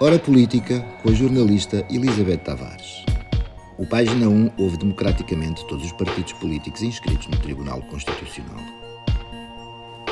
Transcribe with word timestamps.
Hora 0.00 0.16
Política 0.16 0.78
com 1.02 1.10
a 1.10 1.12
jornalista 1.12 1.84
Elizabeth 1.90 2.36
Tavares. 2.36 3.04
O 3.76 3.84
Página 3.84 4.28
1 4.28 4.52
ouve 4.56 4.76
democraticamente 4.76 5.66
todos 5.66 5.86
os 5.86 5.90
partidos 5.90 6.32
políticos 6.34 6.82
inscritos 6.82 7.26
no 7.26 7.36
Tribunal 7.38 7.82
Constitucional. 7.82 8.62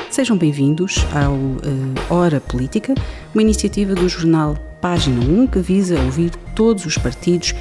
Sejam 0.09 0.37
bem-vindos 0.37 0.97
ao 1.15 1.35
uh, 1.35 2.13
Hora 2.13 2.41
Política, 2.41 2.93
uma 3.33 3.41
iniciativa 3.41 3.95
do 3.95 4.09
jornal 4.09 4.57
Página 4.81 5.21
1 5.21 5.47
que 5.47 5.59
visa 5.59 5.97
ouvir 6.01 6.31
todos 6.53 6.85
os 6.85 6.97
partidos 6.97 7.55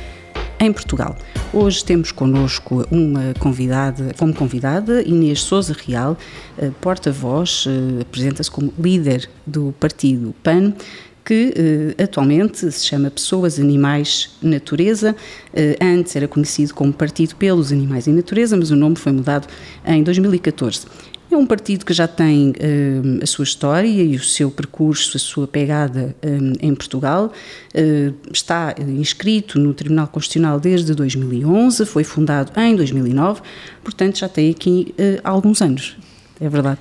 em 0.59 0.73
Portugal. 0.73 1.17
Hoje 1.53 1.85
temos 1.85 2.11
connosco 2.11 2.85
uma 2.91 3.35
convidada, 3.39 4.13
como 4.19 4.35
convidada, 4.35 5.01
Inês 5.03 5.43
Souza 5.43 5.77
Real, 5.87 6.17
uh, 6.59 6.73
porta-voz, 6.81 7.67
uh, 7.67 8.01
apresenta-se 8.01 8.51
como 8.51 8.75
líder 8.77 9.31
do 9.47 9.73
partido 9.79 10.35
PAN, 10.43 10.75
que 11.27 11.53
eh, 11.99 12.03
atualmente 12.05 12.71
se 12.71 12.87
chama 12.87 13.11
Pessoas, 13.11 13.59
Animais, 13.59 14.31
Natureza. 14.41 15.17
Eh, 15.53 15.77
antes 15.83 16.15
era 16.15 16.29
conhecido 16.29 16.73
como 16.73 16.93
Partido 16.93 17.35
pelos 17.35 17.73
Animais 17.73 18.07
e 18.07 18.13
Natureza, 18.13 18.57
mas 18.57 18.71
o 18.71 18.77
nome 18.77 18.95
foi 18.95 19.11
mudado 19.11 19.49
em 19.85 20.05
2014. 20.05 20.87
É 21.29 21.37
um 21.37 21.45
partido 21.45 21.85
que 21.85 21.93
já 21.93 22.07
tem 22.07 22.55
eh, 22.61 23.01
a 23.21 23.27
sua 23.27 23.43
história 23.43 23.89
e 23.89 24.15
o 24.15 24.23
seu 24.23 24.53
percurso, 24.53 25.17
a 25.17 25.21
sua 25.21 25.49
pegada 25.49 26.15
em 26.61 26.73
Portugal. 26.73 27.33
está 28.33 28.73
inscrito 28.79 29.59
no 29.59 29.75
Tribunal 29.75 30.07
Constitucional 30.07 30.61
desde 30.61 30.95
2011, 30.95 31.85
foi 31.87 32.05
fundado 32.05 32.53
em 32.57 32.77
2009, 32.77 33.43
portanto 33.83 34.19
já 34.19 34.29
tem 34.29 34.49
aqui 34.53 34.95
alguns 35.25 35.61
anos. 35.61 35.97
É 36.41 36.49
verdade. 36.49 36.79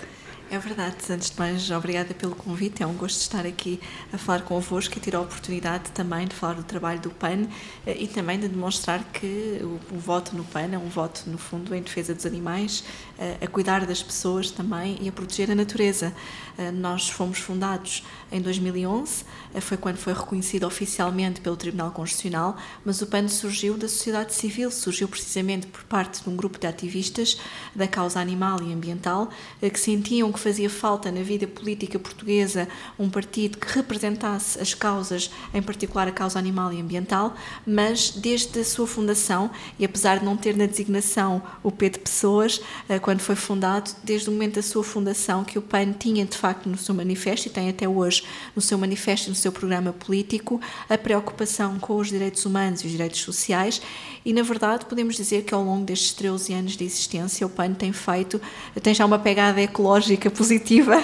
É 0.51 0.59
verdade. 0.59 0.97
Antes 1.09 1.31
de 1.31 1.39
mais, 1.39 1.71
obrigada 1.71 2.13
pelo 2.13 2.35
convite. 2.35 2.83
É 2.83 2.85
um 2.85 2.93
gosto 2.93 3.19
estar 3.19 3.47
aqui 3.47 3.79
a 4.13 4.17
falar 4.17 4.43
convosco 4.43 4.95
e 4.95 5.01
ter 5.01 5.15
a 5.15 5.19
oportunidade 5.19 5.89
também 5.91 6.27
de 6.27 6.35
falar 6.35 6.53
do 6.53 6.63
trabalho 6.63 6.99
do 6.99 7.09
PAN 7.09 7.47
eh, 7.85 7.97
e 8.03 8.07
também 8.07 8.39
de 8.39 8.47
demonstrar 8.47 9.03
que 9.05 9.59
o, 9.63 9.95
o 9.95 9.99
voto 9.99 10.35
no 10.35 10.43
PAN 10.43 10.69
é 10.71 10.77
um 10.77 10.87
voto, 10.87 11.23
no 11.25 11.39
fundo, 11.39 11.73
em 11.73 11.81
defesa 11.81 12.13
dos 12.13 12.27
animais, 12.27 12.83
eh, 13.17 13.37
a 13.41 13.47
cuidar 13.47 13.87
das 13.87 14.03
pessoas 14.03 14.51
também 14.51 14.99
e 15.01 15.09
a 15.09 15.11
proteger 15.11 15.49
a 15.49 15.55
natureza. 15.55 16.13
Eh, 16.59 16.71
nós 16.71 17.09
fomos 17.09 17.39
fundados 17.39 18.03
em 18.31 18.39
2011, 18.39 19.25
foi 19.61 19.77
quando 19.77 19.97
foi 19.97 20.13
reconhecido 20.13 20.65
oficialmente 20.65 21.41
pelo 21.41 21.55
Tribunal 21.55 21.91
Constitucional, 21.91 22.57
mas 22.83 23.01
o 23.01 23.07
PAN 23.07 23.27
surgiu 23.27 23.77
da 23.77 23.87
sociedade 23.87 24.33
civil, 24.33 24.69
surgiu 24.71 25.07
precisamente 25.07 25.67
por 25.67 25.83
parte 25.83 26.23
de 26.23 26.29
um 26.29 26.35
grupo 26.35 26.59
de 26.59 26.67
ativistas 26.67 27.37
da 27.75 27.87
causa 27.87 28.19
animal 28.19 28.61
e 28.61 28.73
ambiental 28.73 29.29
que 29.61 29.79
sentiam 29.79 30.31
que 30.31 30.39
fazia 30.39 30.69
falta 30.69 31.11
na 31.11 31.21
vida 31.21 31.47
política 31.47 31.97
portuguesa 31.99 32.67
um 32.97 33.09
partido 33.09 33.57
que 33.57 33.73
representasse 33.73 34.59
as 34.59 34.73
causas, 34.73 35.31
em 35.53 35.61
particular 35.61 36.07
a 36.07 36.11
causa 36.11 36.39
animal 36.39 36.71
e 36.71 36.79
ambiental, 36.79 37.35
mas 37.65 38.11
desde 38.11 38.59
a 38.59 38.63
sua 38.63 38.87
fundação, 38.87 39.49
e 39.79 39.85
apesar 39.85 40.19
de 40.19 40.25
não 40.25 40.37
ter 40.37 40.55
na 40.55 40.65
designação 40.65 41.41
o 41.63 41.71
P 41.71 41.89
de 41.89 41.99
pessoas, 41.99 42.61
eh, 42.87 42.99
quando 42.99 43.19
foi 43.19 43.35
fundado, 43.35 43.91
desde 44.03 44.29
o 44.29 44.31
momento 44.31 44.55
da 44.55 44.61
sua 44.61 44.83
fundação, 44.83 45.43
que 45.43 45.57
o 45.57 45.61
PAN 45.61 45.93
tinha 45.93 46.25
de 46.25 46.37
facto 46.37 46.67
no 46.69 46.77
seu 46.77 46.93
manifesto, 46.93 47.47
e 47.47 47.51
tem 47.51 47.69
até 47.69 47.87
hoje 47.87 48.23
no 48.55 48.61
seu 48.61 48.77
manifesto 48.77 49.29
no 49.29 49.35
seu 49.35 49.44
programa 49.51 49.93
político, 49.93 50.59
a 50.89 50.97
preocupação 50.97 51.79
com 51.79 51.97
os 51.97 52.09
direitos 52.09 52.45
humanos 52.45 52.81
e 52.81 52.85
os 52.85 52.91
direitos 52.91 53.21
sociais, 53.21 53.81
e 54.25 54.33
na 54.33 54.41
verdade 54.41 54.85
podemos 54.85 55.15
dizer 55.15 55.43
que 55.43 55.53
ao 55.53 55.63
longo 55.63 55.85
destes 55.85 56.13
13 56.13 56.53
anos 56.53 56.77
de 56.77 56.83
existência, 56.83 57.45
o 57.45 57.49
PAN 57.49 57.73
tem 57.73 57.91
feito, 57.91 58.41
tem 58.81 58.93
já 58.93 59.05
uma 59.05 59.19
pegada 59.19 59.61
ecológica 59.61 60.29
positiva 60.31 60.95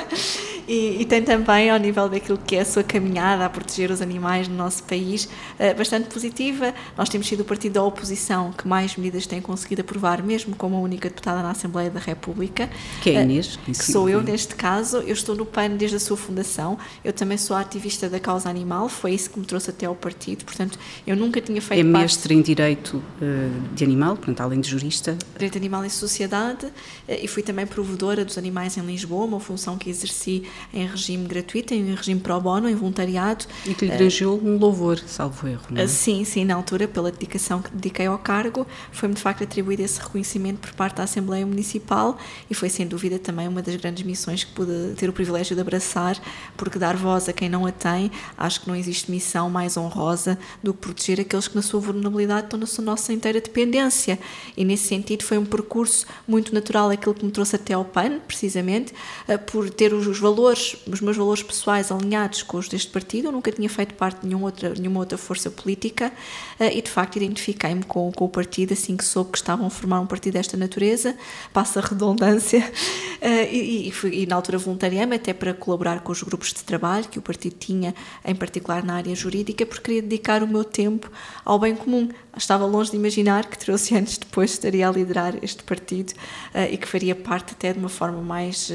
e, 0.71 1.01
e, 1.01 1.05
tem 1.05 1.21
também, 1.21 1.69
ao 1.69 1.77
nível 1.77 2.07
daquilo 2.07 2.37
que 2.37 2.55
é 2.55 2.61
a 2.61 2.65
sua 2.65 2.81
caminhada 2.81 3.45
a 3.45 3.49
proteger 3.49 3.91
os 3.91 4.01
animais 4.01 4.47
no 4.47 4.55
nosso 4.55 4.81
país, 4.83 5.25
uh, 5.25 5.77
bastante 5.77 6.07
positiva. 6.07 6.73
Nós 6.97 7.09
temos 7.09 7.27
sido 7.27 7.41
o 7.41 7.43
partido 7.43 7.73
da 7.73 7.83
oposição 7.83 8.53
que 8.53 8.65
mais 8.65 8.95
medidas 8.95 9.27
tem 9.27 9.41
conseguido 9.41 9.81
aprovar, 9.81 10.23
mesmo 10.23 10.55
como 10.55 10.77
a 10.77 10.79
única 10.79 11.09
deputada 11.09 11.43
na 11.43 11.51
Assembleia 11.51 11.89
da 11.89 11.99
República. 11.99 12.69
Que 13.01 13.09
é 13.09 13.17
a 13.17 13.23
Inês? 13.23 13.59
Que 13.65 13.75
sou 13.75 14.07
eu, 14.07 14.21
neste 14.21 14.55
caso. 14.55 14.99
Eu 14.99 15.11
estou 15.11 15.35
no 15.35 15.45
PAN 15.45 15.71
desde 15.71 15.97
a 15.97 15.99
sua 15.99 16.15
fundação. 16.15 16.77
Eu 17.03 17.11
também 17.11 17.37
sou 17.37 17.57
ativista 17.57 18.07
da 18.07 18.17
causa 18.17 18.49
animal. 18.49 18.87
Foi 18.87 19.11
isso 19.11 19.29
que 19.29 19.39
me 19.41 19.45
trouxe 19.45 19.71
até 19.71 19.87
ao 19.87 19.95
partido. 19.95 20.45
Portanto, 20.45 20.79
eu 21.05 21.17
nunca 21.17 21.41
tinha 21.41 21.61
feito 21.61 21.81
É 21.81 21.83
parte... 21.83 22.01
mestre 22.01 22.33
em 22.33 22.41
Direito 22.41 22.95
uh, 22.95 23.75
de 23.75 23.83
Animal, 23.83 24.15
portanto, 24.15 24.39
além 24.39 24.61
de 24.61 24.69
jurista. 24.69 25.17
Direito 25.33 25.57
Animal 25.57 25.83
e 25.83 25.89
Sociedade. 25.89 26.67
e 27.09 27.27
fui 27.27 27.43
também 27.43 27.67
provedora 27.67 28.23
dos 28.23 28.37
animais 28.37 28.77
em 28.77 28.81
Lisboa, 28.85 29.25
uma 29.25 29.39
função 29.41 29.77
que 29.77 29.89
exerci 29.89 30.43
em 30.73 30.85
regime 30.85 31.27
gratuito, 31.27 31.73
em 31.73 31.93
regime 31.93 32.19
pro 32.19 32.39
bono, 32.39 32.69
em 32.69 32.75
voluntariado. 32.75 33.45
E 33.65 33.73
que 33.73 33.85
lhe 33.85 34.25
uh, 34.25 34.29
um 34.43 34.57
louvor, 34.57 34.99
salvo 34.99 35.47
erro, 35.47 35.63
não 35.69 35.81
é? 35.81 35.87
Sim, 35.87 36.23
sim, 36.23 36.45
na 36.45 36.55
altura, 36.55 36.87
pela 36.87 37.11
dedicação 37.11 37.61
que 37.61 37.71
dediquei 37.71 38.05
ao 38.05 38.17
cargo, 38.17 38.65
foi-me 38.91 39.15
de 39.15 39.21
facto 39.21 39.43
atribuído 39.43 39.81
esse 39.83 39.99
reconhecimento 39.99 40.59
por 40.59 40.73
parte 40.73 40.97
da 40.97 41.03
Assembleia 41.03 41.45
Municipal 41.45 42.17
e 42.49 42.53
foi 42.53 42.69
sem 42.69 42.87
dúvida 42.87 43.19
também 43.19 43.47
uma 43.47 43.61
das 43.61 43.75
grandes 43.75 44.03
missões 44.03 44.43
que 44.43 44.51
pude 44.51 44.93
ter 44.95 45.09
o 45.09 45.13
privilégio 45.13 45.55
de 45.55 45.61
abraçar, 45.61 46.19
porque 46.55 46.79
dar 46.79 46.95
voz 46.95 47.27
a 47.29 47.33
quem 47.33 47.49
não 47.49 47.65
a 47.65 47.71
tem, 47.71 48.11
acho 48.37 48.61
que 48.61 48.67
não 48.67 48.75
existe 48.75 49.11
missão 49.11 49.49
mais 49.49 49.77
honrosa 49.77 50.37
do 50.63 50.73
que 50.73 50.79
proteger 50.79 51.19
aqueles 51.19 51.47
que 51.47 51.55
na 51.55 51.61
sua 51.61 51.79
vulnerabilidade 51.79 52.45
estão 52.45 52.59
na 52.59 52.65
sua 52.65 52.83
nossa 52.83 53.13
inteira 53.13 53.39
dependência. 53.39 54.19
E 54.55 54.63
nesse 54.63 54.87
sentido 54.87 55.23
foi 55.23 55.37
um 55.37 55.45
percurso 55.45 56.05
muito 56.27 56.53
natural 56.53 56.89
aquilo 56.89 57.13
que 57.13 57.25
me 57.25 57.31
trouxe 57.31 57.55
até 57.55 57.73
ao 57.73 57.85
PAN, 57.85 58.19
precisamente, 58.19 58.93
uh, 59.27 59.37
por 59.39 59.69
ter 59.69 59.93
os, 59.93 60.07
os 60.07 60.19
valores, 60.41 60.75
os 60.87 61.01
meus 61.01 61.15
valores 61.15 61.43
pessoais 61.43 61.91
alinhados 61.91 62.41
com 62.41 62.57
os 62.57 62.67
deste 62.67 62.91
partido. 62.91 63.27
Eu 63.27 63.31
nunca 63.31 63.51
tinha 63.51 63.69
feito 63.69 63.93
parte 63.93 64.21
de 64.21 64.27
nenhuma 64.27 64.47
outra, 64.47 64.73
nenhuma 64.73 64.99
outra 64.99 65.17
força 65.17 65.51
política 65.51 66.11
uh, 66.59 66.63
e, 66.63 66.81
de 66.81 66.89
facto, 66.89 67.17
identifiquei-me 67.17 67.83
com, 67.83 68.11
com, 68.11 68.25
o 68.25 68.29
partido 68.29 68.73
assim 68.73 68.97
que 68.97 69.05
soube 69.05 69.31
que 69.31 69.37
estavam 69.37 69.67
a 69.67 69.69
formar 69.69 69.99
um 69.99 70.07
partido 70.07 70.33
desta 70.33 70.57
natureza, 70.57 71.15
passa 71.53 71.79
a 71.79 71.83
redundância, 71.83 72.59
uh, 72.59 73.25
e, 73.51 73.89
e, 73.89 73.91
fui, 73.91 74.23
e, 74.23 74.25
na 74.25 74.35
altura 74.35 74.57
voluntariei-me 74.57 75.15
até 75.15 75.33
para 75.33 75.53
colaborar 75.53 76.01
com 76.01 76.11
os 76.11 76.23
grupos 76.23 76.53
de 76.53 76.63
trabalho 76.63 77.07
que 77.07 77.19
o 77.19 77.21
partido 77.21 77.55
tinha, 77.57 77.93
em 78.25 78.35
particular 78.35 78.83
na 78.83 78.95
área 78.95 79.15
jurídica, 79.15 79.65
porque 79.65 79.83
queria 79.83 80.01
dedicar 80.01 80.41
o 80.41 80.47
meu 80.47 80.63
tempo 80.63 81.11
ao 81.45 81.59
bem 81.59 81.75
comum. 81.75 82.09
Estava 82.35 82.65
longe 82.65 82.91
de 82.91 82.97
imaginar 82.97 83.45
que 83.45 83.57
13 83.57 83.95
anos 83.97 84.17
depois 84.17 84.51
estaria 84.51 84.87
a 84.87 84.91
liderar 84.91 85.35
este 85.43 85.63
partido 85.63 86.13
e 86.71 86.77
que 86.77 86.87
faria 86.87 87.15
parte 87.15 87.53
até 87.53 87.73
de 87.73 87.79
uma 87.79 87.89
forma 87.89 88.21
mais 88.21 88.71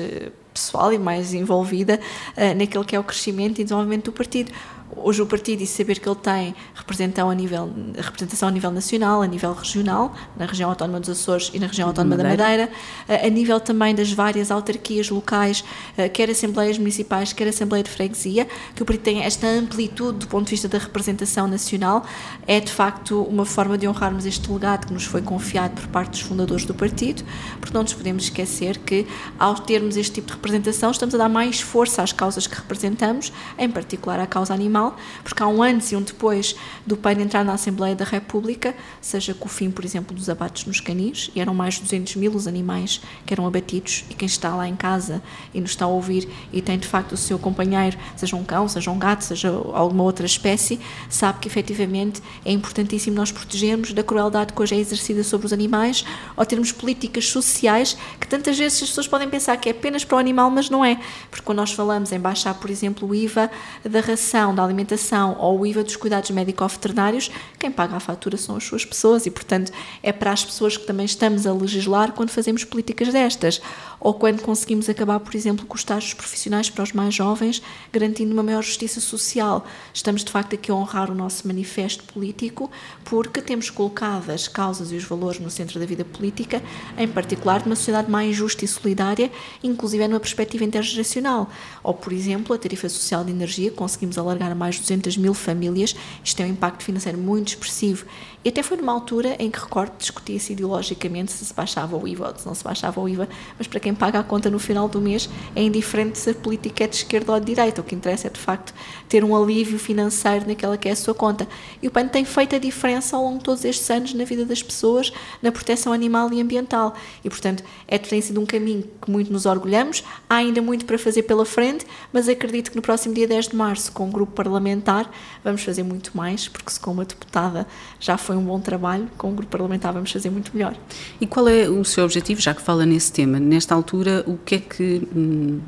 pessoal 0.56 0.92
e 0.92 0.98
mais 0.98 1.34
envolvida 1.34 2.00
uh, 2.36 2.58
naquele 2.58 2.84
que 2.84 2.96
é 2.96 2.98
o 2.98 3.04
crescimento 3.04 3.60
e 3.60 3.64
desenvolvimento 3.64 4.06
do 4.06 4.12
partido 4.12 4.50
hoje 4.94 5.22
o 5.22 5.26
partido 5.26 5.62
e 5.62 5.66
saber 5.66 5.98
que 5.98 6.08
ele 6.08 6.16
tem 6.16 6.54
representação 6.74 7.30
a 7.30 7.34
nível, 7.34 7.72
representação 7.96 8.48
a 8.48 8.52
nível 8.52 8.70
nacional, 8.70 9.22
a 9.22 9.26
nível 9.26 9.52
regional, 9.52 10.14
na 10.36 10.46
região 10.46 10.70
autónoma 10.70 11.00
dos 11.00 11.10
Açores 11.10 11.50
e 11.52 11.58
na 11.58 11.66
região 11.66 11.88
autónoma 11.88 12.16
Madeira. 12.16 12.36
da 12.36 12.44
Madeira, 12.44 12.70
a 13.08 13.28
nível 13.28 13.58
também 13.60 13.94
das 13.94 14.12
várias 14.12 14.50
autarquias 14.50 15.10
locais, 15.10 15.64
quer 16.12 16.30
assembleias 16.30 16.78
municipais, 16.78 17.32
quer 17.32 17.48
assembleia 17.48 17.82
de 17.82 17.90
freguesia, 17.90 18.46
que 18.74 18.82
o 18.82 18.86
partido 18.86 19.02
tem 19.04 19.22
esta 19.22 19.46
amplitude 19.46 20.18
do 20.18 20.26
ponto 20.28 20.44
de 20.44 20.50
vista 20.50 20.68
da 20.68 20.78
representação 20.78 21.46
nacional, 21.46 22.04
é 22.46 22.60
de 22.60 22.70
facto 22.70 23.22
uma 23.22 23.44
forma 23.44 23.76
de 23.76 23.88
honrarmos 23.88 24.24
este 24.26 24.50
legado 24.50 24.86
que 24.86 24.92
nos 24.92 25.04
foi 25.04 25.22
confiado 25.22 25.80
por 25.80 25.86
parte 25.88 26.10
dos 26.10 26.20
fundadores 26.20 26.64
do 26.64 26.74
partido, 26.74 27.24
porque 27.60 27.74
não 27.74 27.82
nos 27.82 27.92
podemos 27.92 28.24
esquecer 28.24 28.78
que 28.78 29.06
ao 29.38 29.54
termos 29.54 29.96
este 29.96 30.12
tipo 30.14 30.28
de 30.28 30.34
representação 30.34 30.90
estamos 30.90 31.14
a 31.14 31.18
dar 31.18 31.28
mais 31.28 31.60
força 31.60 32.02
às 32.02 32.12
causas 32.12 32.46
que 32.46 32.54
representamos, 32.54 33.32
em 33.58 33.70
particular 33.70 34.20
à 34.20 34.26
causa 34.26 34.54
animal 34.54 34.75
porque 35.22 35.42
há 35.42 35.46
um 35.46 35.62
antes 35.62 35.92
e 35.92 35.96
um 35.96 36.02
depois 36.02 36.54
do 36.86 36.96
PAN 36.96 37.12
entrar 37.12 37.44
na 37.44 37.54
Assembleia 37.54 37.94
da 37.94 38.04
República, 38.04 38.74
seja 39.00 39.34
com 39.34 39.46
o 39.46 39.48
fim, 39.48 39.70
por 39.70 39.84
exemplo, 39.84 40.14
dos 40.14 40.28
abates 40.28 40.66
nos 40.66 40.80
canis, 40.80 41.30
e 41.34 41.40
eram 41.40 41.54
mais 41.54 41.74
de 41.74 41.82
200 41.82 42.16
mil 42.16 42.32
os 42.34 42.46
animais 42.46 43.00
que 43.24 43.32
eram 43.32 43.46
abatidos, 43.46 44.04
e 44.10 44.14
quem 44.14 44.26
está 44.26 44.54
lá 44.54 44.68
em 44.68 44.76
casa 44.76 45.22
e 45.54 45.60
nos 45.60 45.70
está 45.70 45.84
a 45.84 45.88
ouvir 45.88 46.28
e 46.52 46.60
tem 46.60 46.78
de 46.78 46.86
facto 46.86 47.12
o 47.12 47.16
seu 47.16 47.38
companheiro, 47.38 47.96
seja 48.16 48.36
um 48.36 48.44
cão, 48.44 48.68
seja 48.68 48.90
um 48.90 48.98
gato, 48.98 49.22
seja 49.24 49.48
alguma 49.48 50.02
outra 50.02 50.26
espécie, 50.26 50.80
sabe 51.08 51.40
que 51.40 51.48
efetivamente 51.48 52.22
é 52.44 52.52
importantíssimo 52.52 53.16
nós 53.16 53.32
protegermos 53.32 53.92
da 53.92 54.02
crueldade 54.02 54.52
que 54.52 54.62
hoje 54.62 54.74
é 54.74 54.78
exercida 54.78 55.22
sobre 55.24 55.46
os 55.46 55.52
animais, 55.52 56.04
ou 56.36 56.44
termos 56.44 56.72
políticas 56.72 57.28
sociais 57.28 57.96
que 58.20 58.26
tantas 58.26 58.58
vezes 58.58 58.82
as 58.82 58.88
pessoas 58.88 59.08
podem 59.08 59.28
pensar 59.28 59.56
que 59.56 59.68
é 59.68 59.72
apenas 59.72 60.04
para 60.04 60.16
o 60.16 60.18
animal, 60.18 60.50
mas 60.50 60.70
não 60.70 60.84
é. 60.84 60.98
Porque 61.30 61.44
quando 61.44 61.58
nós 61.58 61.72
falamos 61.72 62.12
em 62.12 62.18
baixar, 62.18 62.54
por 62.54 62.70
exemplo, 62.70 63.08
o 63.08 63.14
IVA 63.14 63.50
da 63.84 64.00
ração, 64.00 64.54
da 64.54 64.62
alimentação 64.66 65.36
ou 65.38 65.60
o 65.60 65.66
IVA 65.66 65.82
dos 65.82 65.96
cuidados 65.96 66.30
médico-veterinários, 66.30 67.30
quem 67.58 67.70
paga 67.70 67.96
a 67.96 68.00
fatura 68.00 68.36
são 68.36 68.56
as 68.56 68.64
suas 68.64 68.84
pessoas 68.84 69.26
e, 69.26 69.30
portanto, 69.30 69.72
é 70.02 70.12
para 70.12 70.32
as 70.32 70.44
pessoas 70.44 70.76
que 70.76 70.86
também 70.86 71.06
estamos 71.06 71.46
a 71.46 71.52
legislar 71.52 72.12
quando 72.12 72.30
fazemos 72.30 72.64
políticas 72.64 73.12
destas. 73.12 73.60
Ou 73.98 74.14
quando 74.14 74.42
conseguimos 74.42 74.88
acabar, 74.88 75.18
por 75.20 75.34
exemplo, 75.34 75.64
com 75.66 75.74
os 75.74 75.80
estágios 75.80 76.14
profissionais 76.14 76.68
para 76.68 76.84
os 76.84 76.92
mais 76.92 77.14
jovens, 77.14 77.62
garantindo 77.92 78.32
uma 78.32 78.42
maior 78.42 78.62
justiça 78.62 79.00
social. 79.00 79.66
Estamos, 79.92 80.22
de 80.22 80.30
facto, 80.30 80.54
aqui 80.54 80.70
a 80.70 80.74
honrar 80.74 81.10
o 81.10 81.14
nosso 81.14 81.46
manifesto 81.46 82.04
político 82.04 82.70
porque 83.04 83.40
temos 83.40 83.70
colocado 83.70 84.30
as 84.30 84.48
causas 84.48 84.92
e 84.92 84.96
os 84.96 85.04
valores 85.04 85.40
no 85.40 85.50
centro 85.50 85.78
da 85.78 85.86
vida 85.86 86.04
política, 86.04 86.62
em 86.98 87.08
particular 87.08 87.60
de 87.60 87.66
uma 87.66 87.76
sociedade 87.76 88.10
mais 88.10 88.34
justa 88.34 88.64
e 88.64 88.68
solidária, 88.68 89.30
inclusive 89.62 90.06
numa 90.08 90.20
perspectiva 90.20 90.64
intergeracional. 90.64 91.48
Ou, 91.82 91.94
por 91.94 92.12
exemplo, 92.12 92.54
a 92.54 92.58
tarifa 92.58 92.88
social 92.88 93.24
de 93.24 93.30
energia, 93.30 93.70
conseguimos 93.70 94.18
alargar 94.18 94.52
mais 94.56 94.76
de 94.76 94.82
200 94.82 95.16
mil 95.16 95.34
famílias. 95.34 95.94
Isto 96.24 96.38
tem 96.38 96.46
um 96.46 96.50
impacto 96.50 96.82
financeiro 96.82 97.18
muito 97.18 97.48
expressivo. 97.48 98.06
E 98.46 98.48
até 98.48 98.62
foi 98.62 98.76
numa 98.76 98.92
altura 98.92 99.34
em 99.40 99.50
que, 99.50 99.58
recordo, 99.58 99.90
discutia-se 99.98 100.52
ideologicamente 100.52 101.32
se 101.32 101.44
se 101.44 101.52
baixava 101.52 101.96
o 101.96 102.06
IVA 102.06 102.28
ou 102.28 102.38
se 102.38 102.46
não 102.46 102.54
se 102.54 102.62
baixava 102.62 103.00
o 103.00 103.08
IVA, 103.08 103.28
mas 103.58 103.66
para 103.66 103.80
quem 103.80 103.92
paga 103.92 104.20
a 104.20 104.22
conta 104.22 104.48
no 104.48 104.60
final 104.60 104.88
do 104.88 105.00
mês 105.00 105.28
é 105.56 105.64
indiferente 105.64 106.16
se 106.16 106.30
a 106.30 106.34
política 106.34 106.84
é 106.84 106.86
de 106.86 106.94
esquerda 106.94 107.32
ou 107.32 107.40
de 107.40 107.46
direita. 107.46 107.80
O 107.80 107.84
que 107.84 107.96
interessa 107.96 108.28
é, 108.28 108.30
de 108.30 108.38
facto, 108.38 108.72
ter 109.08 109.24
um 109.24 109.34
alívio 109.34 109.80
financeiro 109.80 110.46
naquela 110.46 110.78
que 110.78 110.88
é 110.88 110.92
a 110.92 110.96
sua 110.96 111.12
conta. 111.12 111.48
E 111.82 111.88
o 111.88 111.90
PAN 111.90 112.06
tem 112.06 112.24
feito 112.24 112.54
a 112.54 112.58
diferença 112.60 113.16
ao 113.16 113.24
longo 113.24 113.38
de 113.38 113.44
todos 113.46 113.64
estes 113.64 113.90
anos 113.90 114.14
na 114.14 114.22
vida 114.22 114.44
das 114.44 114.62
pessoas, 114.62 115.12
na 115.42 115.50
proteção 115.50 115.92
animal 115.92 116.32
e 116.32 116.40
ambiental. 116.40 116.94
E, 117.24 117.28
portanto, 117.28 117.64
é, 117.88 117.98
tem 117.98 118.20
sido 118.20 118.40
um 118.40 118.46
caminho 118.46 118.84
que 119.02 119.10
muito 119.10 119.32
nos 119.32 119.44
orgulhamos. 119.44 120.04
Há 120.30 120.36
ainda 120.36 120.62
muito 120.62 120.84
para 120.84 120.96
fazer 120.96 121.24
pela 121.24 121.44
frente, 121.44 121.84
mas 122.12 122.28
acredito 122.28 122.70
que 122.70 122.76
no 122.76 122.82
próximo 122.82 123.12
dia 123.12 123.26
10 123.26 123.48
de 123.48 123.56
março, 123.56 123.90
com 123.90 124.04
o 124.04 124.06
um 124.06 124.10
grupo 124.12 124.30
parlamentar, 124.30 125.10
vamos 125.42 125.64
fazer 125.64 125.82
muito 125.82 126.16
mais, 126.16 126.46
porque 126.46 126.70
se 126.70 126.78
com 126.78 126.92
uma 126.92 127.04
deputada 127.04 127.66
já 127.98 128.16
foi 128.16 128.35
um 128.36 128.44
bom 128.44 128.60
trabalho, 128.60 129.08
com 129.16 129.30
o 129.30 129.34
grupo 129.34 129.50
parlamentar 129.50 129.92
vamos 129.92 130.10
fazer 130.10 130.30
muito 130.30 130.50
melhor. 130.54 130.74
E 131.20 131.26
qual 131.26 131.48
é 131.48 131.68
o 131.68 131.84
seu 131.84 132.04
objetivo, 132.04 132.40
já 132.40 132.54
que 132.54 132.62
fala 132.62 132.84
nesse 132.84 133.12
tema? 133.12 133.38
Nesta 133.38 133.74
altura, 133.74 134.24
o 134.26 134.36
que 134.36 134.56
é 134.56 134.58
que, 134.58 135.08
hum, 135.14 135.60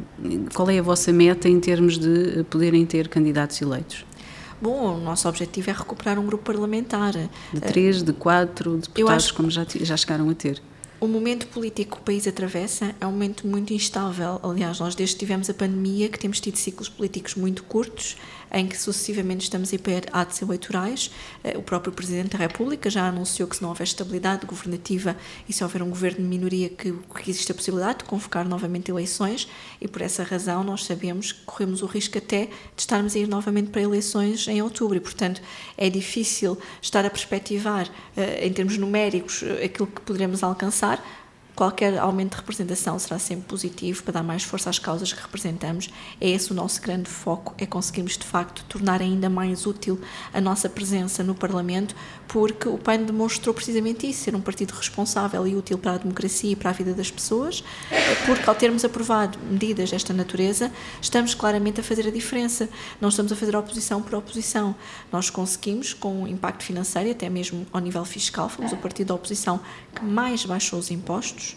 qual 0.54 0.68
é 0.70 0.78
a 0.78 0.82
vossa 0.82 1.12
meta 1.12 1.48
em 1.48 1.58
termos 1.60 1.98
de 1.98 2.44
poderem 2.50 2.84
ter 2.86 3.08
candidatos 3.08 3.60
eleitos? 3.60 4.04
Bom, 4.60 4.96
o 4.96 5.00
nosso 5.00 5.28
objetivo 5.28 5.70
é 5.70 5.72
recuperar 5.72 6.18
um 6.18 6.26
grupo 6.26 6.44
parlamentar. 6.44 7.12
De 7.52 7.60
três, 7.60 8.02
de 8.02 8.12
quatro 8.12 8.76
deputados, 8.76 9.24
acho... 9.24 9.34
como 9.34 9.50
já, 9.50 9.64
já 9.68 9.96
chegaram 9.96 10.28
a 10.28 10.34
ter. 10.34 10.60
O 11.00 11.06
momento 11.06 11.46
político 11.46 11.94
que 11.94 12.02
o 12.02 12.04
país 12.04 12.26
atravessa 12.26 12.92
é 13.00 13.06
um 13.06 13.12
momento 13.12 13.46
muito 13.46 13.72
instável. 13.72 14.40
Aliás, 14.42 14.80
nós 14.80 14.96
desde 14.96 15.14
que 15.14 15.20
tivemos 15.20 15.48
a 15.48 15.54
pandemia 15.54 16.08
que 16.08 16.18
temos 16.18 16.40
tido 16.40 16.56
ciclos 16.56 16.88
políticos 16.88 17.36
muito 17.36 17.62
curtos, 17.62 18.16
em 18.50 18.66
que 18.66 18.76
sucessivamente 18.76 19.44
estamos 19.44 19.72
a 19.72 19.76
ir 19.76 19.78
para 19.78 20.20
atos 20.20 20.42
eleitorais. 20.42 21.10
Eh, 21.44 21.56
o 21.56 21.62
próprio 21.62 21.92
Presidente 21.92 22.30
da 22.30 22.38
República 22.38 22.90
já 22.90 23.06
anunciou 23.06 23.48
que 23.48 23.56
se 23.56 23.62
não 23.62 23.68
houver 23.68 23.84
estabilidade 23.84 24.44
governativa 24.46 25.16
e 25.48 25.52
se 25.52 25.62
houver 25.62 25.82
um 25.82 25.90
governo 25.90 26.18
de 26.18 26.24
minoria 26.24 26.68
que, 26.68 26.92
que 26.92 27.30
existe 27.30 27.52
a 27.52 27.54
possibilidade 27.54 27.98
de 27.98 28.04
convocar 28.04 28.48
novamente 28.48 28.90
eleições 28.90 29.46
e 29.80 29.86
por 29.86 30.02
essa 30.02 30.24
razão 30.24 30.64
nós 30.64 30.84
sabemos 30.84 31.30
que 31.30 31.44
corremos 31.44 31.82
o 31.82 31.86
risco 31.86 32.18
até 32.18 32.46
de 32.46 32.52
estarmos 32.78 33.14
a 33.14 33.18
ir 33.18 33.28
novamente 33.28 33.70
para 33.70 33.82
eleições 33.82 34.48
em 34.48 34.62
outubro 34.62 34.96
e 34.96 35.00
portanto 35.00 35.42
é 35.76 35.90
difícil 35.90 36.58
estar 36.80 37.04
a 37.04 37.10
perspectivar 37.10 37.88
eh, 38.16 38.46
em 38.46 38.52
termos 38.52 38.78
numéricos 38.78 39.42
eh, 39.42 39.66
aquilo 39.66 39.86
que 39.86 40.00
poderemos 40.00 40.42
alcançar 40.42 40.87
are 40.88 40.98
qualquer 41.58 41.98
aumento 41.98 42.30
de 42.30 42.36
representação 42.36 42.96
será 43.00 43.18
sempre 43.18 43.46
positivo 43.46 44.04
para 44.04 44.12
dar 44.12 44.22
mais 44.22 44.44
força 44.44 44.70
às 44.70 44.78
causas 44.78 45.12
que 45.12 45.20
representamos. 45.20 45.90
É 46.20 46.30
esse 46.30 46.52
o 46.52 46.54
nosso 46.54 46.80
grande 46.80 47.10
foco, 47.10 47.52
é 47.58 47.66
conseguirmos 47.66 48.16
de 48.16 48.24
facto 48.24 48.64
tornar 48.68 49.02
ainda 49.02 49.28
mais 49.28 49.66
útil 49.66 50.00
a 50.32 50.40
nossa 50.40 50.68
presença 50.68 51.24
no 51.24 51.34
Parlamento, 51.34 51.96
porque 52.28 52.68
o 52.68 52.78
PAN 52.78 52.98
demonstrou 52.98 53.52
precisamente 53.52 54.08
isso, 54.08 54.20
ser 54.20 54.36
um 54.36 54.40
partido 54.40 54.70
responsável 54.70 55.44
e 55.48 55.56
útil 55.56 55.78
para 55.78 55.94
a 55.94 55.98
democracia 55.98 56.52
e 56.52 56.54
para 56.54 56.70
a 56.70 56.72
vida 56.72 56.94
das 56.94 57.10
pessoas, 57.10 57.64
porque 58.24 58.48
ao 58.48 58.54
termos 58.54 58.84
aprovado 58.84 59.36
medidas 59.50 59.90
desta 59.90 60.14
natureza, 60.14 60.70
estamos 61.02 61.34
claramente 61.34 61.80
a 61.80 61.82
fazer 61.82 62.06
a 62.06 62.10
diferença. 62.12 62.68
Não 63.00 63.08
estamos 63.08 63.32
a 63.32 63.36
fazer 63.36 63.56
oposição 63.56 64.00
por 64.00 64.14
oposição. 64.14 64.76
Nós 65.10 65.28
conseguimos, 65.28 65.92
com 65.92 66.28
impacto 66.28 66.62
financeiro, 66.62 67.10
até 67.10 67.28
mesmo 67.28 67.66
ao 67.72 67.80
nível 67.80 68.04
fiscal, 68.04 68.48
fomos 68.48 68.72
o 68.72 68.76
partido 68.76 69.08
da 69.08 69.14
oposição 69.16 69.58
que 69.92 70.04
mais 70.04 70.44
baixou 70.44 70.78
os 70.78 70.92
impostos, 70.92 71.47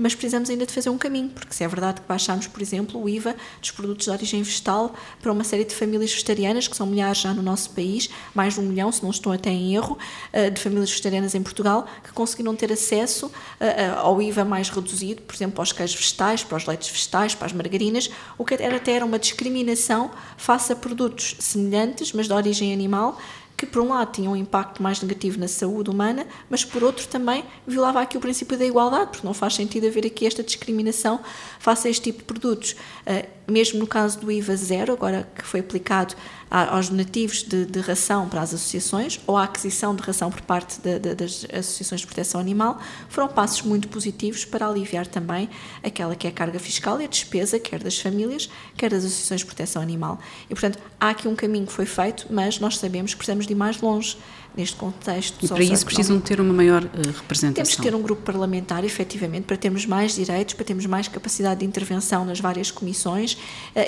mas 0.00 0.14
precisamos 0.14 0.48
ainda 0.48 0.64
de 0.64 0.72
fazer 0.72 0.88
um 0.88 0.96
caminho, 0.96 1.28
porque 1.28 1.52
se 1.52 1.62
é 1.62 1.68
verdade 1.68 2.00
que 2.00 2.08
baixámos, 2.08 2.46
por 2.46 2.62
exemplo, 2.62 3.00
o 3.00 3.06
IVA 3.06 3.36
dos 3.60 3.70
produtos 3.70 4.06
de 4.06 4.10
origem 4.10 4.42
vegetal 4.42 4.94
para 5.20 5.30
uma 5.30 5.44
série 5.44 5.64
de 5.64 5.74
famílias 5.74 6.10
vegetarianas, 6.10 6.66
que 6.66 6.74
são 6.74 6.86
milhares 6.86 7.18
já 7.18 7.34
no 7.34 7.42
nosso 7.42 7.70
país, 7.70 8.08
mais 8.34 8.54
de 8.54 8.60
um 8.60 8.62
milhão, 8.62 8.90
se 8.90 9.02
não 9.02 9.10
estou 9.10 9.30
até 9.30 9.50
em 9.50 9.74
erro, 9.74 9.98
eh, 10.32 10.48
de 10.48 10.58
famílias 10.58 10.88
vegetarianas 10.88 11.34
em 11.34 11.42
Portugal, 11.42 11.86
que 12.02 12.12
conseguiram 12.12 12.56
ter 12.56 12.72
acesso 12.72 13.30
eh, 13.60 13.84
eh, 13.84 13.94
ao 13.94 14.22
IVA 14.22 14.42
mais 14.42 14.70
reduzido, 14.70 15.20
por 15.22 15.34
exemplo, 15.34 15.56
para 15.56 15.64
os 15.64 15.72
queijos 15.72 15.96
vegetais, 15.96 16.42
para 16.42 16.56
os 16.56 16.64
leites 16.64 16.88
vegetais, 16.88 17.34
para 17.34 17.46
as 17.46 17.52
margarinas, 17.52 18.10
o 18.38 18.44
que 18.44 18.54
era 18.54 18.76
até 18.76 18.92
era 18.92 19.04
uma 19.04 19.18
discriminação 19.18 20.10
face 20.38 20.72
a 20.72 20.76
produtos 20.76 21.36
semelhantes, 21.38 22.14
mas 22.14 22.26
de 22.26 22.32
origem 22.32 22.72
animal, 22.72 23.18
que 23.60 23.66
por 23.66 23.82
um 23.82 23.90
lado 23.90 24.10
tinha 24.10 24.30
um 24.30 24.34
impacto 24.34 24.82
mais 24.82 25.02
negativo 25.02 25.38
na 25.38 25.46
saúde 25.46 25.90
humana, 25.90 26.26
mas 26.48 26.64
por 26.64 26.82
outro 26.82 27.06
também 27.06 27.44
violava 27.66 28.00
aqui 28.00 28.16
o 28.16 28.20
princípio 28.20 28.56
da 28.56 28.64
igualdade, 28.64 29.10
porque 29.10 29.26
não 29.26 29.34
faz 29.34 29.54
sentido 29.54 29.86
haver 29.86 30.06
aqui 30.06 30.26
esta 30.26 30.42
discriminação 30.42 31.20
face 31.58 31.86
a 31.86 31.90
este 31.90 32.04
tipo 32.04 32.20
de 32.20 32.24
produtos. 32.24 32.72
Uh, 33.06 33.28
mesmo 33.50 33.78
no 33.78 33.86
caso 33.86 34.18
do 34.20 34.30
IVA 34.30 34.56
zero, 34.56 34.92
agora 34.92 35.28
que 35.34 35.44
foi 35.44 35.60
aplicado 35.60 36.14
aos 36.50 36.88
donativos 36.88 37.44
de, 37.44 37.64
de, 37.64 37.78
ração 37.78 38.28
para 38.28 38.40
as 38.40 38.52
associações 38.52 39.20
ou 39.24 39.36
à 39.36 39.44
aquisição 39.44 39.94
de 39.94 40.02
ração 40.02 40.32
por 40.32 40.40
parte 40.40 40.80
de, 40.80 40.98
de, 40.98 41.14
das 41.14 41.46
associações 41.52 42.00
de 42.00 42.08
proteção 42.08 42.40
animal, 42.40 42.80
foram 43.08 43.28
passos 43.28 43.62
muito 43.62 43.86
positivos 43.86 44.44
para 44.44 44.66
aliviar 44.66 45.06
também 45.06 45.48
aquela 45.82 46.16
que 46.16 46.26
é 46.26 46.30
a 46.30 46.32
carga 46.32 46.58
fiscal 46.58 47.00
e 47.00 47.04
a 47.04 47.06
despesa, 47.06 47.60
quer 47.60 47.80
das 47.80 47.98
famílias, 47.98 48.50
quer 48.76 48.90
das 48.90 49.04
associações 49.04 49.40
de 49.42 49.46
proteção 49.46 49.80
animal. 49.80 50.18
E, 50.46 50.48
portanto, 50.48 50.78
há 50.98 51.10
aqui 51.10 51.28
um 51.28 51.36
caminho 51.36 51.66
que 51.66 51.72
foi 51.72 51.86
feito, 51.86 52.26
mas 52.30 52.58
nós 52.58 52.78
sabemos 52.78 53.12
que 53.12 53.18
precisamos 53.18 53.46
de 53.46 53.52
ir 53.52 53.56
mais 53.56 53.80
longe 53.80 54.16
neste 54.56 54.76
contexto. 54.76 55.44
E 55.44 55.48
para 55.48 55.62
isso 55.62 55.84
precisam 55.84 56.16
de 56.16 56.22
ter 56.24 56.40
uma 56.40 56.52
maior 56.52 56.82
uh, 56.84 56.88
representação. 56.88 57.54
Temos 57.54 57.74
que 57.74 57.82
ter 57.82 57.94
um 57.94 58.02
grupo 58.02 58.22
parlamentar, 58.22 58.84
efetivamente, 58.84 59.44
para 59.44 59.56
termos 59.56 59.86
mais 59.86 60.14
direitos, 60.14 60.54
para 60.54 60.64
termos 60.64 60.86
mais 60.86 61.08
capacidade 61.08 61.60
de 61.60 61.66
intervenção 61.66 62.24
nas 62.24 62.40
várias 62.40 62.70
comissões 62.70 63.34
uh, 63.34 63.38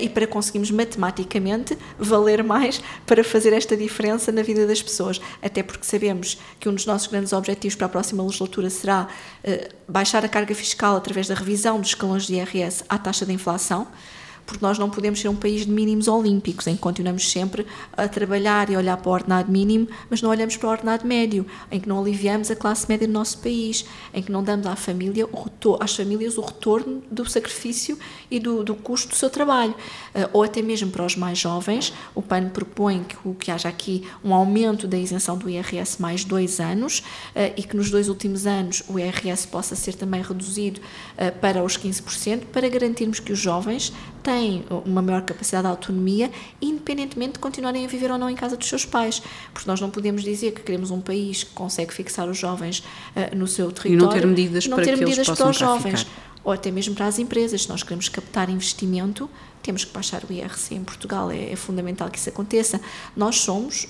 e 0.01 0.09
para 0.09 0.27
conseguirmos 0.27 0.71
matematicamente 0.71 1.77
valer 1.99 2.43
mais 2.43 2.81
para 3.07 3.25
fazer 3.25 3.53
esta 3.53 3.77
diferença 3.77 4.31
na 4.31 4.43
vida 4.43 4.67
das 4.67 4.83
pessoas. 4.83 5.21
Até 5.43 5.63
porque 5.63 5.85
sabemos 5.85 6.39
que 6.61 6.69
um 6.69 6.75
dos 6.75 6.87
nossos 6.87 7.09
grandes 7.09 7.33
objetivos 7.33 7.75
para 7.75 7.87
a 7.87 7.91
próxima 7.91 8.23
legislatura 8.23 8.71
será 8.71 9.09
uh, 9.45 9.69
baixar 9.89 10.25
a 10.25 10.29
carga 10.29 10.55
fiscal 10.55 10.97
através 10.97 11.27
da 11.27 11.35
revisão 11.35 11.81
dos 11.81 11.91
escalões 11.91 12.27
de 12.27 12.35
IRS 12.35 12.85
à 12.89 12.99
taxa 12.99 13.27
de 13.27 13.33
inflação 13.33 13.89
porque 14.47 14.65
nós 14.65 14.79
não 14.79 14.91
podemos 14.91 15.21
ser 15.21 15.29
um 15.29 15.37
país 15.37 15.67
de 15.67 15.73
mínimos 15.73 16.09
olímpicos, 16.09 16.67
em 16.67 16.75
que 16.75 16.81
continuamos 16.81 17.31
sempre 17.31 17.67
a 17.97 18.09
trabalhar 18.09 18.71
e 18.71 18.77
olhar 18.77 18.97
para 18.97 19.11
o 19.11 19.13
ordenado 19.13 19.51
mínimo, 19.51 19.89
mas 20.11 20.23
não 20.23 20.31
olhamos 20.31 20.57
para 20.57 20.69
o 20.69 20.71
ordenado 20.71 21.07
médio, 21.07 21.47
em 21.71 21.81
que 21.81 21.89
não 21.89 22.01
aliviamos 22.01 22.51
a 22.51 22.57
classe 22.57 22.89
média 22.89 23.07
do 23.07 23.13
nosso 23.13 23.39
país, 23.39 23.85
em 24.13 24.23
que 24.23 24.31
não 24.31 24.43
damos 24.43 24.67
à 24.67 24.77
família 24.77 25.29
às 25.81 25.95
famílias 25.97 26.37
o 26.39 26.41
retorno 26.41 27.03
do 27.11 27.29
sacrifício 27.29 27.99
e 28.31 28.39
do, 28.39 28.63
do 28.63 28.75
custo 28.75 29.09
do 29.11 29.15
seu 29.15 29.31
trabalho. 29.31 29.73
Uh, 30.15 30.29
ou 30.33 30.43
até 30.43 30.63
mesmo 30.63 30.91
para 30.91 31.05
os 31.05 31.17
mais 31.17 31.39
jovens, 31.39 31.93
o 32.15 32.23
PAN 32.23 32.49
propõe 32.49 33.05
que, 33.05 33.17
que 33.35 33.51
haja 33.51 33.69
aqui 33.69 34.07
um 34.25 34.35
aumento 34.35 34.87
da 34.87 34.97
isenção 34.97 35.37
do 35.37 35.49
IRS 35.49 36.01
mais 36.01 36.25
dois 36.25 36.61
anos 36.61 37.01
uh, 37.01 37.53
e 37.57 37.63
que 37.63 37.77
nos 37.77 37.91
dois 37.91 38.09
últimos 38.09 38.47
anos 38.47 38.83
o 38.89 38.99
IRS 38.99 39.47
possa 39.47 39.75
ser 39.75 39.95
também 39.95 40.23
reduzido 40.23 40.81
uh, 40.81 41.39
para 41.41 41.63
os 41.63 41.77
15%, 41.77 42.47
para 42.53 42.69
garantirmos 42.69 43.21
que 43.21 43.33
os 43.33 43.39
jovens 43.39 43.93
têm 44.23 44.65
uma 44.85 45.03
maior 45.03 45.23
capacidade 45.23 45.65
de 45.65 45.71
autonomia, 45.71 46.31
independentemente 46.61 47.35
de 47.35 47.39
continuarem 47.39 47.85
a 47.85 47.89
viver 47.89 48.11
ou 48.11 48.19
não 48.19 48.31
em 48.31 48.35
casa 48.35 48.57
dos 48.57 48.69
seus 48.69 48.85
pais. 48.85 49.23
Porque 49.53 49.69
nós 49.69 49.81
não 49.81 49.91
podemos 49.91 50.23
dizer 50.23 50.53
que 50.53 50.63
queremos 50.63 50.91
um 50.91 51.01
país 51.01 51.45
que 51.45 51.51
consegue 51.51 51.93
fixar 51.93 52.29
os 52.29 52.39
jovens 52.39 52.81
uh, 52.81 53.37
no 53.37 53.47
seu 53.47 53.71
território 53.71 53.95
e 53.95 53.97
não 53.97 54.09
ter 54.09 54.27
medidas, 54.27 54.67
não 54.67 54.77
para, 54.77 54.85
ter 54.85 54.97
medidas 54.97 55.27
para 55.29 55.49
os 55.49 55.57
jovens. 55.57 56.01
Ficar. 56.01 56.33
Ou 56.45 56.53
até 56.53 56.71
mesmo 56.71 56.95
para 56.95 57.07
as 57.07 57.19
empresas. 57.19 57.63
Se 57.63 57.69
nós 57.69 57.83
queremos 57.83 58.09
captar 58.09 58.51
investimento, 58.51 59.31
temos 59.63 59.85
que 59.85 59.93
baixar 59.93 60.23
o 60.29 60.33
IRC 60.33 60.75
em 60.75 60.85
Portugal, 60.85 61.31
é, 61.31 61.53
é, 61.53 61.57
fundamental 61.57 62.11
que 62.11 62.19
isso 62.19 62.29
aconteça. 62.29 62.81
Nós 63.17 63.37
somos, 63.41 63.87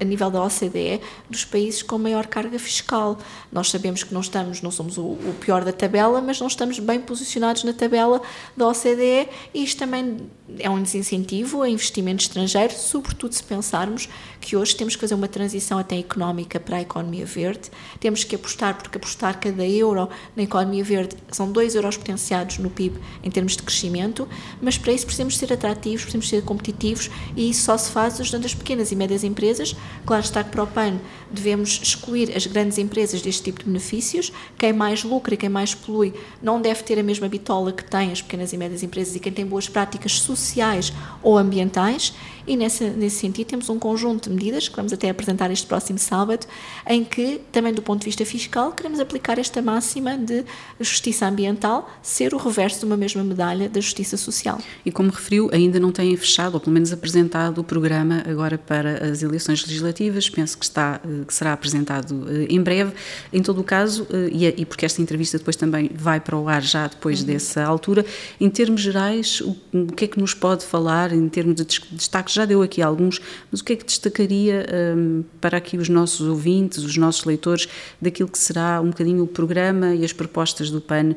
a 0.00 0.04
nível 0.04 0.30
da 0.30 0.42
OCDE, 0.42 1.00
dos 1.28 1.44
países 1.44 1.82
com 1.82 1.98
maior 1.98 2.26
carga 2.26 2.58
fiscal. 2.58 3.18
Nós 3.50 3.70
sabemos 3.70 4.02
que 4.02 4.14
não 4.14 4.20
estamos, 4.20 4.62
não 4.62 4.70
somos 4.70 4.96
o, 4.98 5.02
o 5.02 5.36
pior 5.40 5.64
da 5.64 5.72
tabela, 5.72 6.20
mas 6.20 6.40
não 6.40 6.46
estamos 6.46 6.78
bem 6.78 7.00
posicionados 7.00 7.64
na 7.64 7.72
tabela 7.72 8.22
da 8.56 8.68
OCDE 8.68 9.28
e 9.52 9.64
isto 9.64 9.78
também 9.78 10.30
é 10.58 10.70
um 10.70 10.80
desincentivo 10.80 11.62
a 11.62 11.68
investimento 11.68 12.22
estrangeiro, 12.22 12.72
sobretudo 12.72 13.34
se 13.34 13.42
pensarmos 13.42 14.08
que 14.40 14.56
hoje 14.56 14.76
temos 14.76 14.94
que 14.94 15.00
fazer 15.00 15.14
uma 15.14 15.26
transição 15.26 15.78
até 15.78 15.98
económica 15.98 16.60
para 16.60 16.76
a 16.76 16.80
economia 16.80 17.26
verde, 17.26 17.70
temos 17.98 18.22
que 18.22 18.36
apostar, 18.36 18.76
porque 18.76 18.96
apostar 18.96 19.40
cada 19.40 19.66
euro 19.66 20.08
na 20.36 20.44
economia 20.44 20.84
verde 20.84 21.16
são 21.32 21.50
2 21.50 21.74
euros 21.74 21.96
potenciados 21.96 22.58
no 22.58 22.70
PIB 22.70 22.98
em 23.24 23.30
termos 23.30 23.56
de 23.56 23.62
crescimento, 23.62 24.28
mas 24.60 24.78
para 24.78 24.92
isso 24.92 25.04
precisamos 25.04 25.36
ser 25.36 25.52
atrativos, 25.52 26.02
precisamos 26.02 26.28
ser 26.28 26.42
competitivos 26.42 27.10
e 27.36 27.50
isso 27.50 27.64
só 27.64 27.76
se 27.76 27.90
faz 27.90 28.20
ajudando 28.20 28.44
as 28.44 28.54
pequenas 28.54 28.92
e 28.92 28.96
médias 28.96 29.24
empresas. 29.24 29.74
Claro 30.04 30.22
está 30.22 30.44
que 30.44 30.50
para 30.50 30.62
o 30.62 30.66
PAN 30.66 30.98
devemos 31.36 31.80
excluir 31.82 32.36
as 32.36 32.46
grandes 32.46 32.78
empresas 32.78 33.22
deste 33.22 33.44
tipo 33.44 33.60
de 33.60 33.66
benefícios, 33.66 34.32
quem 34.58 34.72
mais 34.72 35.04
lucra 35.04 35.34
e 35.34 35.36
quem 35.36 35.48
mais 35.48 35.74
polui 35.74 36.12
não 36.42 36.60
deve 36.60 36.82
ter 36.82 36.98
a 36.98 37.02
mesma 37.02 37.28
bitola 37.28 37.72
que 37.72 37.84
têm 37.84 38.10
as 38.10 38.20
pequenas 38.20 38.52
e 38.52 38.56
médias 38.56 38.82
empresas 38.82 39.14
e 39.14 39.20
quem 39.20 39.32
tem 39.32 39.46
boas 39.46 39.68
práticas 39.68 40.18
sociais 40.20 40.92
ou 41.22 41.38
ambientais 41.38 42.12
e 42.46 42.56
nesse, 42.56 42.84
nesse 42.90 43.16
sentido 43.16 43.48
temos 43.48 43.68
um 43.68 43.78
conjunto 43.78 44.28
de 44.28 44.34
medidas 44.34 44.68
que 44.68 44.76
vamos 44.76 44.92
até 44.92 45.08
apresentar 45.08 45.50
este 45.50 45.66
próximo 45.66 45.98
sábado, 45.98 46.46
em 46.86 47.04
que, 47.04 47.40
também 47.50 47.72
do 47.72 47.82
ponto 47.82 48.00
de 48.00 48.06
vista 48.06 48.24
fiscal, 48.24 48.72
queremos 48.72 49.00
aplicar 49.00 49.38
esta 49.38 49.60
máxima 49.60 50.16
de 50.16 50.44
justiça 50.80 51.26
ambiental 51.26 51.90
ser 52.02 52.34
o 52.34 52.36
reverso 52.36 52.80
de 52.80 52.86
uma 52.86 52.96
mesma 52.96 53.22
medalha 53.24 53.68
da 53.68 53.80
justiça 53.80 54.16
social. 54.16 54.58
E 54.84 54.92
como 54.92 55.10
referiu, 55.10 55.50
ainda 55.52 55.80
não 55.80 55.92
têm 55.92 56.16
fechado, 56.16 56.54
ou 56.54 56.60
pelo 56.60 56.72
menos 56.72 56.92
apresentado, 56.92 57.58
o 57.58 57.64
programa 57.64 58.22
agora 58.26 58.56
para 58.56 59.06
as 59.08 59.22
eleições 59.22 59.64
legislativas, 59.64 60.28
penso 60.28 60.56
que, 60.58 60.64
está, 60.64 61.00
eh, 61.04 61.24
que 61.26 61.34
será 61.34 61.52
apresentado 61.52 62.26
eh, 62.28 62.46
em 62.48 62.62
breve. 62.62 62.92
Em 63.32 63.42
todo 63.42 63.60
o 63.60 63.64
caso, 63.64 64.06
eh, 64.10 64.54
e 64.56 64.64
porque 64.64 64.84
esta 64.84 65.02
entrevista 65.02 65.38
depois 65.38 65.56
também 65.56 65.90
vai 65.94 66.20
para 66.20 66.36
o 66.36 66.48
ar 66.48 66.62
já 66.62 66.86
depois 66.86 67.20
uhum. 67.20 67.26
dessa 67.26 67.64
altura, 67.64 68.04
em 68.40 68.48
termos 68.48 68.80
gerais, 68.80 69.40
o, 69.40 69.56
que 69.94 70.04
é 70.04 70.08
que 70.08 70.18
nos 70.18 70.34
pode 70.34 70.64
falar, 70.64 71.12
em 71.12 71.28
termos 71.28 71.56
de 71.56 71.64
destaques, 71.64 72.34
já 72.36 72.44
deu 72.44 72.62
aqui 72.62 72.80
alguns, 72.80 73.20
mas 73.50 73.60
o 73.60 73.64
que 73.64 73.72
é 73.72 73.76
que 73.76 73.84
destacaria 73.84 74.66
um, 74.96 75.24
para 75.40 75.58
aqui 75.58 75.76
os 75.76 75.88
nossos 75.88 76.26
ouvintes, 76.26 76.84
os 76.84 76.96
nossos 76.96 77.24
leitores, 77.24 77.68
daquilo 78.00 78.28
que 78.28 78.38
será 78.38 78.80
um 78.80 78.90
bocadinho 78.90 79.24
o 79.24 79.26
programa 79.26 79.94
e 79.94 80.04
as 80.04 80.12
propostas 80.12 80.70
do 80.70 80.80
PAN 80.80 81.10
uh, 81.10 81.16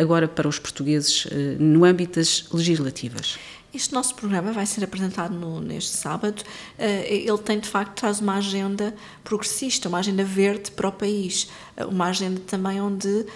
agora 0.00 0.26
para 0.26 0.48
os 0.48 0.58
portugueses 0.58 1.26
uh, 1.26 1.30
no 1.58 1.84
âmbito 1.84 2.18
das 2.18 2.46
legislativas? 2.52 3.38
Este 3.74 3.94
nosso 3.94 4.14
programa 4.14 4.52
vai 4.52 4.66
ser 4.66 4.84
apresentado 4.84 5.34
no, 5.34 5.58
neste 5.58 5.96
sábado. 5.96 6.42
Uh, 6.78 6.82
ele 7.08 7.38
tem, 7.38 7.58
de 7.58 7.68
facto, 7.68 7.94
traz 7.94 8.20
uma 8.20 8.34
agenda 8.34 8.94
progressista, 9.24 9.88
uma 9.88 9.98
agenda 9.98 10.24
verde 10.24 10.70
para 10.70 10.88
o 10.88 10.92
país, 10.92 11.48
uh, 11.76 11.86
uma 11.86 12.06
agenda 12.06 12.40
também 12.46 12.80
onde 12.80 13.08
uh, 13.08 13.26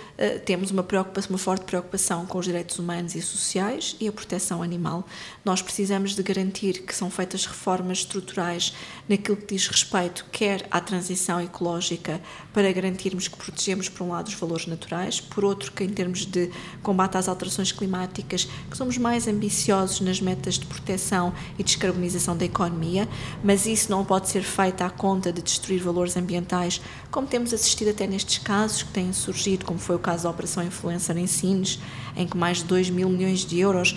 temos 0.45 0.71
uma, 0.71 0.83
preocupação, 0.83 1.31
uma 1.31 1.39
forte 1.39 1.65
preocupação 1.65 2.27
com 2.27 2.39
os 2.39 2.45
direitos 2.45 2.79
humanos 2.79 3.15
e 3.15 3.23
sociais 3.23 3.97
e 4.01 4.09
a 4.09 4.13
proteção 4.13 4.63
animal. 4.63 5.07
Nós 5.45 5.63
precisamos 5.63 6.15
de 6.15 6.23
garantir 6.23 6.83
que 6.83 6.95
são 6.95 7.11
feitas 7.11 7.47
reformas 7.47 7.99
estruturais 7.99 8.75
naquilo 9.09 9.37
que 9.37 9.55
diz 9.55 9.69
respeito 9.69 10.27
quer 10.33 10.67
à 10.71 10.81
transição 10.81 11.41
ecológica 11.41 12.21
para 12.53 12.71
garantirmos 12.73 13.29
que 13.29 13.37
protegemos, 13.37 13.89
por 13.89 14.05
um 14.05 14.11
lado, 14.11 14.29
os 14.29 14.35
valores 14.35 14.67
naturais, 14.67 15.21
por 15.21 15.45
outro, 15.45 15.73
que 15.73 15.85
em 15.85 15.89
termos 15.89 16.27
de 16.27 16.51
combate 16.83 17.17
às 17.17 17.29
alterações 17.29 17.73
climáticas, 17.73 18.49
que 18.71 18.77
somos 18.77 18.99
mais 18.99 19.29
ambiciosos 19.29 20.01
nas 20.01 20.21
metas 20.21 20.55
de 20.59 20.67
proteção 20.67 21.33
e 21.59 21.63
descarbonização 21.63 22.37
da 22.37 22.45
economia, 22.45 23.09
mas 23.43 23.67
isso 23.67 23.91
não 23.91 24.05
pode 24.05 24.29
ser 24.29 24.43
feito 24.43 24.83
à 24.83 24.91
conta 24.91 25.33
de 25.33 25.43
destruir 25.43 25.76
valores 25.83 26.17
ambientais, 26.17 26.81
como 27.11 27.27
temos 27.27 27.53
assistido 27.53 27.91
até 27.91 28.07
nestes 28.07 28.39
casos 28.39 28.83
que 28.83 28.91
têm 28.91 29.13
surgido, 29.13 29.65
como 29.65 29.79
foi 29.79 29.97
o 29.97 29.99
caso 29.99 30.25
da 30.25 30.31
Operação 30.31 30.63
Influencer 30.63 31.17
em 31.17 31.27
Sines, 31.27 31.79
em 32.17 32.27
que 32.27 32.37
mais 32.37 32.59
de 32.59 32.65
2 32.65 32.91
mil 32.91 33.09
milhões 33.09 33.41
de 33.41 33.59
euros 33.59 33.97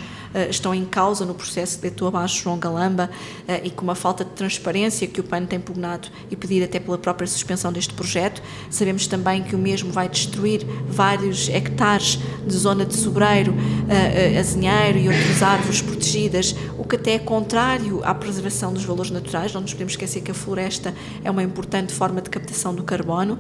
estão 0.50 0.74
em 0.74 0.86
causa 0.86 1.26
no 1.26 1.34
processo 1.34 1.78
que 1.78 1.84
deitou 1.84 2.08
abaixo 2.08 2.44
João 2.44 2.58
Galamba 2.58 3.10
uh, 3.48 3.62
e 3.64 3.70
com 3.70 3.84
uma 3.84 3.96
falta 3.96 4.24
de 4.24 4.32
transparência 4.32 5.08
que 5.08 5.20
o 5.20 5.24
PAN 5.24 5.46
tem 5.46 5.60
pugnado 5.60 6.10
e 6.30 6.36
pedido 6.36 6.66
até 6.66 6.80
pela 6.80 6.98
própria 6.98 7.28
suspensão 7.28 7.72
deste 7.72 7.94
projeto. 7.94 8.42
Sabemos 8.70 9.08
também 9.08 9.44
que 9.44 9.56
o 9.56 9.58
mesmo 9.58 9.92
vai 9.92 10.08
destruir 10.08 10.66
vários 10.88 11.50
hectares 11.50 12.20
de 12.46 12.56
zona 12.56 12.86
de 12.86 12.96
sobreiro, 12.96 13.54
uh, 13.54 14.40
azinheiro 14.40 15.00
e 15.00 15.08
outras 15.08 15.42
árvores 15.42 15.82
protegidas, 15.82 16.56
o 16.78 16.84
que 16.84 16.96
até 16.96 17.14
é 17.14 17.20
contrário 17.20 18.02
à 18.04 18.14
preservação 18.14 18.74
dos 18.74 18.84
valores 18.84 19.12
naturais. 19.12 19.54
Não 19.54 19.62
nos 19.62 19.74
podemos 19.74 19.94
esquecer 19.94 20.22
que 20.22 20.32
a 20.32 20.34
floresta 20.34 20.94
é 21.24 21.32
uma 21.32 21.44
importante 21.44 21.94
forma 21.94 22.22
de 22.22 22.30
captação 22.30 22.74
do 22.74 22.84
carbono. 22.84 23.38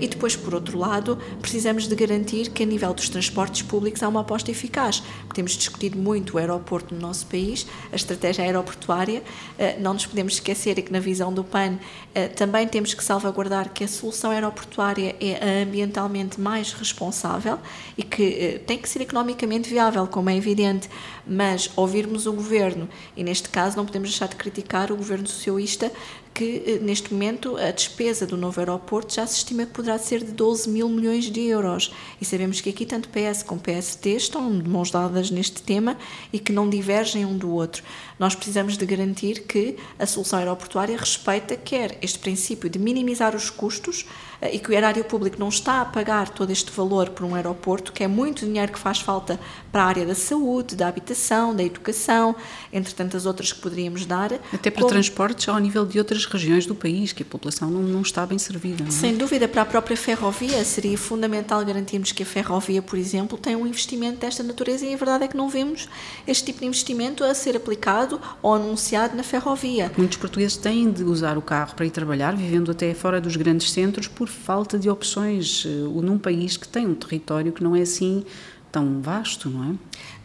E 0.00 0.06
depois, 0.06 0.36
por 0.36 0.54
outro 0.54 0.78
lado, 0.78 1.18
precisamos 1.40 1.86
de 1.86 1.94
garantir 1.94 2.50
que 2.50 2.62
a 2.62 2.66
nível 2.66 2.92
dos 2.92 3.08
transportes 3.08 3.62
públicos 3.62 4.02
há 4.02 4.08
uma 4.08 4.20
aposta 4.20 4.50
eficaz. 4.50 5.02
Temos 5.32 5.52
discutido 5.52 5.98
muito 5.98 6.23
o 6.32 6.38
aeroporto 6.38 6.94
no 6.94 7.00
nosso 7.00 7.26
país, 7.26 7.66
a 7.92 7.96
estratégia 7.96 8.44
aeroportuária. 8.44 9.22
Eh, 9.58 9.76
não 9.78 9.94
nos 9.94 10.06
podemos 10.06 10.34
esquecer 10.34 10.80
que, 10.80 10.92
na 10.92 11.00
visão 11.00 11.32
do 11.32 11.42
PAN, 11.42 11.78
eh, 12.14 12.28
também 12.28 12.66
temos 12.68 12.94
que 12.94 13.02
salvaguardar 13.02 13.70
que 13.70 13.82
a 13.82 13.88
solução 13.88 14.30
aeroportuária 14.30 15.16
é 15.20 15.34
a 15.34 15.62
ambientalmente 15.64 16.40
mais 16.40 16.72
responsável 16.72 17.58
e 17.98 18.02
que 18.02 18.22
eh, 18.22 18.58
tem 18.66 18.78
que 18.78 18.88
ser 18.88 19.02
economicamente 19.02 19.68
viável, 19.68 20.06
como 20.06 20.30
é 20.30 20.36
evidente, 20.36 20.88
mas 21.26 21.70
ouvirmos 21.76 22.26
o 22.26 22.32
governo, 22.32 22.88
e 23.16 23.24
neste 23.24 23.48
caso 23.48 23.76
não 23.76 23.84
podemos 23.84 24.10
deixar 24.10 24.28
de 24.28 24.36
criticar 24.36 24.92
o 24.92 24.96
governo 24.96 25.26
socialista, 25.26 25.90
que 26.34 26.62
eh, 26.66 26.78
neste 26.82 27.12
momento 27.12 27.56
a 27.56 27.70
despesa 27.70 28.26
do 28.26 28.36
novo 28.36 28.60
aeroporto 28.60 29.14
já 29.14 29.24
se 29.26 29.36
estima 29.36 29.64
que 29.64 29.72
poderá 29.72 29.96
ser 29.98 30.24
de 30.24 30.32
12 30.32 30.68
mil 30.68 30.88
milhões 30.88 31.30
de 31.30 31.40
euros. 31.42 31.94
E 32.20 32.24
sabemos 32.24 32.60
que 32.60 32.70
aqui 32.70 32.84
tanto 32.84 33.08
PS 33.08 33.44
como 33.44 33.60
PST 33.60 34.06
estão 34.10 34.58
de 34.58 34.68
mãos 34.68 34.90
dadas 34.90 35.30
neste 35.30 35.62
tema 35.62 35.96
e 36.32 36.40
que 36.40 36.52
não 36.52 36.68
divergem 36.68 37.24
um 37.24 37.38
do 37.38 37.50
outro. 37.52 37.84
Nós 38.18 38.34
precisamos 38.34 38.76
de 38.76 38.84
garantir 38.84 39.42
que 39.42 39.76
a 39.96 40.06
solução 40.06 40.40
aeroportuária 40.40 40.96
respeita 40.96 41.56
quer 41.56 41.96
este 42.02 42.18
princípio 42.18 42.68
de 42.68 42.78
minimizar 42.80 43.36
os 43.36 43.48
custos 43.48 44.04
e 44.52 44.58
que 44.58 44.70
o 44.70 44.72
erário 44.72 45.04
público 45.04 45.38
não 45.38 45.48
está 45.48 45.80
a 45.80 45.84
pagar 45.84 46.28
todo 46.28 46.50
este 46.50 46.70
valor 46.70 47.10
por 47.10 47.24
um 47.24 47.34
aeroporto, 47.34 47.92
que 47.92 48.02
é 48.02 48.08
muito 48.08 48.44
dinheiro 48.44 48.72
que 48.72 48.78
faz 48.78 49.00
falta 49.00 49.38
para 49.70 49.82
a 49.82 49.86
área 49.86 50.06
da 50.06 50.14
saúde, 50.14 50.76
da 50.76 50.88
habitação, 50.88 51.54
da 51.54 51.62
educação, 51.62 52.34
entre 52.72 52.94
tantas 52.94 53.26
outras 53.26 53.52
que 53.52 53.60
poderíamos 53.60 54.06
dar. 54.06 54.32
Até 54.52 54.70
para 54.70 54.82
como... 54.82 54.88
transportes 54.88 55.48
ao 55.48 55.58
nível 55.58 55.84
de 55.86 55.98
outras 55.98 56.24
regiões 56.24 56.66
do 56.66 56.74
país, 56.74 57.12
que 57.12 57.22
a 57.22 57.26
população 57.26 57.70
não, 57.70 57.82
não 57.82 58.02
está 58.02 58.24
bem 58.26 58.38
servida. 58.38 58.84
É? 58.86 58.90
Sem 58.90 59.16
dúvida, 59.16 59.48
para 59.48 59.62
a 59.62 59.66
própria 59.66 59.96
ferrovia 59.96 60.64
seria 60.64 60.96
fundamental 60.98 61.64
garantirmos 61.64 62.12
que 62.12 62.22
a 62.22 62.26
ferrovia, 62.26 62.82
por 62.82 62.98
exemplo, 62.98 63.38
tem 63.38 63.56
um 63.56 63.66
investimento 63.66 64.18
desta 64.18 64.42
natureza 64.42 64.84
e 64.86 64.94
a 64.94 64.96
verdade 64.96 65.24
é 65.24 65.28
que 65.28 65.36
não 65.36 65.48
vemos 65.48 65.88
este 66.26 66.44
tipo 66.46 66.60
de 66.60 66.66
investimento 66.66 67.24
a 67.24 67.34
ser 67.34 67.56
aplicado 67.56 68.20
ou 68.42 68.54
anunciado 68.54 69.16
na 69.16 69.22
ferrovia. 69.22 69.90
Muitos 69.96 70.18
portugueses 70.18 70.56
têm 70.56 70.90
de 70.90 71.02
usar 71.04 71.38
o 71.38 71.42
carro 71.42 71.74
para 71.74 71.86
ir 71.86 71.90
trabalhar, 71.90 72.36
vivendo 72.36 72.70
até 72.70 72.92
fora 72.94 73.20
dos 73.20 73.36
grandes 73.36 73.70
centros, 73.70 74.08
por 74.08 74.28
falta 74.34 74.78
de 74.78 74.90
opções, 74.90 75.64
eh, 75.66 75.68
num 76.02 76.18
país 76.18 76.56
que 76.56 76.68
tem 76.68 76.86
um 76.86 76.94
território 76.94 77.52
que 77.52 77.62
não 77.62 77.74
é 77.74 77.82
assim 77.82 78.24
tão 78.70 79.00
vasto, 79.00 79.48
não 79.48 79.70
é? 79.70 79.74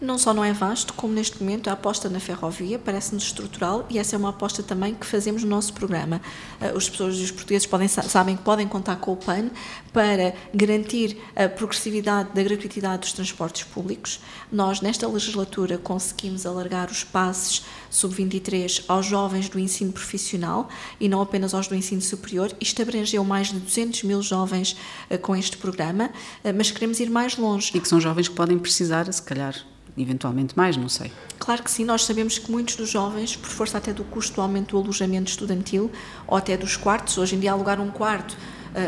Não 0.02 0.18
só 0.18 0.34
não 0.34 0.46
é 0.46 0.54
vasto, 0.54 0.94
como 0.94 1.14
neste 1.14 1.44
momento 1.44 1.70
a 1.70 1.74
aposta 1.74 2.08
na 2.08 2.22
ferrovia 2.22 2.80
parece-nos 2.80 3.24
estrutural 3.24 3.86
e 3.90 4.00
essa 4.00 4.16
é 4.16 4.18
uma 4.18 4.30
aposta 4.30 4.64
também 4.64 4.96
que 4.96 5.06
fazemos 5.06 5.44
no 5.44 5.50
nosso 5.50 5.74
programa. 5.74 6.22
As 6.62 6.90
pessoas 6.90 7.18
os 7.20 7.32
portugueses 7.32 7.68
podem, 7.68 7.90
sabem 7.90 8.38
que 8.38 8.44
podem 8.44 8.66
contar 8.66 8.96
com 8.96 9.12
o 9.12 9.18
PAN 9.18 9.50
para 9.92 10.34
garantir 10.56 11.18
a 11.36 11.50
progressividade 11.50 12.30
da 12.34 12.42
gratuitidade 12.42 13.02
dos 13.02 13.12
transportes 13.12 13.64
públicos. 13.64 14.22
Nós, 14.50 14.80
nesta 14.80 15.06
legislatura, 15.06 15.78
conseguimos 15.78 16.46
alargar 16.46 16.90
os 16.90 17.04
passes 17.04 17.66
sub-23 17.90 18.86
aos 18.88 19.06
jovens 19.06 19.50
do 19.50 19.60
ensino 19.60 19.92
profissional 19.92 20.70
e 20.98 21.10
não 21.10 21.20
apenas 21.20 21.54
aos 21.54 21.68
do 21.68 21.76
ensino 21.76 22.02
superior. 22.02 22.56
Isto 22.62 22.82
abrangeu 22.82 23.26
mais 23.26 23.48
de 23.48 23.60
200 23.60 24.04
mil 24.04 24.22
jovens 24.22 24.78
uh, 25.12 25.18
com 25.18 25.36
este 25.36 25.58
programa, 25.58 26.06
uh, 26.06 26.54
mas 26.56 26.72
queremos 26.72 27.02
ir 27.02 27.10
mais 27.10 27.36
longe. 27.36 27.72
E 27.76 27.82
que 27.82 27.88
são 27.88 28.00
jovens 28.00 28.30
que 28.30 28.36
podem 28.36 28.58
precisar, 28.58 29.12
se 29.12 29.22
calhar, 29.22 29.56
eventualmente 30.02 30.56
mais, 30.58 30.78
não 30.78 30.90
sei. 30.90 31.12
Claro 31.38 31.64
que 31.64 31.72
sim, 31.72 31.86
nós 31.86 32.06
sabemos 32.06 32.38
que 32.38 32.52
muitos 32.52 32.76
dos 32.76 32.90
jovens, 32.90 33.36
por 33.36 33.50
força 33.50 33.78
até 33.78 33.94
do 33.94 34.04
custo 34.04 34.36
do 34.36 34.42
aumento 34.42 34.72
do 34.72 34.84
alojamento 34.84 35.30
estudantil 35.30 35.92
ou 36.28 36.38
até 36.38 36.56
dos 36.58 36.78
quartos, 36.78 37.18
hoje 37.18 37.36
em 37.36 37.40
dia 37.40 37.52
alugar 37.52 37.80
um 37.80 37.90
quarto 37.90 38.38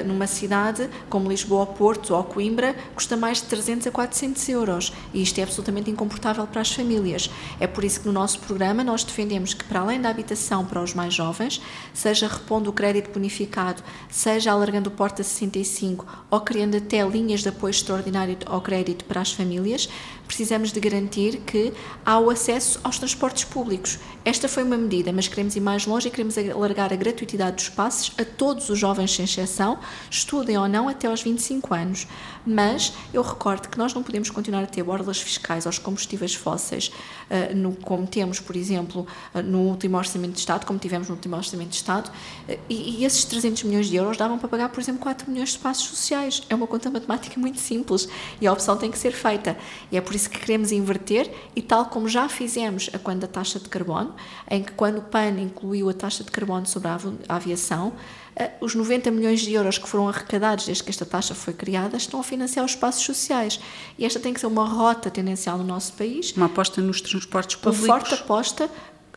numa 0.05 0.27
cidade 0.27 0.89
como 1.09 1.29
Lisboa, 1.29 1.65
Porto 1.65 2.13
ou 2.13 2.23
Coimbra 2.23 2.75
custa 2.95 3.17
mais 3.17 3.37
de 3.37 3.43
300 3.43 3.87
a 3.87 3.91
400 3.91 4.49
euros 4.49 4.93
e 5.13 5.21
isto 5.21 5.39
é 5.39 5.43
absolutamente 5.43 5.89
incomportável 5.89 6.45
para 6.47 6.61
as 6.61 6.71
famílias. 6.71 7.29
É 7.59 7.67
por 7.67 7.83
isso 7.83 8.01
que 8.01 8.07
no 8.07 8.13
nosso 8.13 8.39
programa 8.39 8.83
nós 8.83 9.03
defendemos 9.03 9.53
que, 9.53 9.63
para 9.63 9.79
além 9.79 9.99
da 9.99 10.09
habitação 10.09 10.65
para 10.65 10.81
os 10.81 10.93
mais 10.93 11.13
jovens, 11.13 11.61
seja 11.93 12.27
repondo 12.27 12.69
o 12.69 12.73
crédito 12.73 13.11
bonificado, 13.11 13.83
seja 14.09 14.51
alargando 14.51 14.89
o 14.89 14.91
porta 14.91 15.23
65 15.23 16.05
ou 16.29 16.41
criando 16.41 16.77
até 16.77 17.03
linhas 17.03 17.41
de 17.41 17.49
apoio 17.49 17.71
extraordinário 17.71 18.37
ao 18.45 18.61
crédito 18.61 19.05
para 19.05 19.21
as 19.21 19.31
famílias, 19.31 19.89
precisamos 20.27 20.71
de 20.71 20.79
garantir 20.79 21.37
que 21.41 21.73
há 22.05 22.17
o 22.17 22.29
acesso 22.29 22.79
aos 22.83 22.97
transportes 22.97 23.43
públicos. 23.43 23.99
Esta 24.23 24.47
foi 24.47 24.63
uma 24.63 24.77
medida, 24.77 25.11
mas 25.11 25.27
queremos 25.27 25.55
ir 25.55 25.59
mais 25.59 25.85
longe 25.85 26.07
e 26.07 26.11
queremos 26.11 26.37
alargar 26.37 26.93
a 26.93 26.95
gratuidade 26.95 27.57
dos 27.57 27.69
passos 27.69 28.13
a 28.17 28.23
todos 28.23 28.69
os 28.69 28.79
jovens 28.79 29.13
sem 29.13 29.25
exceção, 29.25 29.70
estudem 30.09 30.57
ou 30.57 30.67
não 30.67 30.87
até 30.87 31.07
aos 31.07 31.21
25 31.21 31.73
anos. 31.73 32.07
Mas 32.45 32.93
eu 33.13 33.21
recordo 33.21 33.69
que 33.69 33.77
nós 33.77 33.93
não 33.93 34.01
podemos 34.01 34.29
continuar 34.29 34.63
a 34.63 34.67
ter 34.67 34.83
borlas 34.83 35.21
fiscais 35.21 35.65
aos 35.65 35.77
combustíveis 35.77 36.33
fósseis, 36.33 36.91
uh, 37.29 37.55
no, 37.55 37.75
como 37.75 38.07
temos, 38.07 38.39
por 38.39 38.55
exemplo, 38.55 39.05
uh, 39.33 39.41
no 39.41 39.59
último 39.59 39.97
Orçamento 39.97 40.33
de 40.33 40.39
Estado, 40.39 40.65
como 40.65 40.79
tivemos 40.79 41.07
no 41.07 41.15
último 41.15 41.35
Orçamento 41.35 41.69
de 41.69 41.75
Estado, 41.75 42.09
uh, 42.09 42.57
e, 42.69 43.01
e, 43.01 43.05
esses 43.05 43.23
300 43.25 43.63
milhões 43.63 43.87
de 43.87 43.95
euros 43.95 44.17
davam 44.17 44.39
para 44.39 44.49
pagar, 44.49 44.69
por 44.69 44.81
exemplo, 44.81 45.01
4 45.01 45.29
milhões 45.29 45.51
de 45.51 45.59
passos 45.59 45.85
sociais. 45.85 46.43
É 46.49 46.55
uma 46.55 46.67
conta 46.67 46.89
matemática 46.89 47.39
muito 47.39 47.59
simples 47.59 48.09
e 48.39 48.47
a 48.47 48.53
opção 48.53 48.75
tem 48.75 48.89
que 48.89 48.97
ser 48.97 49.11
feita. 49.11 49.57
E 49.91 49.97
é 49.97 50.01
por 50.01 50.15
isso 50.15 50.29
que 50.29 50.39
queremos 50.39 50.71
inverter 50.71 51.31
e 51.55 51.61
tal 51.61 51.85
como 51.85 52.09
já 52.09 52.27
fizemos 52.27 52.89
a 52.93 52.99
quando 52.99 53.21
da 53.21 53.27
taxa 53.27 53.59
de 53.59 53.69
carbono, 53.69 54.13
em 54.49 54.63
que 54.63 54.71
quando 54.73 54.97
o 54.97 55.01
PAN 55.01 55.39
incluiu 55.39 55.89
a 55.89 55.93
taxa 55.93 56.23
de 56.23 56.31
carbono 56.31 56.65
sobre 56.65 56.89
a 56.89 57.35
aviação, 57.35 57.93
os 58.59 58.75
90 58.75 59.11
milhões 59.11 59.41
de 59.41 59.53
euros 59.53 59.77
que 59.77 59.87
foram 59.87 60.07
arrecadados 60.07 60.65
desde 60.65 60.83
que 60.83 60.89
esta 60.89 61.05
taxa 61.05 61.35
foi 61.35 61.53
criada 61.53 61.97
estão 61.97 62.19
a 62.19 62.23
financiar 62.23 62.65
os 62.65 62.71
espaços 62.71 63.03
sociais. 63.03 63.59
E 63.97 64.05
esta 64.05 64.19
tem 64.19 64.33
que 64.33 64.39
ser 64.39 64.47
uma 64.47 64.65
rota 64.65 65.09
tendencial 65.09 65.57
no 65.57 65.63
nosso 65.63 65.93
país. 65.93 66.31
Uma 66.31 66.45
aposta 66.45 66.81
nos 66.81 67.01
transportes 67.01 67.55
públicos. 67.57 67.87
Uma 67.87 67.99
forte 67.99 68.13
aposta 68.13 68.69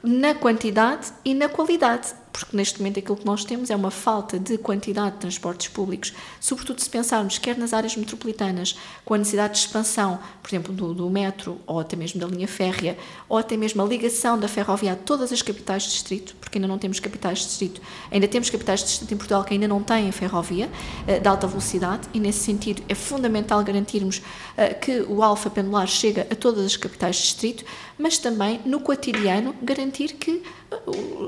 na 0.05 0.35
quantidade 0.35 1.13
e 1.25 1.35
na 1.35 1.49
qualidade 1.49 2.15
porque 2.35 2.57
neste 2.57 2.81
momento 2.81 2.99
aquilo 2.99 3.17
que 3.17 3.25
nós 3.25 3.45
temos 3.45 3.71
é 3.71 3.77
uma 3.77 3.93
falta 3.93 4.41
de 4.41 4.59
quantidade 4.59 5.13
de 5.13 5.21
transportes 5.21 5.69
públicos, 5.69 6.13
sobretudo 6.41 6.81
se 6.81 6.91
pensarmos 6.91 7.39
quer 7.39 7.57
nas 7.57 7.73
áreas 7.73 7.97
metropolitanas, 7.97 8.77
com 9.05 9.15
a 9.15 9.19
necessidade 9.19 9.55
de 9.55 9.61
expansão, 9.61 10.19
por 10.43 10.49
exemplo, 10.49 10.75
do, 10.75 10.93
do 10.93 11.09
metro, 11.09 11.61
ou 11.65 11.79
até 11.79 11.95
mesmo 11.95 12.21
da 12.21 12.27
linha 12.27 12.49
férrea, 12.49 12.99
ou 13.29 13.39
até 13.39 13.57
mesmo 13.57 13.81
a 13.81 13.87
ligação 13.87 14.37
da 14.37 14.49
ferrovia 14.49 14.95
a 14.95 14.97
todas 14.97 15.33
as 15.33 15.43
capitais 15.43 15.85
de 15.85 15.91
distrito, 15.91 16.35
porque 16.41 16.59
ainda 16.59 16.67
não 16.67 16.77
temos 16.77 16.99
capitais 16.99 17.39
de 17.39 17.45
distrito, 17.45 17.81
ainda 18.11 18.27
temos 18.27 18.51
capitais 18.51 18.81
de 18.81 18.87
distrito 18.87 19.15
em 19.15 19.17
Portugal 19.17 19.45
que 19.45 19.55
ainda 19.55 19.69
não 19.69 19.81
têm 19.81 20.11
ferrovia 20.11 20.69
uh, 21.07 21.21
de 21.21 21.29
alta 21.29 21.47
velocidade, 21.47 22.09
e 22.13 22.19
nesse 22.19 22.41
sentido 22.41 22.83
é 22.89 22.97
fundamental 22.97 23.63
garantirmos 23.63 24.19
uh, 24.19 24.81
que 24.81 25.03
o 25.03 25.23
alfa 25.23 25.49
pendular 25.49 25.87
chega 25.87 26.27
a 26.29 26.35
todas 26.35 26.67
as 26.67 26.77
capitais 26.77 27.15
de 27.15 27.23
distrito, 27.23 27.65
mas 27.99 28.19
também 28.19 28.61
no 28.65 28.81
cotidiano 28.81 29.55
garantir 29.63 30.15
que 30.15 30.43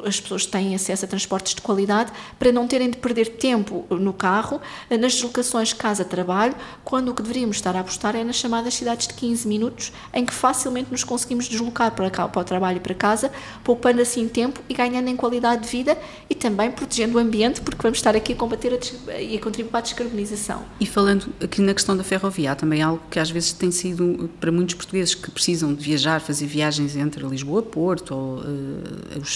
as 0.04 0.20
pessoas 0.20 0.46
têm 0.46 0.74
acesso 0.74 1.04
a 1.04 1.08
transportes 1.08 1.54
de 1.54 1.60
qualidade 1.60 2.12
para 2.38 2.52
não 2.52 2.66
terem 2.66 2.90
de 2.90 2.96
perder 2.96 3.28
tempo 3.36 3.84
no 3.90 4.12
carro, 4.12 4.60
nas 4.90 5.14
deslocações 5.14 5.72
casa-trabalho, 5.72 6.54
quando 6.84 7.10
o 7.10 7.14
que 7.14 7.22
deveríamos 7.22 7.56
estar 7.56 7.74
a 7.76 7.80
apostar 7.80 8.14
é 8.16 8.24
nas 8.24 8.36
chamadas 8.36 8.74
cidades 8.74 9.08
de 9.08 9.14
15 9.14 9.48
minutos, 9.48 9.92
em 10.12 10.24
que 10.24 10.32
facilmente 10.32 10.90
nos 10.90 11.04
conseguimos 11.04 11.48
deslocar 11.48 11.92
para, 11.92 12.10
cá, 12.10 12.28
para 12.28 12.40
o 12.40 12.44
trabalho 12.44 12.76
e 12.78 12.80
para 12.80 12.94
casa, 12.94 13.30
poupando 13.64 14.00
assim 14.00 14.28
tempo 14.28 14.60
e 14.68 14.74
ganhando 14.74 15.08
em 15.08 15.16
qualidade 15.16 15.62
de 15.62 15.68
vida 15.68 15.98
e 16.28 16.34
também 16.34 16.70
protegendo 16.70 17.18
o 17.18 17.20
ambiente, 17.20 17.60
porque 17.60 17.82
vamos 17.82 17.98
estar 17.98 18.14
aqui 18.14 18.32
a 18.32 18.36
combater 18.36 18.72
a 18.72 18.76
e 19.20 19.36
a 19.36 19.40
contribuir 19.40 19.70
para 19.70 19.80
a 19.80 19.82
descarbonização. 19.82 20.64
E 20.80 20.86
falando 20.86 21.32
aqui 21.42 21.60
na 21.60 21.74
questão 21.74 21.96
da 21.96 22.04
ferrovia, 22.04 22.52
há 22.52 22.54
também 22.54 22.82
algo 22.82 23.02
que 23.10 23.18
às 23.18 23.30
vezes 23.30 23.52
tem 23.52 23.70
sido, 23.70 24.30
para 24.40 24.52
muitos 24.52 24.74
portugueses 24.74 25.14
que 25.14 25.30
precisam 25.30 25.74
de 25.74 25.82
viajar, 25.82 26.20
fazer 26.20 26.46
viagens 26.46 26.96
entre 26.96 27.26
Lisboa 27.26 27.62
Porto, 27.62 28.14
ou 28.14 28.38
uh, 28.38 29.20
os 29.20 29.35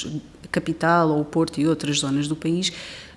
capital 0.50 1.10
ou 1.10 1.20
o 1.20 1.24
Porto 1.24 1.60
e 1.60 1.66
outras 1.66 1.98
zonas 1.98 2.26
do 2.26 2.36
país, 2.36 2.72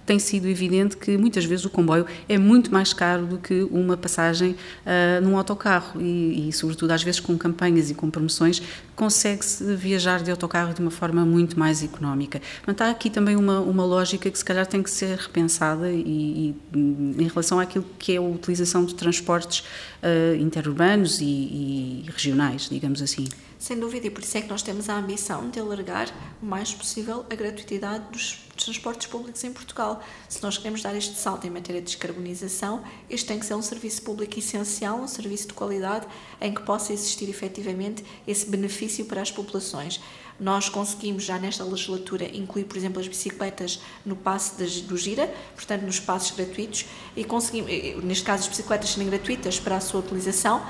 tem 0.05 0.19
sido 0.19 0.47
evidente 0.47 0.97
que 0.97 1.17
muitas 1.17 1.45
vezes 1.45 1.65
o 1.65 1.69
comboio 1.69 2.05
é 2.27 2.37
muito 2.37 2.71
mais 2.71 2.93
caro 2.93 3.25
do 3.25 3.37
que 3.37 3.63
uma 3.71 3.95
passagem 3.95 4.51
uh, 4.51 5.23
num 5.23 5.37
autocarro 5.37 6.01
e, 6.01 6.49
e, 6.49 6.53
sobretudo, 6.53 6.91
às 6.91 7.03
vezes 7.03 7.19
com 7.19 7.37
campanhas 7.37 7.89
e 7.89 7.93
com 7.93 8.09
promoções, 8.09 8.61
consegue-se 8.95 9.75
viajar 9.75 10.21
de 10.21 10.29
autocarro 10.29 10.73
de 10.73 10.81
uma 10.81 10.91
forma 10.91 11.25
muito 11.25 11.57
mais 11.57 11.83
económica. 11.83 12.41
Mas 12.67 12.79
há 12.81 12.89
aqui 12.89 13.09
também 13.09 13.35
uma, 13.35 13.59
uma 13.59 13.85
lógica 13.85 14.29
que 14.29 14.37
se 14.37 14.45
calhar 14.45 14.67
tem 14.67 14.83
que 14.83 14.89
ser 14.89 15.17
repensada 15.17 15.89
e, 15.89 16.53
e 16.73 16.77
em 17.17 17.27
relação 17.27 17.59
àquilo 17.59 17.85
que 17.97 18.13
é 18.13 18.17
a 18.17 18.21
utilização 18.21 18.85
de 18.85 18.95
transportes 18.95 19.59
uh, 19.59 20.35
interurbanos 20.35 21.21
e, 21.21 21.25
e 21.25 22.05
regionais, 22.07 22.67
digamos 22.69 23.01
assim. 23.01 23.25
Sem 23.63 23.79
dúvida, 23.79 24.07
e 24.07 24.09
por 24.09 24.21
isso 24.21 24.37
é 24.37 24.41
que 24.41 24.49
nós 24.49 24.61
temos 24.61 24.89
a 24.89 24.97
ambição 24.97 25.49
de 25.49 25.57
alargar 25.57 26.13
o 26.41 26.45
mais 26.45 26.73
possível 26.73 27.25
a 27.31 27.33
gratuidade 27.33 28.03
dos 28.11 28.43
transportes 28.57 29.07
públicos 29.07 29.41
em 29.41 29.53
Portugal. 29.53 30.03
Se 30.27 30.43
nós 30.43 30.57
queremos 30.57 30.81
dar 30.81 30.93
este 30.97 31.17
salto 31.17 31.47
em 31.47 31.49
matéria 31.49 31.79
de 31.79 31.87
descarbonização, 31.87 32.83
este 33.09 33.25
tem 33.25 33.39
que 33.39 33.45
ser 33.45 33.55
um 33.55 33.61
serviço 33.61 34.01
público 34.01 34.37
essencial, 34.37 34.97
um 34.97 35.07
serviço 35.07 35.47
de 35.47 35.53
qualidade, 35.53 36.05
em 36.41 36.53
que 36.53 36.61
possa 36.63 36.91
existir 36.91 37.29
efetivamente 37.29 38.03
esse 38.27 38.45
benefício 38.47 39.05
para 39.05 39.21
as 39.21 39.31
populações. 39.31 40.01
Nós 40.37 40.67
conseguimos 40.67 41.23
já 41.23 41.39
nesta 41.39 41.63
legislatura 41.63 42.25
incluir, 42.35 42.65
por 42.65 42.75
exemplo, 42.75 42.99
as 42.99 43.07
bicicletas 43.07 43.79
no 44.05 44.17
passe 44.17 44.61
do 44.81 44.97
Gira, 44.97 45.33
portanto 45.55 45.83
nos 45.83 46.01
passos 46.01 46.35
gratuitos, 46.35 46.85
e 47.15 47.23
conseguimos, 47.23 47.71
neste 48.03 48.25
caso 48.25 48.43
as 48.43 48.49
bicicletas 48.49 48.89
serem 48.89 49.07
gratuitas 49.07 49.57
para 49.57 49.77
a 49.77 49.79
sua 49.79 50.01
utilização, 50.01 50.61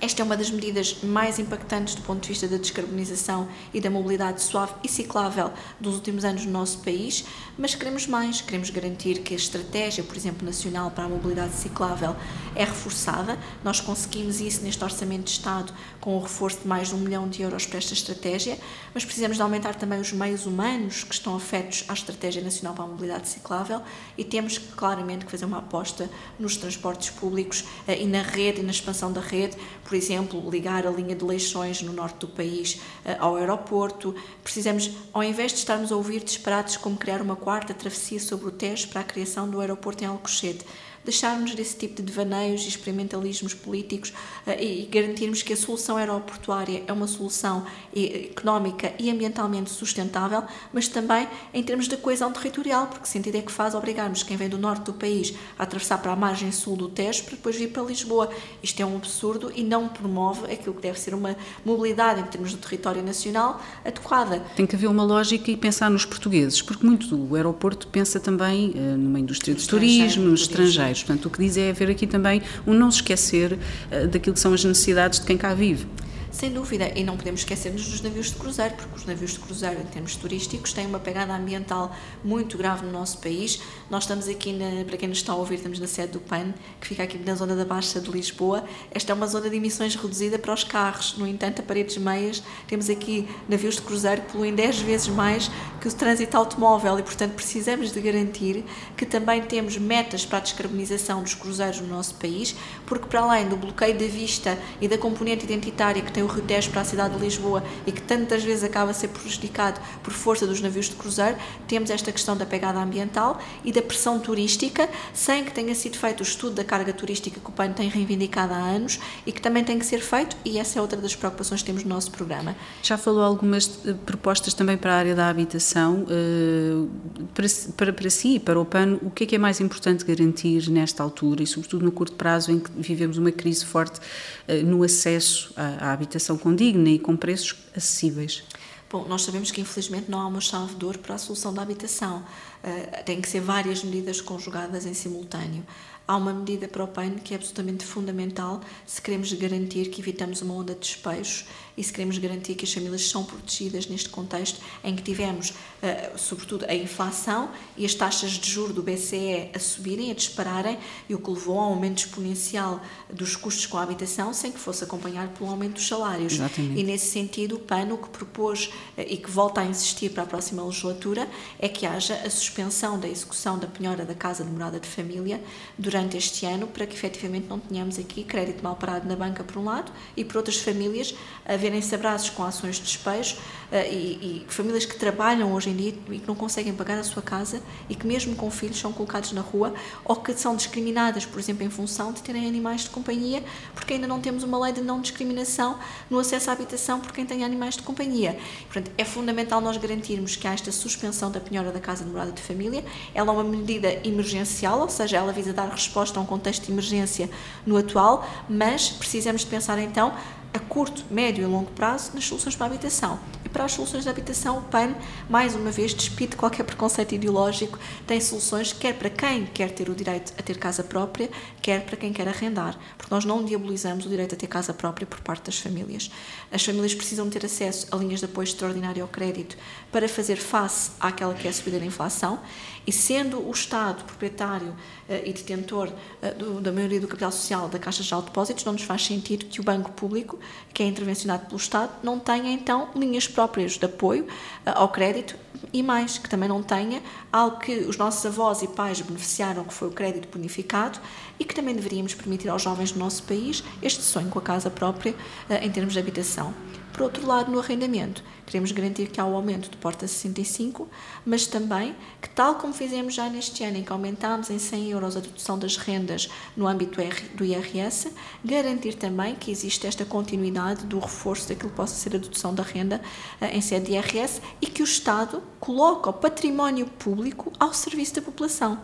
esta 0.00 0.22
é 0.22 0.24
uma 0.24 0.36
das 0.36 0.50
medidas 0.50 1.02
mais 1.02 1.38
impactantes 1.38 1.94
do 1.94 2.00
ponto 2.02 2.22
de 2.22 2.28
vista 2.28 2.48
da 2.48 2.56
descarbonização 2.56 3.46
e 3.74 3.80
da 3.80 3.90
mobilidade 3.90 4.40
suave 4.40 4.72
e 4.82 4.88
ciclável 4.88 5.52
dos 5.78 5.94
últimos 5.96 6.24
anos 6.24 6.46
no 6.46 6.52
nosso 6.52 6.78
país, 6.78 7.26
mas 7.58 7.74
queremos 7.74 8.06
mais, 8.06 8.40
queremos 8.40 8.70
garantir 8.70 9.18
que 9.18 9.34
a 9.34 9.36
estratégia, 9.36 10.02
por 10.02 10.16
exemplo, 10.16 10.46
nacional 10.46 10.90
para 10.90 11.04
a 11.04 11.08
mobilidade 11.08 11.52
ciclável 11.52 12.16
é 12.54 12.64
reforçada. 12.64 13.38
Nós 13.62 13.80
conseguimos 13.80 14.40
isso 14.40 14.62
neste 14.62 14.82
Orçamento 14.82 15.24
de 15.24 15.32
Estado 15.32 15.72
com 16.00 16.16
o 16.16 16.22
reforço 16.22 16.60
de 16.60 16.68
mais 16.68 16.88
de 16.88 16.94
um 16.94 16.98
milhão 16.98 17.28
de 17.28 17.42
euros 17.42 17.66
para 17.66 17.76
esta 17.76 17.92
estratégia, 17.92 18.58
mas 18.94 19.04
precisamos 19.04 19.36
de 19.36 19.42
aumentar 19.42 19.74
também 19.74 20.00
os 20.00 20.12
meios 20.12 20.46
humanos 20.46 21.04
que 21.04 21.12
estão 21.12 21.36
afetos 21.36 21.84
à 21.88 21.92
Estratégia 21.92 22.42
Nacional 22.42 22.72
para 22.72 22.84
a 22.84 22.88
Mobilidade 22.88 23.28
Ciclável 23.28 23.82
e 24.16 24.24
temos 24.24 24.56
claramente 24.56 25.26
que 25.26 25.30
fazer 25.30 25.44
uma 25.44 25.58
aposta 25.58 26.08
nos 26.38 26.56
transportes 26.56 27.10
públicos 27.10 27.64
eh, 27.86 28.00
e 28.00 28.06
na 28.06 28.22
rede 28.22 28.60
e 28.60 28.62
na 28.62 28.70
expansão 28.70 29.12
da 29.12 29.20
rede, 29.20 29.56
por 29.90 29.96
exemplo, 29.96 30.48
ligar 30.48 30.86
a 30.86 30.90
linha 30.90 31.16
de 31.16 31.24
Leixões 31.24 31.82
no 31.82 31.92
norte 31.92 32.20
do 32.20 32.28
país 32.28 32.80
eh, 33.04 33.16
ao 33.18 33.34
aeroporto. 33.34 34.14
Precisamos, 34.40 34.92
ao 35.12 35.20
invés 35.20 35.50
de 35.50 35.58
estarmos 35.58 35.90
a 35.90 35.96
ouvir 35.96 36.22
disparates 36.22 36.76
como 36.76 36.96
criar 36.96 37.20
uma 37.20 37.34
quarta 37.34 37.74
travessia 37.74 38.20
sobre 38.20 38.46
o 38.46 38.52
Tejo 38.52 38.86
para 38.86 39.00
a 39.00 39.04
criação 39.04 39.50
do 39.50 39.58
aeroporto 39.58 40.04
em 40.04 40.06
Alcochete, 40.06 40.64
deixarmos 41.10 41.54
desse 41.54 41.76
tipo 41.76 41.96
de 41.96 42.02
devaneios 42.02 42.62
e 42.64 42.68
experimentalismos 42.68 43.52
políticos 43.52 44.12
uh, 44.46 44.50
e 44.58 44.88
garantirmos 44.90 45.42
que 45.42 45.52
a 45.52 45.56
solução 45.56 45.96
aeroportuária 45.96 46.82
é 46.86 46.92
uma 46.92 47.06
solução 47.06 47.66
económica 47.94 48.94
e 48.98 49.10
ambientalmente 49.10 49.70
sustentável, 49.70 50.44
mas 50.72 50.86
também 50.86 51.26
em 51.52 51.62
termos 51.62 51.88
de 51.88 51.96
coesão 51.96 52.32
territorial, 52.32 52.86
porque 52.86 53.06
sentido 53.06 53.36
é 53.36 53.42
que 53.42 53.50
faz 53.50 53.74
obrigarmos 53.74 54.22
quem 54.22 54.36
vem 54.36 54.48
do 54.48 54.56
norte 54.58 54.84
do 54.84 54.92
país 54.92 55.34
a 55.58 55.64
atravessar 55.64 55.98
para 55.98 56.12
a 56.12 56.16
margem 56.16 56.52
sul 56.52 56.76
do 56.76 56.88
Tejo 56.88 57.24
para 57.24 57.34
depois 57.34 57.56
vir 57.56 57.68
para 57.70 57.82
Lisboa. 57.82 58.30
Isto 58.62 58.80
é 58.80 58.86
um 58.86 58.96
absurdo 58.96 59.52
e 59.54 59.64
não 59.64 59.88
promove 59.88 60.52
aquilo 60.52 60.74
que 60.74 60.82
deve 60.82 60.98
ser 60.98 61.14
uma 61.14 61.36
mobilidade 61.64 62.20
em 62.20 62.24
termos 62.24 62.52
do 62.52 62.58
território 62.58 63.02
nacional 63.02 63.60
adequada. 63.84 64.40
Tem 64.54 64.66
que 64.66 64.76
haver 64.76 64.86
uma 64.86 65.04
lógica 65.04 65.50
e 65.50 65.56
pensar 65.56 65.90
nos 65.90 66.04
portugueses, 66.04 66.62
porque 66.62 66.86
muito 66.86 67.08
do 67.08 67.34
aeroporto 67.34 67.88
pensa 67.88 68.20
também 68.20 68.70
uh, 68.70 68.96
numa 68.96 69.18
indústria 69.18 69.54
de 69.54 69.66
turismo, 69.66 70.24
nos 70.24 70.42
estrangeiros. 70.42 70.99
Portanto, 71.02 71.26
o 71.26 71.30
que 71.30 71.38
diz 71.38 71.56
é 71.56 71.70
haver 71.70 71.90
aqui 71.90 72.06
também 72.06 72.42
um 72.66 72.74
não 72.74 72.90
se 72.90 72.98
esquecer 72.98 73.52
uh, 73.52 74.08
daquilo 74.08 74.34
que 74.34 74.40
são 74.40 74.52
as 74.52 74.64
necessidades 74.64 75.20
de 75.20 75.26
quem 75.26 75.36
cá 75.36 75.54
vive. 75.54 75.86
Sem 76.32 76.52
dúvida, 76.52 76.92
e 76.94 77.02
não 77.02 77.16
podemos 77.16 77.40
esquecer-nos 77.40 77.88
dos 77.88 78.00
navios 78.02 78.28
de 78.28 78.36
cruzeiro, 78.36 78.76
porque 78.76 78.96
os 78.96 79.04
navios 79.04 79.32
de 79.32 79.40
cruzeiro, 79.40 79.80
em 79.80 79.84
termos 79.86 80.14
turísticos, 80.14 80.72
têm 80.72 80.86
uma 80.86 81.00
pegada 81.00 81.34
ambiental 81.34 81.92
muito 82.22 82.56
grave 82.56 82.86
no 82.86 82.92
nosso 82.92 83.18
país. 83.18 83.60
Nós 83.90 84.04
estamos 84.04 84.28
aqui, 84.28 84.52
na, 84.52 84.84
para 84.84 84.96
quem 84.96 85.08
nos 85.08 85.18
está 85.18 85.32
a 85.32 85.34
ouvir, 85.34 85.56
estamos 85.56 85.80
na 85.80 85.88
sede 85.88 86.12
do 86.12 86.20
PAN, 86.20 86.54
que 86.80 86.86
fica 86.86 87.02
aqui 87.02 87.18
na 87.18 87.34
zona 87.34 87.56
da 87.56 87.64
Baixa 87.64 88.00
de 88.00 88.08
Lisboa. 88.12 88.64
Esta 88.92 89.12
é 89.12 89.14
uma 89.14 89.26
zona 89.26 89.50
de 89.50 89.56
emissões 89.56 89.96
reduzida 89.96 90.38
para 90.38 90.54
os 90.54 90.62
carros. 90.62 91.18
No 91.18 91.26
entanto, 91.26 91.62
a 91.62 91.64
paredes 91.64 91.96
meias, 91.98 92.40
temos 92.68 92.88
aqui 92.88 93.28
navios 93.48 93.74
de 93.74 93.82
cruzeiro 93.82 94.22
que 94.22 94.30
poluem 94.30 94.54
10 94.54 94.82
vezes 94.82 95.08
mais 95.08 95.50
que 95.80 95.88
o 95.88 95.92
trânsito 95.92 96.36
automóvel 96.36 96.96
e, 97.00 97.02
portanto, 97.02 97.32
precisamos 97.32 97.90
de 97.90 98.00
garantir 98.00 98.64
que 98.96 99.04
também 99.04 99.42
temos 99.42 99.76
metas 99.78 100.24
para 100.24 100.38
a 100.38 100.40
descarbonização 100.42 101.24
dos 101.24 101.34
cruzeiros 101.34 101.80
no 101.80 101.88
nosso 101.88 102.14
país, 102.14 102.54
porque 102.86 103.06
para 103.06 103.20
além 103.20 103.48
do 103.48 103.56
bloqueio 103.56 103.98
da 103.98 104.06
vista 104.06 104.56
e 104.80 104.86
da 104.86 104.96
componente 104.96 105.44
identitária 105.44 106.00
que 106.00 106.12
tem 106.12 106.19
tem 106.20 106.24
o 106.24 106.26
Rio 106.26 106.42
Tejo 106.42 106.70
para 106.70 106.82
a 106.82 106.84
cidade 106.84 107.14
de 107.16 107.20
Lisboa 107.20 107.64
e 107.86 107.92
que 107.92 108.02
tantas 108.02 108.44
vezes 108.44 108.62
acaba 108.62 108.90
a 108.90 108.94
ser 108.94 109.08
prejudicado 109.08 109.80
por 110.02 110.12
força 110.12 110.46
dos 110.46 110.60
navios 110.60 110.88
de 110.88 110.96
cruzeiro, 110.96 111.36
temos 111.66 111.88
esta 111.90 112.12
questão 112.12 112.36
da 112.36 112.44
pegada 112.44 112.78
ambiental 112.78 113.40
e 113.64 113.72
da 113.72 113.80
pressão 113.80 114.18
turística, 114.18 114.88
sem 115.14 115.44
que 115.44 115.52
tenha 115.52 115.74
sido 115.74 115.96
feito 115.96 116.20
o 116.20 116.22
estudo 116.22 116.56
da 116.56 116.64
carga 116.64 116.92
turística 116.92 117.40
que 117.40 117.48
o 117.48 117.52
PAN 117.52 117.72
tem 117.72 117.88
reivindicado 117.88 118.52
há 118.52 118.58
anos 118.58 119.00
e 119.26 119.32
que 119.32 119.40
também 119.40 119.64
tem 119.64 119.78
que 119.78 119.86
ser 119.86 120.00
feito, 120.00 120.36
e 120.44 120.58
essa 120.58 120.78
é 120.78 120.82
outra 120.82 121.00
das 121.00 121.14
preocupações 121.14 121.62
que 121.62 121.66
temos 121.66 121.84
no 121.84 121.88
nosso 121.88 122.10
programa. 122.10 122.54
Já 122.82 122.98
falou 122.98 123.22
algumas 123.22 123.80
eh, 123.86 123.94
propostas 124.04 124.52
também 124.52 124.76
para 124.76 124.92
a 124.92 124.96
área 124.96 125.14
da 125.14 125.28
habitação. 125.28 126.04
Eh, 126.10 126.86
para, 127.34 127.46
para, 127.76 127.92
para 127.92 128.10
si 128.10 128.34
e 128.34 128.40
para 128.40 128.60
o 128.60 128.64
PAN, 128.64 128.98
o 129.02 129.10
que 129.10 129.24
é 129.24 129.26
que 129.26 129.36
é 129.36 129.38
mais 129.38 129.60
importante 129.60 130.04
garantir 130.04 130.68
nesta 130.68 131.02
altura 131.02 131.42
e, 131.42 131.46
sobretudo, 131.46 131.84
no 131.84 131.92
curto 131.92 132.14
prazo 132.14 132.52
em 132.52 132.58
que 132.58 132.70
vivemos 132.76 133.16
uma 133.16 133.32
crise 133.32 133.64
forte 133.64 134.00
eh, 134.46 134.62
no 134.62 134.82
acesso 134.82 135.52
à, 135.56 135.88
à 135.88 135.92
habitação? 135.92 136.09
Habitação 136.10 136.36
condigna 136.36 136.90
e 136.90 136.98
com 136.98 137.16
preços 137.16 137.56
acessíveis? 137.74 138.42
Bom, 138.90 139.06
nós 139.06 139.22
sabemos 139.22 139.52
que 139.52 139.60
infelizmente 139.60 140.10
não 140.10 140.20
há 140.20 140.26
uma 140.26 140.40
chave 140.40 140.74
de 140.74 140.84
ouro 140.84 140.98
para 140.98 141.14
a 141.14 141.18
solução 141.18 141.54
da 141.54 141.62
habitação. 141.62 142.24
Uh, 142.64 143.04
tem 143.04 143.20
que 143.20 143.28
ser 143.28 143.40
várias 143.40 143.84
medidas 143.84 144.20
conjugadas 144.20 144.84
em 144.84 144.92
simultâneo. 144.92 145.64
Há 146.08 146.16
uma 146.16 146.32
medida 146.32 146.66
para 146.66 146.82
o 146.82 146.88
PAN 146.88 147.10
que 147.10 147.32
é 147.32 147.36
absolutamente 147.36 147.84
fundamental 147.84 148.60
se 148.84 149.00
queremos 149.00 149.32
garantir 149.32 149.90
que 149.90 150.00
evitamos 150.00 150.42
uma 150.42 150.54
onda 150.54 150.74
de 150.74 150.80
despejos 150.80 151.44
e 151.76 151.84
se 151.84 151.92
queremos 151.92 152.18
garantir 152.18 152.54
que 152.54 152.64
as 152.64 152.72
famílias 152.72 153.08
são 153.08 153.24
protegidas 153.24 153.86
neste 153.86 154.08
contexto 154.08 154.60
em 154.82 154.96
que 154.96 155.02
tivemos, 155.02 155.50
uh, 155.50 156.18
sobretudo, 156.18 156.66
a 156.68 156.74
inflação 156.74 157.50
e 157.76 157.84
as 157.84 157.94
taxas 157.94 158.32
de 158.32 158.50
juros 158.50 158.74
do 158.74 158.82
BCE 158.82 159.50
a 159.54 159.58
subirem, 159.58 160.10
a 160.10 160.14
dispararem, 160.14 160.78
e 161.08 161.14
o 161.14 161.18
que 161.18 161.30
levou 161.30 161.58
a 161.58 161.68
um 161.68 161.72
aumento 161.74 161.98
exponencial 161.98 162.80
dos 163.12 163.36
custos 163.36 163.66
com 163.66 163.78
a 163.78 163.82
habitação 163.82 164.32
sem 164.34 164.50
que 164.50 164.58
fosse 164.58 164.84
acompanhado 164.84 165.30
pelo 165.38 165.50
aumento 165.50 165.74
dos 165.74 165.86
salários. 165.86 166.34
Exatamente. 166.34 166.80
E 166.80 166.82
nesse 166.82 167.10
sentido, 167.10 167.56
o 167.56 167.58
PAN 167.58 167.92
o 167.92 167.98
que 167.98 168.08
propôs 168.08 168.66
uh, 168.66 169.00
e 169.06 169.16
que 169.16 169.30
volta 169.30 169.60
a 169.60 169.64
insistir 169.64 170.10
para 170.10 170.24
a 170.24 170.26
próxima 170.26 170.62
legislatura 170.64 171.28
é 171.58 171.68
que 171.68 171.86
haja 171.86 172.14
a 172.24 172.30
suspensão 172.30 172.98
da 172.98 173.08
execução 173.08 173.58
da 173.58 173.66
penhora 173.66 174.04
da 174.04 174.14
casa 174.14 174.44
de 174.44 174.50
morada 174.50 174.78
de 174.78 174.88
família 174.88 175.40
durante 175.78 176.00
durante 176.00 176.16
este 176.16 176.46
ano 176.46 176.66
para 176.66 176.86
que 176.86 176.94
efetivamente 176.94 177.46
não 177.48 177.58
tenhamos 177.58 177.98
aqui 177.98 178.24
crédito 178.24 178.62
mal 178.62 178.76
parado 178.76 179.06
na 179.06 179.14
banca 179.14 179.44
por 179.44 179.58
um 179.58 179.64
lado 179.64 179.92
e 180.16 180.24
por 180.24 180.38
outras 180.38 180.56
famílias 180.56 181.14
a 181.44 181.56
verem-se 181.60 181.94
abraços 181.94 182.30
com 182.30 182.42
ações 182.42 182.76
de 182.76 182.82
despejo 182.82 183.36
uh, 183.36 183.76
e, 183.90 184.44
e, 184.44 184.46
famílias 184.48 184.84
que 184.84 184.96
trabalham 184.96 185.52
hoje 185.52 185.70
em 185.70 185.76
dia 185.76 185.94
e 186.10 186.18
que 186.18 186.26
não 186.26 186.34
conseguem 186.34 186.72
pagar 186.72 186.98
a 186.98 187.04
sua 187.04 187.22
casa 187.22 187.62
e 187.88 187.94
que 187.94 188.06
mesmo 188.06 188.34
com 188.34 188.50
filhos 188.50 188.78
são 188.78 188.92
colocados 188.92 189.32
na 189.32 189.40
rua 189.40 189.74
ou 190.04 190.16
que 190.16 190.32
são 190.34 190.56
discriminadas, 190.56 191.24
por 191.24 191.38
exemplo, 191.38 191.64
em 191.64 191.70
função 191.70 192.12
de 192.12 192.22
terem 192.22 192.46
animais 192.46 192.82
de 192.82 192.90
companhia, 192.90 193.44
porque 193.74 193.94
ainda 193.94 194.06
não 194.06 194.20
temos 194.20 194.42
uma 194.42 194.58
lei 194.58 194.72
de 194.72 194.80
não 194.80 195.00
discriminação 195.00 195.78
no 196.08 196.18
acesso 196.18 196.50
à 196.50 196.52
habitação 196.52 197.00
por 197.00 197.12
quem 197.12 197.26
tem 197.26 197.44
animais 197.44 197.76
de 197.76 197.82
companhia. 197.82 198.36
Portanto, 198.64 198.90
é 198.96 199.04
fundamental 199.04 199.60
nós 199.60 199.76
garantirmos 199.76 200.36
que 200.36 200.46
há 200.48 200.52
esta 200.52 200.72
suspensão 200.72 201.30
da 201.30 201.40
penhora 201.40 201.70
da 201.70 201.80
casa 201.80 202.04
de 202.04 202.10
morada 202.10 202.32
de 202.32 202.42
família. 202.42 202.84
Ela 203.14 203.30
é 203.30 203.34
uma 203.34 203.44
medida 203.44 204.00
emergencial, 204.06 204.80
ou 204.80 204.88
seja, 204.88 205.18
ela 205.18 205.32
visa 205.32 205.52
dar 205.52 205.68
resposta 205.68 206.18
a 206.18 206.22
um 206.22 206.26
contexto 206.26 206.66
de 206.66 206.72
emergência 206.72 207.30
no 207.66 207.76
atual, 207.76 208.26
mas 208.48 208.88
precisamos 208.88 209.42
de 209.42 209.46
pensar 209.48 209.78
então 209.78 210.12
a 210.52 210.58
curto, 210.58 211.04
médio 211.10 211.42
e 211.42 211.46
longo 211.46 211.70
prazo 211.72 212.10
nas 212.14 212.24
soluções 212.24 212.56
para 212.56 212.66
a 212.66 212.70
habitação. 212.70 213.20
E 213.44 213.48
para 213.48 213.64
as 213.64 213.72
soluções 213.72 214.02
de 214.04 214.10
habitação, 214.10 214.58
o 214.58 214.62
PAN, 214.62 214.94
mais 215.28 215.54
uma 215.54 215.70
vez, 215.70 215.94
despide 215.94 216.36
qualquer 216.36 216.64
preconceito 216.64 217.14
ideológico, 217.14 217.78
tem 218.06 218.20
soluções 218.20 218.72
quer 218.72 218.94
para 218.94 219.10
quem 219.10 219.46
quer 219.46 219.70
ter 219.70 219.88
o 219.88 219.94
direito 219.94 220.32
a 220.38 220.42
ter 220.42 220.58
casa 220.58 220.82
própria, 220.82 221.30
quer 221.62 221.84
para 221.84 221.96
quem 221.96 222.12
quer 222.12 222.26
arrendar, 222.26 222.76
porque 222.98 223.14
nós 223.14 223.24
não 223.24 223.44
diabolizamos 223.44 224.06
o 224.06 224.08
direito 224.08 224.34
a 224.34 224.38
ter 224.38 224.48
casa 224.48 224.74
própria 224.74 225.06
por 225.06 225.20
parte 225.20 225.44
das 225.44 225.58
famílias. 225.58 226.10
As 226.50 226.64
famílias 226.64 226.94
precisam 226.94 227.30
ter 227.30 227.44
acesso 227.44 227.86
a 227.92 227.96
linhas 227.96 228.18
de 228.18 228.26
apoio 228.26 228.44
extraordinário 228.44 229.02
ao 229.02 229.08
crédito 229.08 229.56
para 229.92 230.08
fazer 230.08 230.36
face 230.36 230.90
àquela 230.98 231.34
que 231.34 231.46
é 231.46 231.50
a 231.50 231.52
subida 231.52 231.78
da 231.78 231.86
inflação 231.86 232.40
e 232.90 232.92
sendo 232.92 233.38
o 233.38 233.52
Estado 233.52 234.02
proprietário 234.02 234.70
uh, 234.70 235.12
e 235.24 235.32
detentor 235.32 235.88
uh, 235.88 236.34
do, 236.36 236.60
da 236.60 236.72
maioria 236.72 237.00
do 237.00 237.06
capital 237.06 237.30
social 237.30 237.68
da 237.68 237.78
Caixa 237.78 238.02
de 238.02 238.26
Depósitos, 238.26 238.64
não 238.64 238.72
nos 238.72 238.82
faz 238.82 239.06
sentido 239.06 239.46
que 239.46 239.60
o 239.60 239.62
Banco 239.62 239.92
Público, 239.92 240.40
que 240.74 240.82
é 240.82 240.86
intervencionado 240.86 241.46
pelo 241.46 241.56
Estado, 241.56 241.92
não 242.02 242.18
tenha 242.18 242.50
então 242.50 242.88
linhas 242.96 243.28
próprias 243.28 243.78
de 243.78 243.84
apoio 243.84 244.24
uh, 244.24 244.70
ao 244.74 244.88
crédito 244.88 245.36
e 245.72 245.84
mais, 245.84 246.18
que 246.18 246.28
também 246.28 246.48
não 246.48 246.64
tenha 246.64 247.00
algo 247.32 247.60
que 247.60 247.78
os 247.78 247.96
nossos 247.96 248.26
avós 248.26 248.60
e 248.60 248.66
pais 248.66 249.00
beneficiaram, 249.00 249.62
que 249.62 249.72
foi 249.72 249.86
o 249.86 249.92
crédito 249.92 250.26
bonificado, 250.28 250.98
e 251.38 251.44
que 251.44 251.54
também 251.54 251.76
deveríamos 251.76 252.12
permitir 252.12 252.48
aos 252.48 252.62
jovens 252.62 252.90
do 252.90 252.98
nosso 252.98 253.22
país 253.22 253.62
este 253.80 254.02
sonho 254.02 254.28
com 254.30 254.40
a 254.40 254.42
casa 254.42 254.68
própria 254.68 255.14
em 255.62 255.70
termos 255.70 255.92
de 255.92 256.00
habitação. 256.00 256.52
Por 257.00 257.04
outro 257.04 257.26
lado, 257.26 257.50
no 257.50 257.58
arrendamento, 257.58 258.22
queremos 258.44 258.72
garantir 258.72 259.06
que 259.06 259.18
há 259.18 259.24
o 259.24 259.34
aumento 259.34 259.70
do 259.70 259.78
porta 259.78 260.06
65, 260.06 260.86
mas 261.24 261.46
também 261.46 261.96
que, 262.20 262.28
tal 262.28 262.56
como 262.56 262.74
fizemos 262.74 263.14
já 263.14 263.26
neste 263.26 263.64
ano, 263.64 263.78
em 263.78 263.82
que 263.82 263.90
aumentámos 263.90 264.50
em 264.50 264.58
100 264.58 264.90
euros 264.90 265.16
a 265.16 265.20
dedução 265.20 265.58
das 265.58 265.78
rendas 265.78 266.28
no 266.54 266.68
âmbito 266.68 267.00
do 267.34 267.42
IRS, 267.42 268.12
garantir 268.44 268.96
também 268.96 269.34
que 269.34 269.50
existe 269.50 269.86
esta 269.86 270.04
continuidade 270.04 270.84
do 270.84 270.98
reforço 270.98 271.48
daquilo 271.48 271.70
que 271.70 271.76
possa 271.76 271.94
ser 271.94 272.14
a 272.14 272.18
dedução 272.18 272.54
da 272.54 272.62
renda 272.62 273.00
eh, 273.40 273.56
em 273.56 273.62
sede 273.62 273.86
de 273.86 273.92
IRS 273.92 274.42
e 274.60 274.66
que 274.66 274.82
o 274.82 274.84
Estado 274.84 275.42
coloca 275.58 276.10
o 276.10 276.12
património 276.12 276.84
público 276.84 277.50
ao 277.58 277.72
serviço 277.72 278.16
da 278.16 278.20
população. 278.20 278.78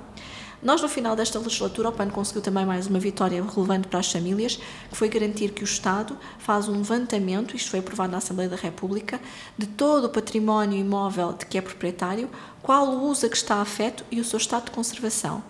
Nós, 0.62 0.80
no 0.80 0.88
final 0.88 1.14
desta 1.14 1.38
legislatura, 1.38 1.90
o 1.90 1.92
PAN 1.92 2.08
conseguiu 2.08 2.40
também 2.40 2.64
mais 2.64 2.86
uma 2.86 2.98
vitória 2.98 3.42
relevante 3.42 3.88
para 3.88 4.00
as 4.00 4.10
famílias, 4.10 4.56
que 4.90 4.96
foi 4.96 5.08
garantir 5.08 5.50
que 5.50 5.62
o 5.62 5.64
Estado 5.64 6.16
faz 6.38 6.66
um 6.66 6.78
levantamento, 6.78 7.54
isto 7.54 7.70
foi 7.70 7.80
aprovado 7.80 8.12
na 8.12 8.18
Assembleia 8.18 8.48
da 8.48 8.56
República, 8.56 9.20
de 9.56 9.66
todo 9.66 10.06
o 10.06 10.08
património 10.08 10.78
imóvel 10.78 11.34
de 11.34 11.44
que 11.44 11.58
é 11.58 11.60
proprietário, 11.60 12.30
qual 12.62 12.88
o 12.88 13.04
uso 13.04 13.26
a 13.26 13.28
que 13.28 13.36
está 13.36 13.60
afeto 13.60 14.02
e 14.10 14.18
o 14.18 14.24
seu 14.24 14.38
estado 14.38 14.64
de 14.64 14.70
conservação. 14.70 15.42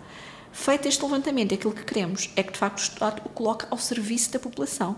Feito 0.51 0.87
este 0.87 1.03
levantamento, 1.03 1.53
aquilo 1.53 1.73
que 1.73 1.83
queremos 1.83 2.29
é 2.35 2.43
que, 2.43 2.51
de 2.51 2.57
facto, 2.57 2.79
o 2.79 2.81
Estado 2.81 3.21
o 3.25 3.29
coloque 3.29 3.65
ao 3.69 3.77
serviço 3.77 4.31
da 4.31 4.39
população. 4.39 4.97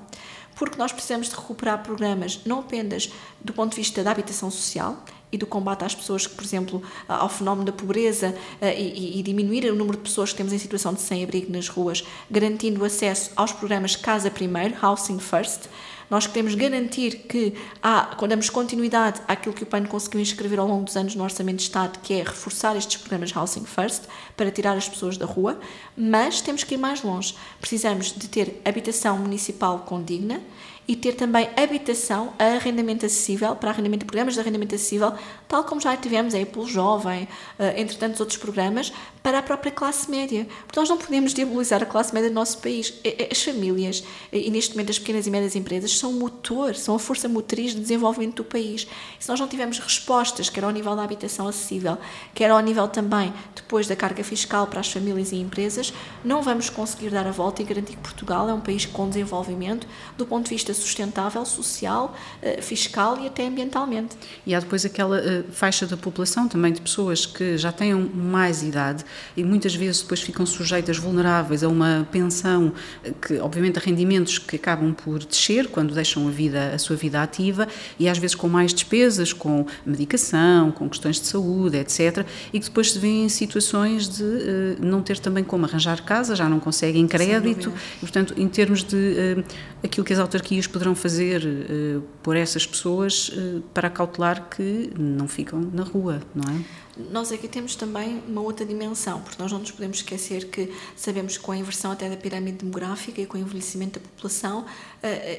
Porque 0.55 0.77
nós 0.77 0.91
precisamos 0.91 1.29
de 1.29 1.35
recuperar 1.35 1.83
programas 1.83 2.41
não 2.45 2.59
apenas 2.59 3.11
do 3.41 3.53
ponto 3.53 3.71
de 3.71 3.77
vista 3.77 4.03
da 4.03 4.11
habitação 4.11 4.51
social 4.51 5.03
e 5.31 5.37
do 5.37 5.45
combate 5.45 5.85
às 5.85 5.95
pessoas 5.95 6.25
que, 6.27 6.35
por 6.35 6.43
exemplo, 6.43 6.81
ao 7.07 7.29
fenómeno 7.29 7.65
da 7.65 7.71
pobreza 7.71 8.35
e, 8.61 9.19
e, 9.19 9.23
diminuir 9.23 9.65
o 9.71 9.75
número 9.75 9.97
de 9.97 10.03
pessoas 10.03 10.31
que 10.31 10.37
temos 10.37 10.51
em 10.51 10.57
situação 10.57 10.93
de 10.93 11.01
sem-abrigo 11.01 11.51
nas 11.51 11.67
ruas, 11.67 12.03
garantindo 12.29 12.83
acesso 12.83 13.31
aos 13.35 13.51
programas 13.51 13.95
Casa 13.95 14.31
Primeiro, 14.31 14.75
Housing 14.83 15.19
First, 15.19 15.69
nós 16.09 16.25
queremos 16.25 16.55
garantir 16.55 17.25
que 17.27 17.53
há, 17.81 18.15
damos 18.27 18.49
continuidade 18.49 19.21
àquilo 19.27 19.53
que 19.53 19.63
o 19.63 19.65
PAN 19.65 19.85
conseguiu 19.85 20.19
inscrever 20.19 20.59
ao 20.59 20.67
longo 20.67 20.85
dos 20.85 20.97
anos 20.97 21.15
no 21.15 21.23
Orçamento 21.23 21.57
de 21.57 21.63
Estado, 21.63 21.99
que 21.99 22.13
é 22.13 22.23
reforçar 22.23 22.75
estes 22.75 22.97
programas 22.97 23.35
Housing 23.35 23.65
First 23.65 24.03
para 24.35 24.49
tirar 24.49 24.75
as 24.75 24.89
pessoas 24.89 25.17
da 25.17 25.25
rua, 25.25 25.59
mas 25.95 26.41
temos 26.41 26.63
que 26.63 26.75
ir 26.75 26.77
mais 26.77 27.03
longe. 27.03 27.35
Precisamos 27.59 28.11
de 28.11 28.27
ter 28.27 28.61
habitação 28.65 29.17
municipal 29.17 29.79
condigna 29.79 30.41
e 30.89 30.95
ter 30.95 31.13
também 31.13 31.47
habitação 31.55 32.33
a 32.39 32.45
arrendamento 32.55 33.05
acessível, 33.05 33.55
para 33.55 33.69
arrendamento, 33.69 34.07
programas 34.07 34.33
de 34.33 34.39
arrendamento 34.39 34.73
acessível, 34.73 35.13
tal 35.47 35.63
como 35.63 35.79
já 35.79 35.95
tivemos 35.95 36.33
aí 36.33 36.47
pelo 36.47 36.65
Jovem, 36.65 37.27
eh, 37.59 37.79
entre 37.79 37.95
tantos 37.95 38.19
outros 38.19 38.39
programas, 38.39 38.91
para 39.21 39.37
a 39.37 39.43
própria 39.43 39.71
classe 39.71 40.09
média. 40.09 40.47
Porque 40.65 40.79
nós 40.79 40.89
não 40.89 40.97
podemos 40.97 41.31
diabolizar 41.31 41.83
a 41.83 41.85
classe 41.85 42.11
média 42.11 42.31
do 42.31 42.33
nosso 42.33 42.57
país. 42.57 42.91
As 43.29 43.43
famílias, 43.43 44.03
e 44.33 44.49
neste 44.49 44.71
momento 44.71 44.89
as 44.89 44.97
pequenas 44.97 45.27
e 45.27 45.29
médias 45.29 45.55
empresas, 45.55 45.95
são 45.95 46.09
o 46.09 46.13
motor, 46.13 46.73
são 46.73 46.95
a 46.95 46.99
força 46.99 47.29
motriz 47.29 47.75
de 47.75 47.81
desenvolvimento 47.81 48.37
do 48.37 48.43
país. 48.43 48.87
E 49.19 49.23
se 49.23 49.29
nós 49.29 49.39
não 49.39 49.47
tivermos 49.47 49.77
respostas, 49.77 50.49
quer 50.49 50.63
ao 50.63 50.71
nível 50.71 50.95
da 50.95 51.03
habitação 51.03 51.47
acessível, 51.47 51.99
quer 52.33 52.49
ao 52.49 52.59
nível 52.61 52.87
também 52.87 53.31
depois 53.55 53.85
da 53.85 53.95
carga 53.95 54.23
fiscal 54.23 54.65
para 54.65 54.79
as 54.79 54.91
famílias 54.91 55.31
e 55.31 55.35
empresas, 55.35 55.93
não 56.25 56.41
vamos 56.41 56.67
conseguir 56.67 57.11
dar 57.11 57.27
a 57.27 57.31
volta 57.31 57.61
e 57.61 57.65
garantir 57.65 57.95
que 57.95 58.01
Portugal 58.01 58.49
é 58.49 58.53
um 58.53 58.61
país 58.61 58.87
com 58.87 59.07
desenvolvimento 59.07 59.85
do 60.17 60.25
ponto 60.25 60.45
de 60.45 60.49
vista 60.49 60.73
sustentável, 60.79 61.45
social, 61.45 62.15
eh, 62.41 62.61
fiscal 62.61 63.19
e 63.21 63.27
até 63.27 63.45
ambientalmente. 63.47 64.15
E 64.45 64.55
há 64.55 64.59
depois 64.59 64.85
aquela 64.85 65.19
eh, 65.19 65.43
faixa 65.51 65.85
da 65.85 65.97
população 65.97 66.47
também 66.47 66.71
de 66.71 66.81
pessoas 66.81 67.25
que 67.25 67.57
já 67.57 67.71
tenham 67.71 68.01
mais 68.13 68.63
idade 68.63 69.03
e 69.35 69.43
muitas 69.43 69.75
vezes 69.75 70.01
depois 70.01 70.21
ficam 70.21 70.45
sujeitas, 70.45 70.97
vulneráveis 70.97 71.63
a 71.63 71.67
uma 71.67 72.07
pensão 72.11 72.73
eh, 73.03 73.11
que, 73.21 73.37
obviamente, 73.39 73.77
a 73.77 73.81
rendimentos 73.81 74.37
que 74.37 74.55
acabam 74.55 74.93
por 74.93 75.19
descer 75.19 75.67
quando 75.67 75.93
deixam 75.93 76.27
a 76.27 76.31
vida, 76.31 76.71
a 76.73 76.77
sua 76.79 76.95
vida 76.95 77.21
ativa 77.21 77.67
e 77.99 78.07
às 78.07 78.17
vezes 78.17 78.35
com 78.35 78.47
mais 78.47 78.73
despesas, 78.73 79.33
com 79.33 79.65
medicação, 79.85 80.71
com 80.71 80.89
questões 80.89 81.19
de 81.19 81.27
saúde, 81.27 81.77
etc. 81.77 82.25
E 82.53 82.59
que 82.59 82.65
depois 82.65 82.91
se 82.91 82.99
vêem 82.99 83.25
em 83.25 83.29
situações 83.29 84.07
de 84.07 84.77
não 84.79 85.01
ter 85.01 85.19
também 85.19 85.43
como 85.43 85.65
arranjar 85.65 86.03
casa, 86.03 86.35
já 86.35 86.47
não 86.47 86.59
conseguem 86.59 87.07
crédito 87.07 87.71
e, 87.97 87.99
portanto, 87.99 88.33
em 88.37 88.47
termos 88.47 88.83
de 88.83 89.43
aquilo 89.83 90.05
que 90.05 90.13
as 90.13 90.19
autarquias 90.19 90.67
poderão 90.69 90.95
fazer 90.95 91.43
uh, 91.43 92.01
por 92.23 92.35
essas 92.35 92.65
pessoas 92.65 93.29
uh, 93.29 93.61
para 93.73 93.89
cautelar 93.89 94.49
que 94.49 94.91
não 94.97 95.27
ficam 95.27 95.59
na 95.59 95.83
rua, 95.83 96.21
não 96.33 96.43
é? 96.53 96.63
nós 97.11 97.31
aqui 97.31 97.47
temos 97.47 97.75
também 97.75 98.21
uma 98.27 98.41
outra 98.41 98.65
dimensão, 98.65 99.21
porque 99.21 99.41
nós 99.41 99.51
não 99.51 99.59
nos 99.59 99.71
podemos 99.71 99.97
esquecer 99.97 100.49
que 100.49 100.73
sabemos 100.95 101.37
que 101.37 101.43
com 101.43 101.51
a 101.53 101.57
inversão 101.57 101.91
até 101.91 102.09
da 102.09 102.17
pirâmide 102.17 102.57
demográfica 102.57 103.21
e 103.21 103.25
com 103.25 103.37
o 103.37 103.41
envelhecimento 103.41 103.99
da 103.99 104.05
população, 104.05 104.65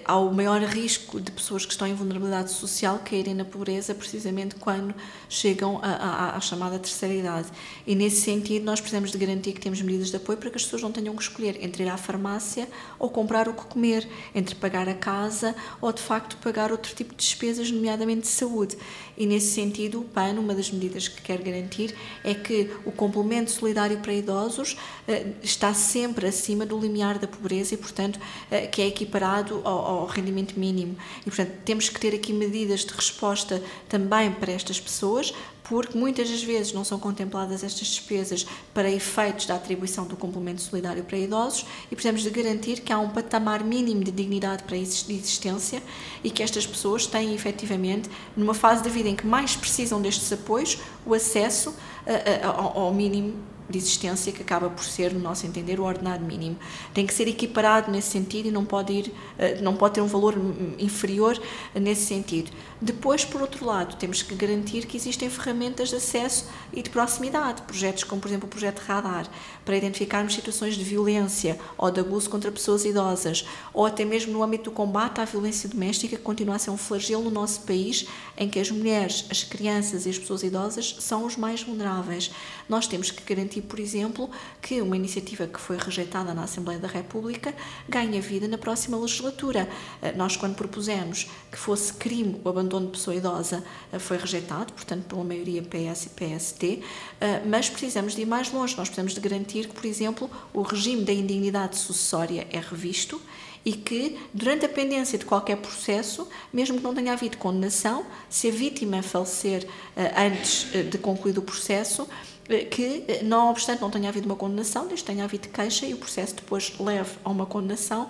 há 0.05 0.16
o 0.16 0.33
maior 0.33 0.61
risco 0.62 1.20
de 1.20 1.31
pessoas 1.31 1.66
que 1.66 1.73
estão 1.73 1.87
em 1.87 1.94
vulnerabilidade 1.94 2.51
social 2.51 3.01
caírem 3.05 3.35
na 3.35 3.44
pobreza 3.44 3.94
precisamente 3.94 4.55
quando 4.55 4.94
chegam 5.29 5.81
à 5.83 6.40
chamada 6.40 6.79
terceira 6.79 7.14
idade. 7.14 7.49
E 7.87 7.94
nesse 7.94 8.23
sentido, 8.23 8.64
nós 8.64 8.81
precisamos 8.81 9.11
de 9.11 9.18
garantir 9.18 9.53
que 9.53 9.61
temos 9.61 9.83
medidas 9.83 10.11
de 10.11 10.16
apoio 10.16 10.38
para 10.38 10.51
que 10.51 10.57
as 10.57 10.64
pessoas 10.64 10.83
não 10.83 10.92
tenham 10.92 11.14
que 11.14 11.23
escolher 11.23 11.62
entre 11.62 11.85
ir 11.85 11.88
à 11.88 11.96
farmácia 11.96 12.68
ou 12.99 13.11
comprar 13.11 13.49
o 13.49 13.55
que 13.55 13.64
comer, 13.66 14.09
entre 14.35 14.55
pagar 14.55 14.88
a 14.88 14.94
casa 14.94 15.55
ou 15.81 15.92
de 15.92 16.01
facto 16.01 16.37
pagar 16.38 16.73
outro 16.73 16.94
tipo 16.94 17.14
de 17.14 17.18
despesas, 17.23 17.70
nomeadamente 17.70 18.23
de 18.23 18.29
saúde. 18.29 18.77
E 19.16 19.27
nesse 19.27 19.53
sentido, 19.53 20.01
o 20.01 20.05
PAN, 20.05 20.40
uma 20.40 20.55
das 20.55 20.70
medidas 20.70 21.07
que 21.07 21.20
quer 21.20 21.42
garantir 21.42 21.94
é 22.25 22.33
que 22.33 22.70
o 22.87 22.92
complemento 22.92 23.51
solidário 23.51 23.99
para 23.99 24.14
idosos 24.14 24.77
eh, 25.07 25.27
está 25.42 25.75
sempre 25.75 26.27
acima 26.27 26.64
do 26.64 26.79
limiar 26.79 27.18
da 27.18 27.29
pobreza 27.29 27.75
e, 27.75 27.77
portanto, 27.77 28.18
eh, 28.51 28.66
que 28.66 28.81
é 28.81 28.87
equiparado 28.87 29.49
ao, 29.54 30.00
ao 30.00 30.06
rendimento 30.06 30.58
mínimo. 30.58 30.96
E, 31.20 31.24
portanto, 31.24 31.52
temos 31.64 31.88
que 31.88 32.00
ter 32.00 32.14
aqui 32.14 32.32
medidas 32.32 32.80
de 32.80 32.92
resposta 32.92 33.62
também 33.88 34.30
para 34.32 34.52
estas 34.52 34.80
pessoas, 34.80 35.32
porque 35.64 35.96
muitas 35.96 36.28
das 36.28 36.42
vezes 36.42 36.72
não 36.72 36.82
são 36.82 36.98
contempladas 36.98 37.62
estas 37.62 37.86
despesas 37.86 38.44
para 38.74 38.90
efeitos 38.90 39.46
da 39.46 39.54
atribuição 39.54 40.04
do 40.04 40.16
complemento 40.16 40.60
solidário 40.60 41.04
para 41.04 41.16
idosos 41.16 41.64
e 41.86 41.94
precisamos 41.94 42.22
de 42.22 42.30
garantir 42.30 42.80
que 42.80 42.92
há 42.92 42.98
um 42.98 43.10
patamar 43.10 43.62
mínimo 43.62 44.02
de 44.02 44.10
dignidade 44.10 44.64
para 44.64 44.74
a 44.74 44.78
existência 44.78 45.80
e 46.24 46.30
que 46.30 46.42
estas 46.42 46.66
pessoas 46.66 47.06
têm 47.06 47.34
efetivamente, 47.34 48.10
numa 48.36 48.52
fase 48.52 48.82
da 48.82 48.90
vida 48.90 49.08
em 49.08 49.14
que 49.14 49.24
mais 49.24 49.54
precisam 49.54 50.02
destes 50.02 50.32
apoios, 50.32 50.78
o 51.06 51.14
acesso 51.14 51.72
a, 52.04 52.48
a, 52.48 52.50
ao 52.50 52.92
mínimo 52.92 53.34
de 53.70 53.78
existência 53.78 54.33
que 54.33 54.42
acaba 54.42 54.68
por 54.68 54.85
ser, 54.85 55.12
no 55.14 55.20
nosso 55.20 55.46
entender, 55.46 55.78
o 55.78 55.85
ordenado 55.85 56.24
mínimo. 56.24 56.56
Tem 56.92 57.06
que 57.06 57.14
ser 57.14 57.28
equiparado 57.28 57.90
nesse 57.90 58.11
sentido 58.11 58.48
e 58.48 58.50
não 58.50 58.64
pode, 58.64 58.92
ir, 58.92 59.12
eh, 59.38 59.61
não 59.62 59.76
pode 59.76 59.94
ter 59.94 60.00
um 60.00 60.06
valor 60.06 60.35
inferior 60.78 61.40
nesse 61.74 62.06
sentido. 62.06 62.50
Depois, 62.83 63.24
por 63.24 63.40
outro 63.42 63.66
lado, 63.66 63.96
temos 63.96 64.22
que 64.22 64.35
garantir 64.35 64.87
que 64.87 64.96
existem 64.96 65.28
ferramentas 65.28 65.90
de 65.90 65.96
acesso 65.96 66.48
e 66.72 66.83
de 66.83 66.88
proximidade, 66.88 67.62
projetos 67.62 68.04
como, 68.04 68.20
por 68.20 68.28
exemplo, 68.28 68.46
o 68.46 68.50
projeto 68.50 68.80
Radar, 68.80 69.28
para 69.64 69.76
identificarmos 69.76 70.35
situações 70.35 70.74
de 70.74 70.83
violência 70.83 71.59
ou 71.76 71.90
de 71.90 72.00
abuso 72.00 72.30
contra 72.30 72.50
pessoas 72.50 72.85
idosas, 72.85 73.46
ou 73.72 73.85
até 73.85 74.04
mesmo 74.04 74.33
no 74.33 74.42
âmbito 74.42 74.64
do 74.64 74.70
combate 74.70 75.20
à 75.20 75.24
violência 75.24 75.68
doméstica, 75.68 76.16
que 76.16 76.22
continua 76.22 76.56
a 76.56 76.59
ser 76.59 76.70
um 76.70 76.76
flagelo 76.76 77.24
no 77.24 77.30
nosso 77.30 77.61
país, 77.62 78.06
em 78.37 78.48
que 78.48 78.59
as 78.59 78.70
mulheres, 78.70 79.26
as 79.30 79.44
crianças 79.44 80.06
e 80.06 80.11
as 80.11 80.18
pessoas 80.18 80.42
idosas 80.42 80.96
são 80.98 81.24
os 81.24 81.37
mais 81.37 81.62
vulneráveis. 81.62 82.30
Nós 82.68 82.87
temos 82.87 83.11
que 83.11 83.22
garantir, 83.22 83.60
por 83.62 83.81
exemplo, 83.81 84.31
que 84.61 84.81
uma 84.81 84.96
iniciativa 84.96 85.46
que 85.46 85.61
foi 85.61 85.77
rejeitada 85.77 86.35
na 86.35 86.44
Assembleia 86.44 86.79
da 86.79 86.88
República 86.88 87.55
ganha 87.88 88.20
vida 88.20 88.46
na 88.49 88.59
próxima 88.59 88.96
legislatura. 88.99 89.68
Eh, 90.03 90.12
nós, 90.12 90.37
quando 90.37 90.55
propusemos 90.55 91.31
que 91.51 91.59
fosse 91.59 91.92
crime 91.94 92.40
o 92.44 92.49
abandono 92.49 92.87
de 92.87 92.92
pessoa 92.92 93.14
idosa, 93.14 93.64
eh, 93.92 93.99
foi 93.99 94.16
rejeitado, 94.16 94.73
portanto, 94.73 95.05
pela 95.05 95.25
maioria 95.25 95.62
PS 95.62 96.07
e 96.07 96.09
PST, 96.11 96.83
eh, 97.20 97.42
mas 97.46 97.68
precisamos 97.68 98.14
de 98.14 98.23
ir 98.23 98.27
mais 98.27 98.53
longe. 98.53 98.77
Nós 98.77 98.88
precisamos 98.88 99.14
de 99.14 99.20
garantir 99.20 99.68
que, 99.68 99.75
por 99.75 99.85
exemplo, 99.85 100.31
o 100.53 100.62
regime 100.62 101.03
da 101.03 101.12
indignidade 101.12 101.77
sucessória 101.77 102.46
é 102.51 102.59
revisto 102.59 103.20
e 103.64 103.73
que, 103.73 104.18
durante 104.33 104.64
a 104.64 104.68
pendência 104.68 105.18
de 105.18 105.27
qualquer 105.27 105.57
processo, 105.57 106.27
mesmo 106.51 106.79
que 106.79 106.83
não 106.83 106.94
tenha 106.94 107.12
havido 107.12 107.37
condenação, 107.37 108.07
se 108.29 108.49
a 108.49 108.51
vítima 108.51 109.03
falecer 109.03 109.68
antes 110.16 110.66
de 110.90 110.96
concluído 110.96 111.38
o 111.38 111.42
processo, 111.42 112.09
que, 112.58 113.22
não 113.22 113.50
obstante 113.50 113.80
não 113.80 113.90
tenha 113.90 114.08
havido 114.08 114.26
uma 114.26 114.36
condenação, 114.36 114.86
desde 114.86 115.04
tenha 115.04 115.24
havido 115.24 115.48
queixa 115.48 115.86
e 115.86 115.94
o 115.94 115.96
processo 115.96 116.34
depois 116.34 116.74
leve 116.78 117.12
a 117.24 117.30
uma 117.30 117.46
condenação, 117.46 118.08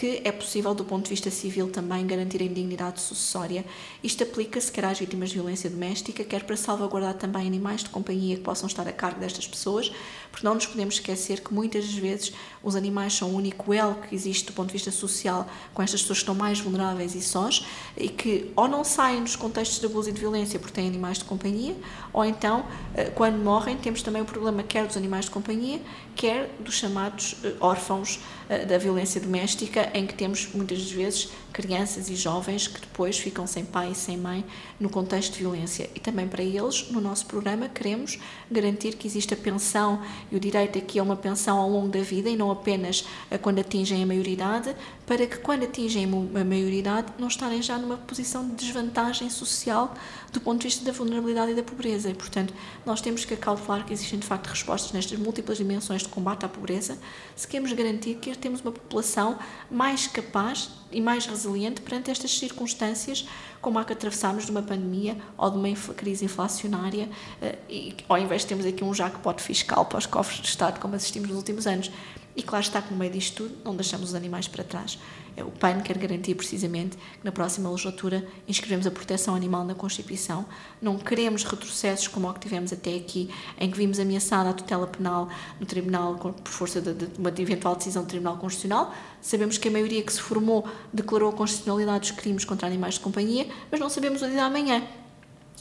que 0.00 0.22
é 0.24 0.32
possível, 0.32 0.74
do 0.74 0.82
ponto 0.82 1.04
de 1.04 1.10
vista 1.10 1.30
civil, 1.30 1.68
também 1.68 2.06
garantir 2.06 2.40
a 2.40 2.46
indignidade 2.46 3.02
sucessória. 3.02 3.66
Isto 4.02 4.22
aplica-se 4.22 4.72
quer 4.72 4.86
às 4.86 4.98
vítimas 4.98 5.28
de 5.28 5.34
violência 5.34 5.68
doméstica, 5.68 6.24
quer 6.24 6.44
para 6.44 6.56
salvaguardar 6.56 7.12
também 7.18 7.46
animais 7.46 7.84
de 7.84 7.90
companhia 7.90 8.36
que 8.36 8.42
possam 8.42 8.66
estar 8.66 8.88
a 8.88 8.92
cargo 8.92 9.20
destas 9.20 9.46
pessoas, 9.46 9.92
porque 10.30 10.46
não 10.46 10.54
nos 10.54 10.64
podemos 10.64 10.94
esquecer 10.94 11.40
que 11.40 11.52
muitas 11.52 11.92
vezes 11.92 12.32
os 12.62 12.76
animais 12.76 13.12
são 13.12 13.30
o 13.30 13.34
único 13.34 13.74
elo 13.74 13.94
que 13.96 14.14
existe 14.14 14.46
do 14.46 14.54
ponto 14.54 14.68
de 14.68 14.72
vista 14.72 14.90
social 14.90 15.46
com 15.74 15.82
estas 15.82 16.00
pessoas 16.00 16.20
que 16.20 16.22
estão 16.22 16.34
mais 16.34 16.60
vulneráveis 16.60 17.14
e 17.14 17.20
sós 17.20 17.66
e 17.94 18.08
que 18.08 18.50
ou 18.56 18.66
não 18.66 18.84
saem 18.84 19.22
dos 19.22 19.36
contextos 19.36 19.80
de 19.80 19.86
abuso 19.86 20.08
e 20.08 20.12
de 20.12 20.20
violência 20.20 20.58
porque 20.58 20.72
têm 20.72 20.88
animais 20.88 21.18
de 21.18 21.24
companhia, 21.24 21.76
ou 22.12 22.24
então, 22.24 22.64
eh, 22.94 23.10
quando 23.14 23.36
morrem, 23.36 23.76
temos 23.76 24.02
também 24.02 24.22
o 24.22 24.24
problema 24.24 24.62
quer 24.62 24.86
dos 24.86 24.96
animais 24.96 25.26
de 25.26 25.30
companhia, 25.30 25.80
quer 26.16 26.50
dos 26.60 26.74
chamados 26.74 27.36
eh, 27.44 27.54
órfãos 27.60 28.20
eh, 28.48 28.64
da 28.64 28.78
violência 28.78 29.20
doméstica, 29.20 29.89
em 29.94 30.06
que 30.06 30.14
temos 30.14 30.48
muitas 30.54 30.90
vezes 30.90 31.30
crianças 31.52 32.08
e 32.08 32.14
jovens 32.14 32.68
que 32.68 32.80
depois 32.80 33.18
ficam 33.18 33.46
sem 33.46 33.64
pai 33.64 33.92
e 33.92 33.94
sem 33.94 34.16
mãe 34.16 34.44
no 34.78 34.88
contexto 34.88 35.32
de 35.32 35.40
violência. 35.40 35.90
E 35.94 36.00
também 36.00 36.28
para 36.28 36.42
eles, 36.42 36.90
no 36.90 37.00
nosso 37.00 37.26
programa, 37.26 37.68
queremos 37.68 38.18
garantir 38.50 38.94
que 38.94 39.06
exista 39.06 39.34
pensão 39.34 40.02
e 40.30 40.36
o 40.36 40.40
direito 40.40 40.78
aqui 40.78 40.98
é 40.98 41.02
uma 41.02 41.16
pensão 41.16 41.58
ao 41.58 41.68
longo 41.68 41.88
da 41.88 42.00
vida 42.00 42.28
e 42.28 42.36
não 42.36 42.50
apenas 42.50 43.04
quando 43.42 43.58
atingem 43.58 44.02
a 44.02 44.06
maioridade, 44.06 44.74
para 45.10 45.26
que 45.26 45.38
quando 45.38 45.64
atingem 45.64 46.04
a 46.04 46.44
maioridade 46.44 47.12
não 47.18 47.26
estarem 47.26 47.60
já 47.60 47.76
numa 47.76 47.96
posição 47.96 48.48
de 48.48 48.54
desvantagem 48.54 49.28
social 49.28 49.92
do 50.32 50.40
ponto 50.40 50.60
de 50.60 50.68
vista 50.68 50.84
da 50.84 50.92
vulnerabilidade 50.92 51.50
e 51.50 51.54
da 51.56 51.64
pobreza. 51.64 52.08
E, 52.08 52.14
portanto, 52.14 52.54
nós 52.86 53.00
temos 53.00 53.24
que 53.24 53.34
calcular 53.36 53.84
que 53.84 53.92
existem 53.92 54.20
de 54.20 54.26
facto 54.28 54.46
respostas 54.46 54.92
nestas 54.92 55.18
múltiplas 55.18 55.58
dimensões 55.58 56.02
de 56.02 56.08
combate 56.08 56.46
à 56.46 56.48
pobreza, 56.48 56.96
se 57.34 57.48
queremos 57.48 57.72
garantir 57.72 58.18
que 58.18 58.38
temos 58.38 58.60
uma 58.60 58.70
população 58.70 59.36
mais 59.68 60.06
capaz 60.06 60.70
e 60.92 61.00
mais 61.00 61.26
resiliente 61.26 61.80
perante 61.80 62.08
estas 62.08 62.30
circunstâncias, 62.38 63.26
como 63.60 63.80
a 63.80 63.84
que 63.84 63.92
atravessamos 63.92 64.44
de 64.44 64.52
uma 64.52 64.62
pandemia 64.62 65.16
ou 65.36 65.50
de 65.50 65.58
uma 65.58 65.76
crise 65.92 66.24
inflacionária, 66.24 67.08
eh, 67.42 67.58
e 67.68 67.96
ao 68.08 68.16
invés 68.16 68.42
de 68.42 68.46
termos 68.46 68.64
aqui 68.64 68.84
um 68.84 68.94
jackpot 68.94 69.42
fiscal 69.42 69.84
para 69.86 69.98
os 69.98 70.06
cofres 70.06 70.38
do 70.38 70.46
Estado, 70.46 70.78
como 70.78 70.94
assistimos 70.94 71.28
nos 71.28 71.38
últimos 71.38 71.66
anos. 71.66 71.90
E 72.36 72.42
claro 72.42 72.64
está 72.64 72.80
que 72.80 72.92
no 72.92 72.98
meio 72.98 73.12
disto 73.12 73.44
tudo 73.44 73.56
não 73.64 73.74
deixamos 73.74 74.10
os 74.10 74.14
animais 74.14 74.46
para 74.46 74.62
trás. 74.62 74.98
É, 75.36 75.44
o 75.44 75.50
PAN 75.50 75.80
quer 75.80 75.96
garantir 75.98 76.34
precisamente 76.34 76.96
que 76.96 77.24
na 77.24 77.32
próxima 77.32 77.70
legislatura 77.70 78.26
inscrevemos 78.46 78.86
a 78.86 78.90
proteção 78.90 79.34
animal 79.34 79.64
na 79.64 79.74
Constituição. 79.74 80.44
Não 80.80 80.98
queremos 80.98 81.44
retrocessos 81.44 82.08
como 82.08 82.28
o 82.28 82.34
que 82.34 82.40
tivemos 82.40 82.72
até 82.72 82.94
aqui, 82.94 83.30
em 83.58 83.70
que 83.70 83.76
vimos 83.76 83.98
ameaçada 83.98 84.50
a 84.50 84.52
tutela 84.52 84.86
penal 84.86 85.28
no 85.58 85.66
Tribunal 85.66 86.14
por 86.16 86.52
força 86.52 86.80
de, 86.80 86.94
de 86.94 87.18
uma 87.18 87.30
eventual 87.30 87.76
decisão 87.76 88.02
do 88.02 88.08
Tribunal 88.08 88.36
Constitucional. 88.36 88.94
Sabemos 89.20 89.58
que 89.58 89.68
a 89.68 89.70
maioria 89.70 90.02
que 90.02 90.12
se 90.12 90.20
formou 90.20 90.66
declarou 90.92 91.30
a 91.30 91.32
constitucionalidade 91.32 92.10
dos 92.10 92.20
crimes 92.20 92.44
contra 92.44 92.66
animais 92.66 92.94
de 92.94 93.00
companhia, 93.00 93.46
mas 93.70 93.80
não 93.80 93.88
sabemos 93.88 94.22
o 94.22 94.28
dia 94.28 94.44
amanhã. 94.44 94.82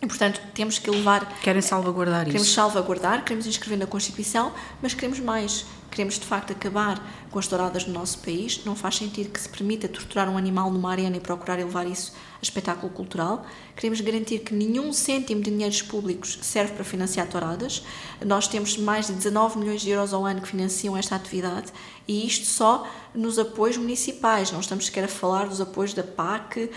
E, 0.01 0.07
portanto, 0.07 0.41
temos 0.53 0.79
que 0.79 0.89
levar. 0.89 1.27
Querem 1.41 1.61
salvaguardar 1.61 2.25
queremos 2.25 2.47
isso? 2.47 2.55
Queremos 2.55 2.73
salvaguardar, 2.73 3.23
queremos 3.23 3.45
inscrever 3.45 3.77
na 3.77 3.85
Constituição, 3.85 4.53
mas 4.81 4.93
queremos 4.93 5.19
mais. 5.19 5.65
Queremos, 5.91 6.17
de 6.17 6.25
facto, 6.25 6.53
acabar 6.53 7.01
com 7.29 7.37
as 7.37 7.47
douradas 7.47 7.85
no 7.85 7.93
nosso 7.93 8.19
país. 8.19 8.63
Não 8.63 8.75
faz 8.75 8.95
sentido 8.95 9.29
que 9.29 9.41
se 9.41 9.49
permita 9.49 9.89
torturar 9.89 10.29
um 10.29 10.37
animal 10.37 10.71
numa 10.71 10.89
arena 10.89 11.17
e 11.17 11.19
procurar 11.19 11.59
elevar 11.59 11.85
isso 11.85 12.13
a 12.35 12.41
espetáculo 12.41 12.91
cultural. 12.93 13.45
Queremos 13.79 14.01
garantir 14.01 14.39
que 14.39 14.53
nenhum 14.53 14.91
cêntimo 14.91 15.41
de 15.41 15.49
dinheiros 15.49 15.81
públicos 15.81 16.37
serve 16.41 16.73
para 16.73 16.83
financiar 16.83 17.29
touradas. 17.29 17.81
Nós 18.25 18.45
temos 18.45 18.75
mais 18.75 19.07
de 19.07 19.13
19 19.13 19.57
milhões 19.57 19.79
de 19.79 19.89
euros 19.89 20.13
ao 20.13 20.25
ano 20.25 20.41
que 20.41 20.49
financiam 20.49 20.97
esta 20.97 21.15
atividade 21.15 21.71
e 22.05 22.25
isto 22.25 22.47
só 22.47 22.85
nos 23.13 23.37
apoios 23.37 23.77
municipais. 23.77 24.51
Não 24.51 24.59
estamos 24.59 24.87
sequer 24.87 25.03
a 25.03 25.07
falar 25.07 25.47
dos 25.47 25.61
apoios 25.61 25.93
da 25.93 26.03
PAC 26.03 26.63
uh, 26.63 26.69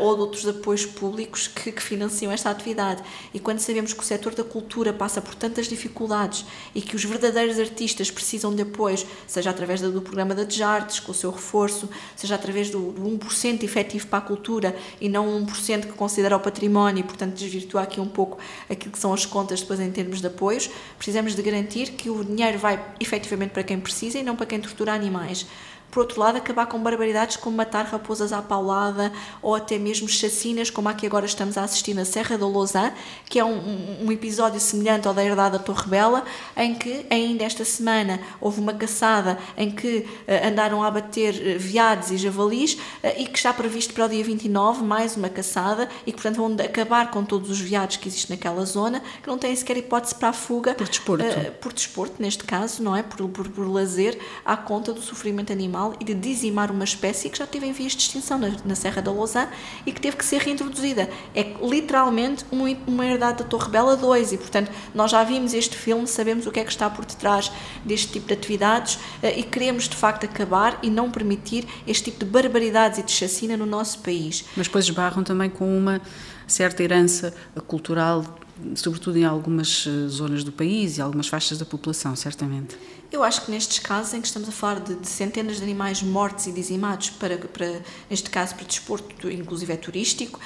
ou 0.00 0.14
de 0.14 0.20
outros 0.22 0.48
apoios 0.48 0.86
públicos 0.86 1.46
que, 1.46 1.70
que, 1.70 1.82
financiam 1.82 2.32
esta 2.32 2.48
atividade. 2.48 3.02
E 3.32 3.38
quando 3.38 3.58
sabemos 3.58 3.92
que 3.92 4.00
o 4.00 4.04
setor 4.04 4.34
da 4.34 4.42
cultura 4.42 4.92
passa 4.92 5.20
por 5.20 5.34
tantas 5.34 5.66
dificuldades 5.66 6.44
e 6.74 6.80
que 6.80 6.96
os 6.96 7.04
verdadeiros 7.04 7.58
artistas 7.58 8.10
precisam 8.10 8.54
de 8.54 8.62
apoios, 8.62 9.04
seja 9.26 9.50
através 9.50 9.80
do, 9.80 9.92
do 9.92 10.00
programa 10.00 10.34
da 10.34 10.44
Desartes, 10.44 11.00
com 11.00 11.12
o 11.12 11.14
seu 11.14 11.30
reforço, 11.30 11.88
seja 12.16 12.34
através 12.34 12.70
do, 12.70 12.92
do 12.92 13.02
1% 13.02 13.62
efetivo 13.62 14.06
para 14.06 14.18
a 14.20 14.22
cultura 14.22 14.76
e 15.00 15.08
não 15.08 15.44
1% 15.46 15.82
que 15.82 15.92
considera 15.92 16.34
o 16.34 16.40
património 16.50 17.00
e, 17.00 17.04
portanto, 17.04 17.34
desvirtua 17.34 17.82
aqui 17.82 18.00
um 18.00 18.08
pouco 18.08 18.38
aquilo 18.70 18.92
que 18.92 18.98
são 18.98 19.12
as 19.12 19.26
contas 19.26 19.60
depois 19.60 19.80
em 19.80 19.90
termos 19.90 20.20
de 20.20 20.26
apoios, 20.26 20.70
precisamos 20.96 21.34
de 21.34 21.42
garantir 21.42 21.92
que 21.92 22.08
o 22.08 22.24
dinheiro 22.24 22.58
vai 22.58 22.82
efetivamente 22.98 23.50
para 23.50 23.62
quem 23.62 23.78
precisa 23.78 24.18
e 24.18 24.22
não 24.22 24.34
para 24.34 24.46
quem 24.46 24.60
tortura 24.60 24.92
animais 24.92 25.46
por 25.90 26.00
outro 26.00 26.20
lado, 26.20 26.36
acabar 26.36 26.66
com 26.66 26.78
barbaridades 26.78 27.36
como 27.36 27.56
matar 27.56 27.86
raposas 27.86 28.32
à 28.32 28.42
paulada 28.42 29.12
ou 29.40 29.54
até 29.54 29.78
mesmo 29.78 30.08
chacinas, 30.08 30.70
como 30.70 30.88
a 30.88 30.94
que 30.94 31.06
agora 31.06 31.24
estamos 31.24 31.56
a 31.56 31.64
assistir 31.64 31.94
na 31.94 32.04
Serra 32.04 32.36
da 32.36 32.46
Lousã, 32.46 32.92
que 33.24 33.38
é 33.38 33.44
um, 33.44 34.04
um 34.04 34.12
episódio 34.12 34.60
semelhante 34.60 35.08
ao 35.08 35.14
da 35.14 35.24
Herdade 35.24 35.58
da 35.58 35.58
Torre 35.58 35.88
Bela, 35.88 36.24
em 36.56 36.74
que 36.74 37.06
ainda 37.10 37.44
esta 37.44 37.64
semana 37.64 38.20
houve 38.40 38.60
uma 38.60 38.74
caçada 38.74 39.38
em 39.56 39.70
que 39.70 39.98
uh, 39.98 40.46
andaram 40.46 40.82
a 40.82 40.88
abater 40.88 41.34
uh, 41.34 41.58
veados 41.58 42.10
e 42.10 42.18
javalis 42.18 42.74
uh, 42.74 43.08
e 43.16 43.26
que 43.26 43.38
está 43.38 43.52
previsto 43.52 43.94
para 43.94 44.06
o 44.06 44.08
dia 44.08 44.22
29 44.22 44.84
mais 44.84 45.16
uma 45.16 45.28
caçada 45.28 45.88
e 46.06 46.12
que, 46.12 46.20
portanto, 46.20 46.36
vão 46.36 46.54
acabar 46.64 47.10
com 47.10 47.24
todos 47.24 47.50
os 47.50 47.60
veados 47.60 47.96
que 47.96 48.08
existem 48.08 48.36
naquela 48.36 48.64
zona, 48.66 49.02
que 49.22 49.28
não 49.28 49.38
têm 49.38 49.56
sequer 49.56 49.78
hipótese 49.78 50.14
para 50.14 50.28
a 50.28 50.32
fuga. 50.32 50.74
Por 50.74 50.88
desporto. 50.88 51.24
por 51.60 51.72
desporto, 51.72 52.14
neste 52.18 52.44
caso, 52.44 52.82
não 52.82 52.94
é? 52.94 53.02
Por, 53.02 53.26
por, 53.28 53.48
por 53.48 53.66
lazer, 53.66 54.18
à 54.44 54.56
conta 54.56 54.92
do 54.92 55.00
sofrimento 55.00 55.52
animal 55.52 55.77
animal 55.78 55.94
e 56.00 56.04
de 56.04 56.14
dizimar 56.14 56.70
uma 56.70 56.84
espécie 56.84 57.30
que 57.30 57.38
já 57.38 57.46
teve 57.46 57.66
em 57.66 57.72
vias 57.72 57.92
de 57.92 58.02
extinção 58.02 58.38
na, 58.38 58.50
na 58.64 58.74
Serra 58.74 59.00
da 59.00 59.12
Lousã 59.12 59.48
e 59.86 59.92
que 59.92 60.00
teve 60.00 60.16
que 60.16 60.24
ser 60.24 60.40
reintroduzida. 60.40 61.08
É 61.34 61.54
literalmente 61.62 62.44
uma, 62.50 62.68
uma 62.86 63.06
herdade 63.06 63.38
da 63.38 63.44
Torre 63.44 63.70
Bela 63.70 63.96
2 63.96 64.32
e, 64.32 64.38
portanto, 64.38 64.70
nós 64.94 65.10
já 65.10 65.22
vimos 65.22 65.54
este 65.54 65.76
filme, 65.76 66.06
sabemos 66.06 66.46
o 66.46 66.50
que 66.50 66.60
é 66.60 66.64
que 66.64 66.70
está 66.70 66.90
por 66.90 67.04
detrás 67.04 67.50
deste 67.84 68.12
tipo 68.12 68.26
de 68.26 68.34
atividades 68.34 68.98
eh, 69.22 69.38
e 69.38 69.42
queremos, 69.42 69.88
de 69.88 69.96
facto, 69.96 70.24
acabar 70.24 70.78
e 70.82 70.90
não 70.90 71.10
permitir 71.10 71.66
este 71.86 72.10
tipo 72.10 72.24
de 72.24 72.30
barbaridades 72.30 72.98
e 72.98 73.02
de 73.02 73.12
chacina 73.12 73.56
no 73.56 73.66
nosso 73.66 74.00
país. 74.00 74.44
Mas 74.56 74.66
depois 74.66 74.84
esbarram 74.84 75.22
também 75.22 75.48
com 75.48 75.76
uma 75.76 76.00
certa 76.46 76.82
herança 76.82 77.32
cultural 77.66 78.24
sobretudo 78.74 79.16
em 79.16 79.24
algumas 79.24 79.86
eh, 79.86 80.08
zonas 80.08 80.42
do 80.42 80.50
país 80.50 80.98
e 80.98 81.00
algumas 81.00 81.28
faixas 81.28 81.58
da 81.58 81.64
população, 81.64 82.16
certamente. 82.16 82.76
Eu 83.10 83.24
acho 83.24 83.46
que 83.46 83.50
nestes 83.50 83.78
casos 83.78 84.12
em 84.12 84.20
que 84.20 84.26
estamos 84.26 84.50
a 84.50 84.52
falar 84.52 84.80
de, 84.80 84.94
de 84.94 85.08
centenas 85.08 85.56
de 85.56 85.62
animais 85.62 86.02
mortos 86.02 86.46
e 86.46 86.52
dizimados, 86.52 87.08
para, 87.08 87.38
para, 87.38 87.80
neste 88.10 88.28
caso 88.28 88.54
para 88.54 88.66
desporto, 88.66 89.30
inclusive 89.30 89.72
é 89.72 89.76
turístico, 89.76 90.38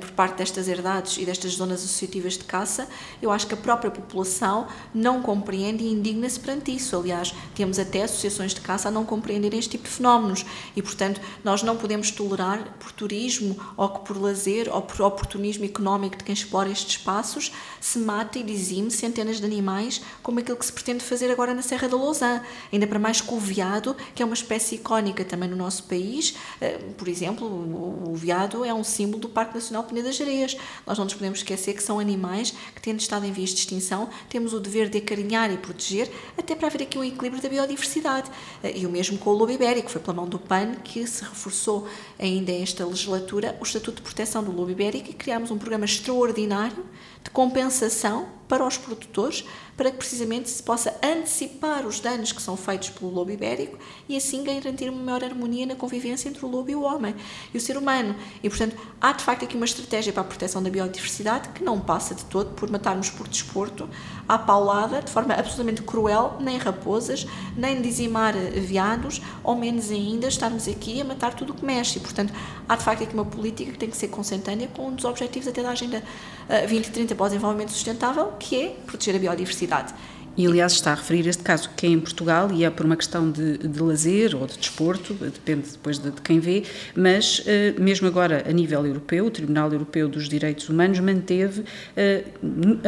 por 0.00 0.10
parte 0.10 0.38
destas 0.38 0.68
herdades 0.68 1.16
e 1.18 1.24
destas 1.24 1.52
zonas 1.52 1.80
associativas 1.84 2.34
de 2.34 2.44
caça, 2.44 2.88
eu 3.20 3.30
acho 3.30 3.46
que 3.46 3.54
a 3.54 3.56
própria 3.56 3.90
população 3.90 4.66
não 4.94 5.22
compreende 5.22 5.84
e 5.84 5.92
indigna-se 5.92 6.38
perante 6.38 6.74
isso. 6.74 6.96
Aliás, 6.96 7.34
temos 7.54 7.78
até 7.78 8.02
associações 8.02 8.54
de 8.54 8.60
caça 8.60 8.88
a 8.88 8.90
não 8.90 9.04
compreenderem 9.04 9.58
este 9.58 9.72
tipo 9.72 9.84
de 9.84 9.90
fenómenos 9.90 10.44
e, 10.76 10.82
portanto, 10.82 11.20
nós 11.44 11.62
não 11.62 11.76
podemos 11.76 12.10
tolerar 12.10 12.76
por 12.78 12.92
turismo 12.92 13.58
ou 13.76 13.88
por 13.88 14.20
lazer 14.20 14.68
ou 14.72 14.82
por 14.82 15.02
oportunismo 15.02 15.64
económico 15.64 16.16
de 16.16 16.24
quem 16.24 16.32
explora 16.32 16.70
estes 16.70 16.96
espaços 16.96 17.12
espaços 17.12 17.52
se 17.80 17.98
mata 17.98 18.38
e 18.38 18.42
dizime 18.42 18.90
centenas 18.90 19.38
de 19.38 19.44
animais, 19.44 20.00
como 20.22 20.38
aquilo 20.38 20.56
que 20.56 20.64
se 20.64 20.72
pretende 20.72 21.04
fazer 21.04 21.30
agora 21.30 21.52
na 21.52 21.62
Serra 21.62 21.88
da 21.88 21.96
Lousã. 21.96 22.42
Ainda 22.72 22.86
para 22.86 22.98
mais 22.98 23.20
com 23.20 23.36
o 23.36 23.40
veado, 23.40 23.96
que 24.14 24.22
é 24.22 24.26
uma 24.26 24.34
espécie 24.34 24.76
icónica 24.76 25.24
também 25.24 25.48
no 25.48 25.56
nosso 25.56 25.84
país. 25.84 26.34
Eh, 26.60 26.78
por 26.96 27.08
exemplo, 27.08 27.46
o 27.46 28.14
veado 28.14 28.64
é 28.64 28.72
um 28.72 28.84
símbolo 28.84 29.20
do 29.20 29.28
Parque 29.28 29.54
Nacional 29.62 29.84
Peneda 29.84 30.08
Areias. 30.08 30.56
Nós 30.84 30.98
não 30.98 31.04
nos 31.04 31.14
podemos 31.14 31.38
esquecer 31.38 31.74
que 31.74 31.82
são 31.82 32.00
animais 32.00 32.52
que, 32.74 32.82
tendo 32.82 32.98
estado 32.98 33.24
em 33.24 33.32
vias 33.32 33.50
de 33.50 33.60
extinção, 33.60 34.08
temos 34.28 34.52
o 34.52 34.58
dever 34.58 34.88
de 34.88 34.98
acarinhar 34.98 35.52
e 35.52 35.56
proteger, 35.56 36.10
até 36.36 36.54
para 36.54 36.66
haver 36.66 36.82
aqui 36.82 36.98
um 36.98 37.04
equilíbrio 37.04 37.40
da 37.40 37.48
biodiversidade. 37.48 38.30
Eh, 38.62 38.78
e 38.78 38.86
o 38.86 38.90
mesmo 38.90 39.18
com 39.18 39.30
o 39.30 39.32
lobo 39.34 39.52
ibérico, 39.52 39.88
foi 39.88 40.00
pela 40.00 40.14
mão 40.14 40.28
do 40.28 40.38
PAN 40.38 40.74
que 40.82 41.06
se 41.06 41.22
reforçou 41.22 41.86
ainda 42.18 42.50
esta 42.50 42.84
legislatura 42.84 43.56
o 43.60 43.64
Estatuto 43.64 43.96
de 43.96 44.02
Proteção 44.02 44.42
do 44.42 44.50
Lobo 44.50 44.70
Ibérico 44.70 45.10
e 45.10 45.14
criámos 45.14 45.50
um 45.50 45.58
programa 45.58 45.84
extraordinário 45.84 46.84
de 47.22 47.30
compensação 47.30 48.26
para 48.52 48.66
os 48.66 48.76
produtores, 48.76 49.44
para 49.74 49.90
que 49.90 49.96
precisamente 49.96 50.50
se 50.50 50.62
possa 50.62 50.94
antecipar 51.02 51.86
os 51.86 52.00
danos 52.00 52.32
que 52.32 52.42
são 52.42 52.54
feitos 52.54 52.90
pelo 52.90 53.10
lobo 53.10 53.30
ibérico 53.30 53.78
e 54.06 54.14
assim 54.14 54.44
garantir 54.44 54.90
uma 54.90 55.02
maior 55.02 55.24
harmonia 55.24 55.64
na 55.64 55.74
convivência 55.74 56.28
entre 56.28 56.44
o 56.44 56.48
lobo 56.48 56.70
e 56.70 56.74
o 56.74 56.82
homem 56.82 57.14
e 57.54 57.56
o 57.56 57.60
ser 57.60 57.78
humano. 57.78 58.14
E, 58.42 58.50
portanto, 58.50 58.76
há 59.00 59.12
de 59.12 59.24
facto 59.24 59.44
aqui 59.44 59.56
uma 59.56 59.64
estratégia 59.64 60.12
para 60.12 60.20
a 60.20 60.26
proteção 60.26 60.62
da 60.62 60.68
biodiversidade 60.68 61.48
que 61.48 61.64
não 61.64 61.80
passa 61.80 62.14
de 62.14 62.26
todo 62.26 62.50
por 62.50 62.70
matarmos 62.70 63.08
por 63.08 63.26
desporto, 63.26 63.88
à 64.28 64.38
paulada, 64.38 65.00
de 65.00 65.10
forma 65.10 65.32
absolutamente 65.32 65.80
cruel, 65.82 66.36
nem 66.38 66.58
raposas, 66.58 67.26
nem 67.56 67.80
dizimar 67.80 68.34
veados, 68.34 69.22
ou 69.42 69.56
menos 69.56 69.90
ainda 69.90 70.28
estarmos 70.28 70.68
aqui 70.68 71.00
a 71.00 71.04
matar 71.04 71.34
tudo 71.34 71.54
o 71.54 71.56
que 71.56 71.64
mexe. 71.64 71.98
E, 71.98 72.02
portanto, 72.02 72.34
há 72.68 72.76
de 72.76 72.84
facto 72.84 73.02
aqui 73.02 73.14
uma 73.14 73.24
política 73.24 73.72
que 73.72 73.78
tem 73.78 73.88
que 73.88 73.96
ser 73.96 74.08
consentânea 74.08 74.68
com 74.68 74.88
um 74.88 74.94
dos 74.94 75.06
objetivos 75.06 75.48
até 75.48 75.62
da 75.62 75.70
Agenda 75.70 76.04
2030 76.48 77.11
para 77.14 77.24
o 77.24 77.28
Desenvolvimento 77.28 77.72
Sustentável, 77.72 78.32
que 78.38 78.56
é 78.56 78.68
proteger 78.86 79.16
a 79.16 79.18
biodiversidade. 79.18 79.94
E, 80.34 80.46
aliás, 80.46 80.72
está 80.72 80.92
a 80.92 80.94
referir 80.94 81.28
este 81.28 81.42
caso 81.42 81.68
que 81.76 81.86
é 81.86 81.90
em 81.90 82.00
Portugal 82.00 82.50
e 82.50 82.64
é 82.64 82.70
por 82.70 82.86
uma 82.86 82.96
questão 82.96 83.30
de, 83.30 83.58
de 83.58 83.82
lazer 83.82 84.34
ou 84.34 84.46
de 84.46 84.56
desporto, 84.56 85.12
depende 85.12 85.70
depois 85.72 85.98
de, 85.98 86.10
de 86.10 86.22
quem 86.22 86.40
vê, 86.40 86.64
mas 86.96 87.42
eh, 87.46 87.74
mesmo 87.78 88.06
agora 88.06 88.42
a 88.48 88.52
nível 88.52 88.86
europeu, 88.86 89.26
o 89.26 89.30
Tribunal 89.30 89.70
Europeu 89.70 90.08
dos 90.08 90.30
Direitos 90.30 90.70
Humanos 90.70 91.00
manteve 91.00 91.64
eh, 91.94 92.24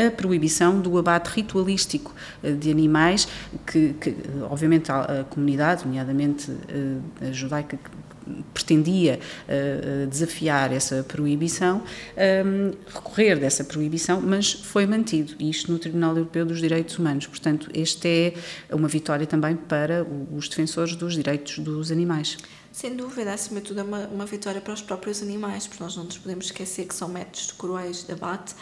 a 0.06 0.10
proibição 0.10 0.80
do 0.80 0.96
abate 0.96 1.28
ritualístico 1.30 2.14
eh, 2.42 2.52
de 2.52 2.70
animais 2.70 3.28
que, 3.66 3.94
que, 4.00 4.16
obviamente, 4.50 4.90
a, 4.90 5.20
a 5.20 5.24
comunidade, 5.24 5.84
nomeadamente 5.84 6.50
a 7.20 7.30
judaica, 7.30 7.78
pretendia 8.52 9.20
uh, 9.48 10.06
desafiar 10.06 10.72
essa 10.72 11.02
proibição, 11.02 11.82
um, 12.44 12.72
recorrer 12.92 13.38
dessa 13.38 13.64
proibição, 13.64 14.20
mas 14.20 14.52
foi 14.52 14.86
mantido, 14.86 15.34
isto 15.38 15.70
no 15.70 15.78
Tribunal 15.78 16.16
Europeu 16.16 16.46
dos 16.46 16.60
Direitos 16.60 16.98
Humanos. 16.98 17.26
Portanto, 17.26 17.70
esta 17.74 18.08
é 18.08 18.34
uma 18.72 18.88
vitória 18.88 19.26
também 19.26 19.56
para 19.56 20.06
os 20.34 20.48
defensores 20.48 20.96
dos 20.96 21.14
direitos 21.14 21.58
dos 21.58 21.90
animais. 21.90 22.38
Sem 22.72 22.96
dúvida, 22.96 23.32
acima 23.32 23.60
de 23.60 23.68
tudo, 23.68 23.80
é 23.80 23.82
uma, 23.84 24.06
uma 24.08 24.26
vitória 24.26 24.60
para 24.60 24.74
os 24.74 24.82
próprios 24.82 25.22
animais, 25.22 25.66
porque 25.66 25.82
nós 25.82 25.96
não 25.96 26.04
nos 26.04 26.18
podemos 26.18 26.46
esquecer 26.46 26.86
que 26.86 26.94
são 26.94 27.08
métodos 27.08 27.52
cruéis 27.52 28.02
de 28.02 28.12
abate 28.12 28.54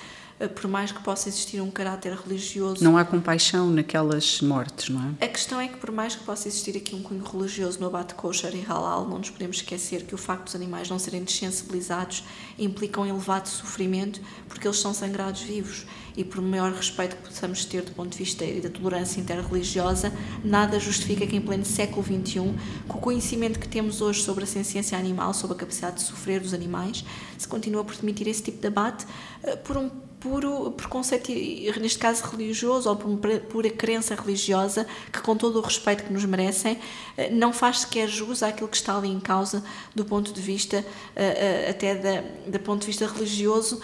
por 0.49 0.69
mais 0.69 0.93
que 0.93 1.03
possa 1.03 1.29
existir 1.29 1.61
um 1.61 1.71
caráter 1.71 2.15
religioso. 2.15 2.83
Não 2.83 2.97
há 2.97 3.05
compaixão 3.05 3.71
naquelas 3.71 4.41
mortes, 4.41 4.89
não 4.89 5.15
é? 5.21 5.25
A 5.25 5.29
questão 5.29 5.61
é 5.61 5.69
que, 5.69 5.77
por 5.77 5.91
mais 5.91 6.15
que 6.15 6.25
possa 6.25 6.49
existir 6.49 6.77
aqui 6.77 6.95
um 6.95 7.03
cunho 7.03 7.25
religioso 7.25 7.79
no 7.81 7.87
abate 7.87 8.15
kosher 8.15 8.55
e 8.55 8.61
halal, 8.61 9.09
não 9.09 9.19
nos 9.19 9.31
podemos 9.31 9.57
esquecer 9.57 10.05
que 10.05 10.15
o 10.15 10.19
facto 10.19 10.45
dos 10.45 10.55
animais 10.55 10.89
não 10.89 10.99
serem 10.99 11.23
desensibilizados 11.23 12.25
implica 12.59 13.01
um 13.01 13.07
elevado 13.07 13.49
sofrimento 13.49 14.21
porque 14.49 14.67
eles 14.67 14.79
são 14.79 14.93
sangrados 14.93 15.43
vivos 15.43 15.87
e 16.17 16.25
por 16.25 16.43
maior 16.43 16.73
respeito 16.73 17.17
que 17.17 17.23
possamos 17.23 17.65
ter 17.65 17.83
do 17.83 17.93
ponto 17.93 18.11
de 18.11 18.19
vista 18.19 18.45
da 18.61 18.69
tolerância 18.69 19.21
interreligiosa, 19.21 20.13
nada 20.45 20.79
justifica 20.79 21.27
que 21.27 21.37
em 21.37 21.41
pleno 21.41 21.65
século 21.65 22.05
XXI, 22.05 22.55
com 22.87 22.99
o 22.99 23.01
conhecimento 23.01 23.59
que 23.59 23.69
temos 23.69 24.01
hoje 24.01 24.23
sobre 24.23 24.45
a 24.45 24.47
ciência 24.47 24.99
animal, 24.99 25.33
sobre 25.33 25.57
a 25.57 25.61
capacidade 25.61 25.97
de 25.97 26.03
sofrer 26.03 26.41
dos 26.41 26.53
animais, 26.53 27.05
se 27.39 27.49
continua 27.49 27.85
por 27.85 27.95
permitir 27.95 28.29
esse 28.29 28.43
tipo 28.43 28.59
de 28.59 28.63
debate 28.63 29.07
eh, 29.43 29.57
por 29.57 29.77
um 29.77 29.91
puro 30.23 30.71
preconceito, 30.73 31.33
neste 31.81 31.99
caso 31.99 32.25
religioso, 32.25 32.89
ou 32.89 32.97
por 32.97 33.09
uma 33.09 33.19
pura 33.19 33.71
crença 33.71 34.15
religiosa, 34.15 34.87
que 35.13 35.21
com 35.21 35.37
todo 35.37 35.59
o 35.59 35.63
respeito 35.63 36.05
que 36.05 36.13
nos 36.13 36.25
merecem, 36.25 36.79
eh, 37.17 37.29
não 37.31 37.53
faz 37.53 37.81
sequer 37.81 38.09
jus 38.09 38.43
àquilo 38.43 38.69
que 38.69 38.77
está 38.77 38.97
ali 38.97 39.09
em 39.09 39.19
causa 39.19 39.65
do 39.95 40.05
ponto 40.05 40.33
de 40.33 40.41
vista, 40.41 40.85
eh, 41.17 41.67
até 41.71 41.95
da, 41.97 42.23
do 42.47 42.61
ponto 42.61 42.83
de 42.83 42.87
vista 42.87 43.07
religioso, 43.07 43.81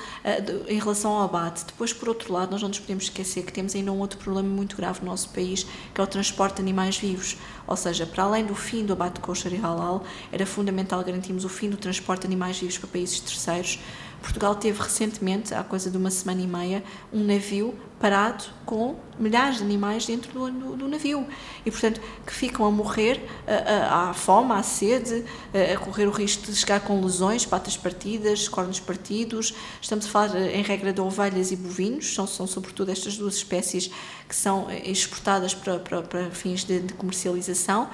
em 0.68 0.78
relação 0.78 1.12
ao 1.12 1.24
abate. 1.24 1.64
Depois, 1.64 1.92
por 1.92 2.08
outro 2.08 2.32
lado, 2.32 2.52
nós 2.52 2.62
não 2.62 2.68
nos 2.68 2.78
podemos 2.78 3.04
esquecer 3.04 3.42
que 3.44 3.52
temos 3.52 3.74
ainda 3.74 3.90
um 3.90 3.98
outro 3.98 4.18
problema 4.18 4.48
muito 4.48 4.76
grave 4.76 5.00
no 5.00 5.06
nosso 5.06 5.30
país, 5.30 5.66
que 5.94 6.00
é 6.00 6.04
o 6.04 6.06
transporte 6.06 6.56
de 6.56 6.62
animais 6.62 6.96
vivos. 6.96 7.36
Ou 7.66 7.76
seja, 7.76 8.06
para 8.06 8.24
além 8.24 8.46
do 8.46 8.54
fim 8.54 8.84
do 8.84 8.92
abate 8.92 9.20
kosher 9.20 9.52
e 9.52 9.56
halal, 9.56 10.04
era 10.32 10.46
fundamental 10.46 11.02
garantirmos 11.02 11.44
o 11.44 11.48
fim 11.48 11.68
do 11.68 11.76
transporte 11.76 12.22
de 12.22 12.26
animais 12.28 12.58
vivos 12.58 12.78
para 12.78 12.88
países 12.88 13.20
terceiros, 13.20 13.78
Portugal 14.22 14.54
teve 14.54 14.80
recentemente, 14.82 15.54
há 15.54 15.62
coisa 15.62 15.90
de 15.90 15.96
uma 15.96 16.10
semana 16.10 16.40
e 16.40 16.46
meia, 16.46 16.84
um 17.12 17.24
navio 17.24 17.74
parado 18.00 18.44
com 18.64 18.96
milhares 19.18 19.58
de 19.58 19.64
animais 19.64 20.06
dentro 20.06 20.32
do, 20.32 20.50
do, 20.50 20.76
do 20.76 20.88
navio. 20.88 21.26
E, 21.64 21.70
portanto, 21.70 22.00
que 22.26 22.32
ficam 22.32 22.64
a 22.66 22.70
morrer 22.70 23.20
à 23.90 24.12
fome, 24.14 24.52
à 24.52 24.62
sede, 24.62 25.24
a 25.74 25.76
correr 25.78 26.06
o 26.06 26.10
risco 26.10 26.46
de 26.46 26.54
chegar 26.54 26.80
com 26.80 27.00
lesões, 27.00 27.44
patas 27.44 27.76
partidas, 27.76 28.48
cornos 28.48 28.78
partidos. 28.78 29.54
Estamos 29.80 30.06
a 30.06 30.08
falar, 30.08 30.36
em 30.36 30.62
regra, 30.62 30.92
de 30.92 31.00
ovelhas 31.00 31.50
e 31.50 31.56
bovinos, 31.56 32.14
são, 32.14 32.26
são 32.26 32.46
sobretudo 32.46 32.90
estas 32.90 33.16
duas 33.16 33.34
espécies 33.34 33.90
que 34.28 34.34
são 34.34 34.70
exportadas 34.70 35.54
para, 35.54 35.78
para, 35.78 36.02
para 36.02 36.30
fins 36.30 36.64
de, 36.64 36.80
de 36.80 36.94
comercialização. 36.94 37.88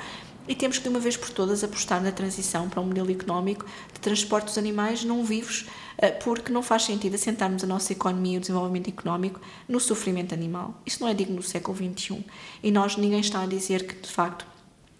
E 0.46 0.54
temos 0.54 0.76
que, 0.76 0.82
de 0.82 0.90
uma 0.90 1.00
vez 1.00 1.16
por 1.16 1.30
todas, 1.30 1.64
apostar 1.64 2.02
na 2.02 2.12
transição 2.12 2.68
para 2.68 2.80
um 2.80 2.84
modelo 2.84 3.10
económico 3.10 3.64
de 3.92 4.00
transporte 4.00 4.46
dos 4.46 4.58
animais 4.58 5.02
não 5.02 5.24
vivos, 5.24 5.66
eh, 5.66 5.70
porque 6.10 6.52
não 6.52 6.62
faz 6.62 6.84
sentido 6.84 7.14
assentarmos 7.14 7.62
a 7.62 7.66
nossa 7.66 7.92
economia 7.92 8.34
e 8.34 8.38
o 8.38 8.40
desenvolvimento 8.40 8.88
económico 8.88 9.40
no 9.68 9.78
sofrimento 9.78 10.34
animal. 10.34 10.74
Isso 10.84 11.02
não 11.02 11.08
é 11.08 11.14
digno 11.14 11.36
do 11.36 11.42
século 11.42 11.76
XXI. 11.76 12.24
E 12.62 12.70
nós, 12.70 12.96
ninguém 12.96 13.20
está 13.20 13.42
a 13.42 13.46
dizer 13.46 13.86
que, 13.86 13.94
de 13.94 14.10
facto, 14.10 14.46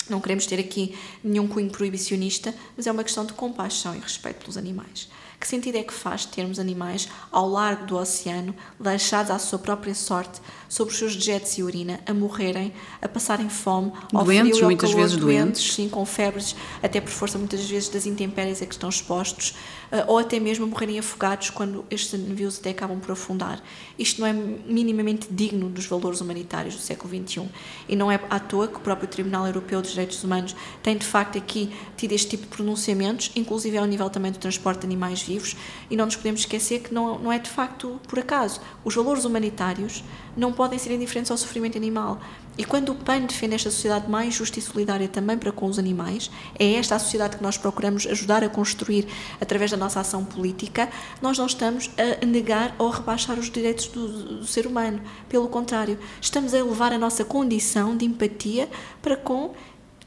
não 0.08 0.20
queremos 0.20 0.46
ter 0.46 0.60
aqui 0.60 0.94
nenhum 1.22 1.48
cunho 1.48 1.70
proibicionista, 1.70 2.54
mas 2.76 2.86
é 2.86 2.92
uma 2.92 3.04
questão 3.04 3.24
de 3.24 3.32
compaixão 3.32 3.94
e 3.94 3.98
respeito 3.98 4.40
pelos 4.40 4.56
animais. 4.56 5.08
Que 5.40 5.48
sentido 5.48 5.76
é 5.76 5.82
que 5.82 5.92
faz 5.92 6.24
termos 6.24 6.58
animais 6.58 7.08
ao 7.30 7.48
largo 7.48 7.84
do 7.86 7.96
oceano, 7.96 8.54
deixados 8.80 9.30
à 9.30 9.38
sua 9.38 9.58
própria 9.58 9.94
sorte, 9.94 10.40
sobre 10.68 10.92
os 10.92 10.98
seus 10.98 11.14
dejetos 11.14 11.58
e 11.58 11.62
urina, 11.62 12.00
a 12.06 12.14
morrerem, 12.14 12.72
a 13.02 13.08
passarem 13.08 13.48
fome, 13.48 13.92
ao 14.12 14.24
doentes, 14.24 14.52
frio, 14.52 14.64
ao 14.64 14.70
muitas 14.70 14.90
calor, 14.90 15.02
vezes 15.02 15.16
doentes, 15.18 15.74
sim, 15.74 15.88
com 15.88 16.06
febres, 16.06 16.56
até 16.82 17.00
por 17.00 17.10
força 17.10 17.36
muitas 17.36 17.62
vezes 17.68 17.88
das 17.88 18.06
intempéries 18.06 18.62
a 18.62 18.66
que 18.66 18.72
estão 18.72 18.88
expostos, 18.88 19.54
eh, 19.83 19.83
ou 20.06 20.18
até 20.18 20.40
mesmo 20.40 20.66
morrerem 20.66 20.98
afogados 20.98 21.50
quando 21.50 21.84
estes 21.90 22.18
navios 22.26 22.58
até 22.58 22.70
acabam 22.70 22.98
por 22.98 23.12
afundar. 23.12 23.62
Isto 23.98 24.20
não 24.20 24.26
é 24.26 24.32
minimamente 24.32 25.28
digno 25.30 25.68
dos 25.68 25.86
valores 25.86 26.20
humanitários 26.20 26.74
do 26.74 26.80
século 26.80 27.14
XXI. 27.14 27.48
E 27.88 27.94
não 27.94 28.10
é 28.10 28.18
à 28.28 28.40
toa 28.40 28.66
que 28.66 28.76
o 28.76 28.80
próprio 28.80 29.08
Tribunal 29.08 29.46
Europeu 29.46 29.80
dos 29.80 29.90
Direitos 29.90 30.22
Humanos 30.24 30.56
tem 30.82 30.96
de 30.96 31.06
facto 31.06 31.38
aqui 31.38 31.72
tido 31.96 32.12
este 32.12 32.30
tipo 32.30 32.44
de 32.44 32.48
pronunciamentos, 32.48 33.30
inclusive 33.36 33.76
ao 33.78 33.84
nível 33.84 34.10
também 34.10 34.32
do 34.32 34.38
transporte 34.38 34.80
de 34.80 34.86
animais 34.86 35.22
vivos, 35.22 35.56
e 35.90 35.96
não 35.96 36.06
nos 36.06 36.16
podemos 36.16 36.40
esquecer 36.40 36.80
que 36.80 36.92
não, 36.92 37.18
não 37.18 37.32
é 37.32 37.38
de 37.38 37.50
facto 37.50 38.00
por 38.08 38.18
acaso. 38.18 38.60
Os 38.84 38.94
valores 38.94 39.24
humanitários 39.24 40.02
não 40.36 40.52
podem 40.52 40.78
ser 40.78 40.92
indiferentes 40.92 41.30
ao 41.30 41.36
sofrimento 41.36 41.78
animal. 41.78 42.20
E 42.56 42.64
quando 42.64 42.90
o 42.90 42.94
PAN 42.94 43.22
defende 43.22 43.54
esta 43.54 43.70
sociedade 43.70 44.08
mais 44.08 44.34
justa 44.34 44.58
e 44.58 44.62
solidária 44.62 45.08
também 45.08 45.36
para 45.36 45.50
com 45.50 45.66
os 45.66 45.78
animais, 45.78 46.30
é 46.58 46.74
esta 46.74 46.94
a 46.94 46.98
sociedade 46.98 47.36
que 47.36 47.42
nós 47.42 47.58
procuramos 47.58 48.06
ajudar 48.06 48.44
a 48.44 48.48
construir 48.48 49.06
através 49.40 49.72
da 49.72 49.76
nossa 49.76 50.00
ação 50.00 50.24
política, 50.24 50.88
nós 51.20 51.36
não 51.36 51.46
estamos 51.46 51.90
a 51.98 52.24
negar 52.24 52.74
ou 52.78 52.92
a 52.92 52.96
rebaixar 52.96 53.38
os 53.38 53.50
direitos 53.50 53.88
do, 53.88 54.38
do 54.38 54.46
ser 54.46 54.66
humano. 54.66 55.00
Pelo 55.28 55.48
contrário, 55.48 55.98
estamos 56.20 56.54
a 56.54 56.58
elevar 56.58 56.92
a 56.92 56.98
nossa 56.98 57.24
condição 57.24 57.96
de 57.96 58.04
empatia 58.04 58.68
para 59.02 59.16
com 59.16 59.52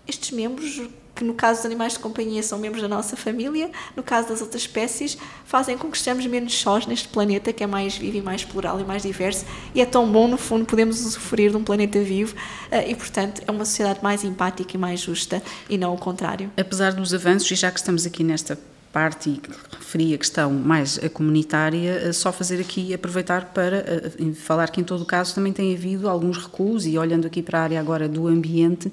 estes 0.08 0.32
membros 0.32 0.82
que 1.18 1.24
no 1.24 1.34
caso 1.34 1.60
dos 1.60 1.66
animais 1.66 1.94
de 1.94 2.00
companhia 2.00 2.44
são 2.44 2.60
membros 2.60 2.82
da 2.82 2.88
nossa 2.88 3.18
família, 3.18 3.72
no 3.96 4.04
caso 4.04 4.30
das 4.30 4.42
outras 4.42 4.62
espécies, 4.62 5.18
fazem 5.46 5.78
com 5.78 5.90
que 5.90 5.98
estejamos 5.98 6.26
menos 6.28 6.54
sós 6.54 6.86
neste 6.86 7.08
planeta 7.08 7.52
que 7.52 7.64
é 7.64 7.68
mais 7.68 7.98
vivo 7.98 8.18
e 8.18 8.22
mais 8.22 8.46
plural 8.46 8.80
e 8.80 8.84
mais 8.84 9.02
diverso 9.02 9.46
e 9.74 9.82
é 9.82 9.86
tão 9.86 10.10
bom, 10.12 10.28
no 10.28 10.38
fundo, 10.38 10.66
podemos 10.66 11.04
usufruir 11.04 11.50
de 11.50 11.58
um 11.58 11.64
planeta 11.64 12.00
vivo 12.00 12.36
eh, 12.70 12.92
e, 12.92 12.96
portanto, 12.96 13.42
é 13.48 13.52
uma 13.52 13.66
sociedade 13.66 14.00
mais 14.04 14.24
empática 14.24 14.76
e 14.76 14.80
mais 14.80 15.00
justa 15.00 15.42
e 15.68 15.78
não 15.78 15.94
o 15.94 15.98
contrário. 15.98 16.52
Apesar 16.56 16.94
dos 16.94 17.14
avanços, 17.14 17.50
e 17.50 17.56
já 17.56 17.72
que 17.72 17.80
estamos 17.80 18.06
aqui 18.06 18.24
nesta 18.24 18.58
parte 18.94 19.30
e 19.30 19.42
referi 19.78 20.14
a 20.14 20.18
questão 20.18 20.52
mais 20.52 21.00
a 21.04 21.10
comunitária, 21.10 22.02
eh, 22.04 22.14
só 22.14 22.32
fazer 22.32 22.62
aqui 22.62 22.94
aproveitar 22.94 23.46
para 23.54 23.78
eh, 23.78 24.34
falar 24.36 24.70
que 24.70 24.80
em 24.82 24.84
todo 24.84 25.02
o 25.02 25.06
caso 25.06 25.34
também 25.34 25.52
tem 25.52 25.74
havido 25.74 26.08
alguns 26.08 26.38
recuos 26.38 26.86
e 26.86 26.98
olhando 26.98 27.26
aqui 27.26 27.42
para 27.42 27.60
a 27.60 27.64
área 27.64 27.80
agora 27.80 28.08
do 28.08 28.28
ambiente, 28.28 28.92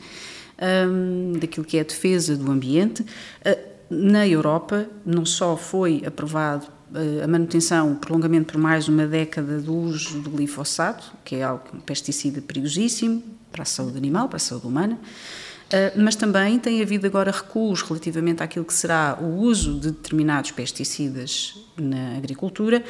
um, 0.89 1.33
daquilo 1.39 1.65
que 1.65 1.77
é 1.77 1.81
a 1.81 1.85
defesa 1.85 2.37
do 2.37 2.51
ambiente. 2.51 3.03
Uh, 3.03 3.75
na 3.91 4.27
Europa, 4.27 4.87
não 5.05 5.27
só 5.27 5.57
foi 5.57 6.03
aprovado 6.07 6.67
a 7.23 7.27
manutenção, 7.27 7.93
o 7.93 7.97
prolongamento 7.97 8.53
por 8.53 8.61
mais 8.61 8.89
uma 8.89 9.07
década 9.07 9.61
do 9.61 9.75
uso 9.75 10.21
do 10.21 10.31
glifosato, 10.31 11.13
que 11.25 11.37
é 11.37 11.43
algo, 11.43 11.65
um 11.75 11.81
pesticida 11.81 12.41
perigosíssimo 12.41 13.23
para 13.51 13.63
a 13.63 13.67
saúde 13.67 13.99
animal, 13.99 14.29
para 14.29 14.37
a 14.37 14.41
saúde 14.41 14.67
humana. 14.67 14.99
Mas 15.97 16.15
também 16.15 16.59
tem 16.59 16.81
havido 16.81 17.07
agora 17.07 17.33
recuos 17.33 17.83
relativamente 17.83 18.43
àquilo 18.45 18.65
que 18.65 18.73
será 18.73 19.19
o 19.21 19.41
uso 19.41 19.75
de 19.75 19.91
determinados 19.91 20.53
pesticidas 20.53 21.59
na 21.77 22.17
agricultura, 22.17 22.85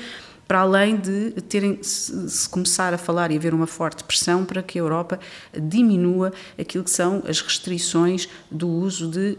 para 0.46 0.60
além 0.60 0.96
de 0.96 1.30
terem, 1.48 1.82
se 1.82 2.48
começar 2.48 2.92
a 2.92 2.98
falar 2.98 3.30
e 3.30 3.36
haver 3.36 3.54
uma 3.54 3.66
forte 3.66 4.04
pressão 4.04 4.44
para 4.44 4.62
que 4.62 4.78
a 4.78 4.82
Europa 4.82 5.18
diminua 5.52 6.32
aquilo 6.58 6.84
que 6.84 6.90
são 6.90 7.22
as 7.26 7.40
restrições 7.40 8.28
do 8.50 8.68
uso 8.68 9.08
de 9.08 9.38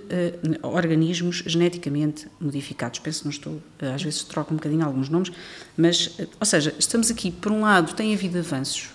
uh, 0.61 0.67
organismos 0.67 1.43
geneticamente 1.45 2.27
modificados. 2.39 2.99
Penso 2.99 3.23
não 3.25 3.31
estou, 3.31 3.53
uh, 3.53 3.93
às 3.93 4.01
vezes 4.01 4.23
troco 4.23 4.53
um 4.53 4.57
bocadinho 4.57 4.85
alguns 4.85 5.09
nomes, 5.09 5.31
mas, 5.77 6.07
uh, 6.07 6.27
ou 6.39 6.45
seja, 6.45 6.73
estamos 6.79 7.11
aqui, 7.11 7.31
por 7.31 7.51
um 7.51 7.61
lado, 7.61 7.93
tem 7.93 8.13
havido 8.13 8.39
avanços, 8.39 8.89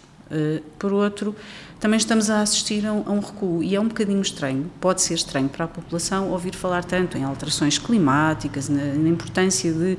por 0.78 0.92
outro, 0.92 1.34
também 1.80 1.96
estamos 1.96 2.30
a 2.30 2.40
assistir 2.40 2.86
a 2.86 2.92
um, 2.92 3.02
a 3.04 3.10
um, 3.10 3.18
recuo 3.18 3.64
e 3.64 3.74
é 3.74 3.80
um 3.80 3.88
bocadinho 3.88 4.20
estranho, 4.22 4.70
pode 4.80 5.02
ser 5.02 5.14
estranho 5.14 5.48
para 5.48 5.64
a 5.64 5.68
população 5.68 6.30
ouvir 6.30 6.54
falar 6.54 6.84
tanto 6.84 7.18
em 7.18 7.24
alterações 7.24 7.78
climáticas, 7.78 8.68
na, 8.68 8.84
na 8.94 9.08
importância 9.08 9.72
de 9.72 9.98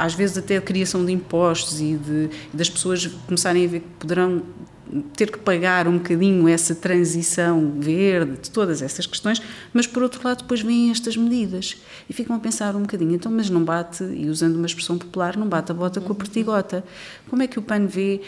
às 0.00 0.14
vezes 0.14 0.38
até 0.38 0.56
a 0.56 0.62
criação 0.62 1.04
de 1.04 1.12
impostos 1.12 1.78
e 1.78 1.94
de, 1.94 2.30
das 2.54 2.70
pessoas 2.70 3.06
começarem 3.26 3.66
a 3.66 3.68
ver 3.68 3.80
que 3.80 3.88
poderão 3.98 4.42
ter 5.14 5.30
que 5.30 5.38
pagar 5.38 5.86
um 5.86 5.98
bocadinho 5.98 6.48
essa 6.48 6.74
transição 6.74 7.74
verde, 7.78 8.38
de 8.42 8.50
todas 8.50 8.82
essas 8.82 9.06
questões, 9.06 9.40
mas 9.72 9.86
por 9.86 10.02
outro 10.02 10.26
lado 10.26 10.38
depois 10.38 10.62
vêm 10.62 10.90
estas 10.90 11.16
medidas 11.16 11.76
e 12.08 12.12
ficam 12.12 12.34
a 12.34 12.40
pensar 12.40 12.74
um 12.74 12.80
bocadinho, 12.80 13.14
então 13.14 13.30
mas 13.30 13.48
não 13.50 13.62
bate, 13.62 14.02
e 14.02 14.28
usando 14.28 14.56
uma 14.56 14.66
expressão 14.66 14.98
popular, 14.98 15.36
não 15.36 15.46
bate 15.46 15.70
a 15.70 15.74
bota 15.74 16.00
com 16.00 16.12
a 16.12 16.16
pertigota. 16.16 16.82
Como 17.28 17.42
é 17.42 17.46
que 17.46 17.58
o 17.58 17.62
PAN 17.62 17.86
vê 17.86 18.22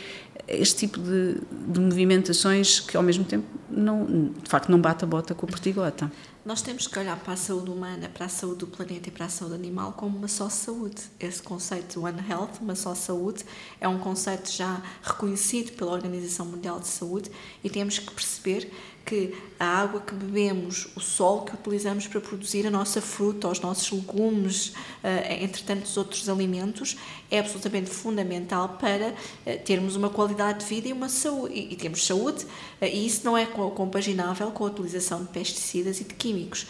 este 0.49 0.87
tipo 0.87 0.99
de, 0.99 1.37
de 1.51 1.81
movimentações 1.81 2.81
que 2.81 2.97
ao 2.97 3.03
mesmo 3.03 3.25
tempo 3.25 3.47
não, 3.71 4.05
de 4.43 4.49
facto 4.49 4.71
não 4.71 4.81
bate 4.81 5.05
a 5.05 5.07
bota 5.07 5.35
com 5.35 5.47
a 5.47 5.49
pertigota? 5.49 6.11
Nós 6.45 6.61
temos 6.61 6.89
que 6.89 6.99
olhar 6.99 7.17
para 7.21 7.35
a 7.35 7.37
saúde 7.37 7.71
humana, 7.71 8.11
para 8.13 8.27
a 8.27 8.29
saúde 8.29 8.59
do 8.59 8.67
planeta 8.67 9.09
e 9.09 9.13
para 9.13 9.27
a 9.27 9.29
saúde 9.29 9.55
animal 9.55 9.93
como 9.93 10.19
uma 10.19 10.27
só 10.27 10.49
saúde. 10.49 11.01
Esse 11.21 11.41
conceito 11.41 12.05
One 12.05 12.21
Health, 12.29 12.59
uma 12.61 12.75
só 12.75 12.97
saúde, 12.97 13.45
é 13.81 13.87
um 13.87 13.99
conceito 13.99 14.51
já 14.51 14.83
reconhecido 15.03 15.73
pela 15.73 15.93
Organização 15.93 16.45
Mundial 16.45 16.81
de 16.81 16.89
Saúde 16.89 17.31
e 17.63 17.71
temos 17.71 18.01
que 18.01 18.13
perceber 18.13 18.69
que 19.05 19.35
a 19.59 19.65
água 19.65 20.01
que 20.01 20.15
bebemos, 20.15 20.89
o 20.97 21.01
sol 21.01 21.43
que 21.43 21.55
utilizamos 21.55 22.07
para 22.07 22.21
produzir 22.21 22.67
a 22.67 22.71
nossa 22.71 23.01
fruta, 23.01 23.49
os 23.49 23.61
nossos 23.61 23.91
legumes, 23.91 24.73
eh, 25.03 25.45
entre 25.45 25.63
tantos 25.63 25.97
outros 25.97 26.29
alimentos, 26.29 26.97
é 27.31 27.39
absolutamente 27.39 27.91
fundamental 27.91 28.71
para 28.81 29.15
eh, 29.47 29.57
termos 29.57 29.95
uma 29.95 30.11
qualidade 30.11 30.61
de 30.61 30.67
vida 30.67 30.89
e 30.89 30.93
uma 30.93 31.09
saúde. 31.09 31.55
E, 31.55 31.77
temos 31.77 32.05
saúde, 32.05 32.47
eh, 32.81 32.93
e 32.93 33.07
isso 33.07 33.25
não 33.25 33.37
é 33.37 33.47
compaginável 33.47 34.51
com 34.51 34.65
a 34.65 34.69
utilização 34.69 35.23
de 35.23 35.29
pesticidas 35.29 36.01
e 36.01 36.05
de 36.05 36.15
químicos. 36.15 36.67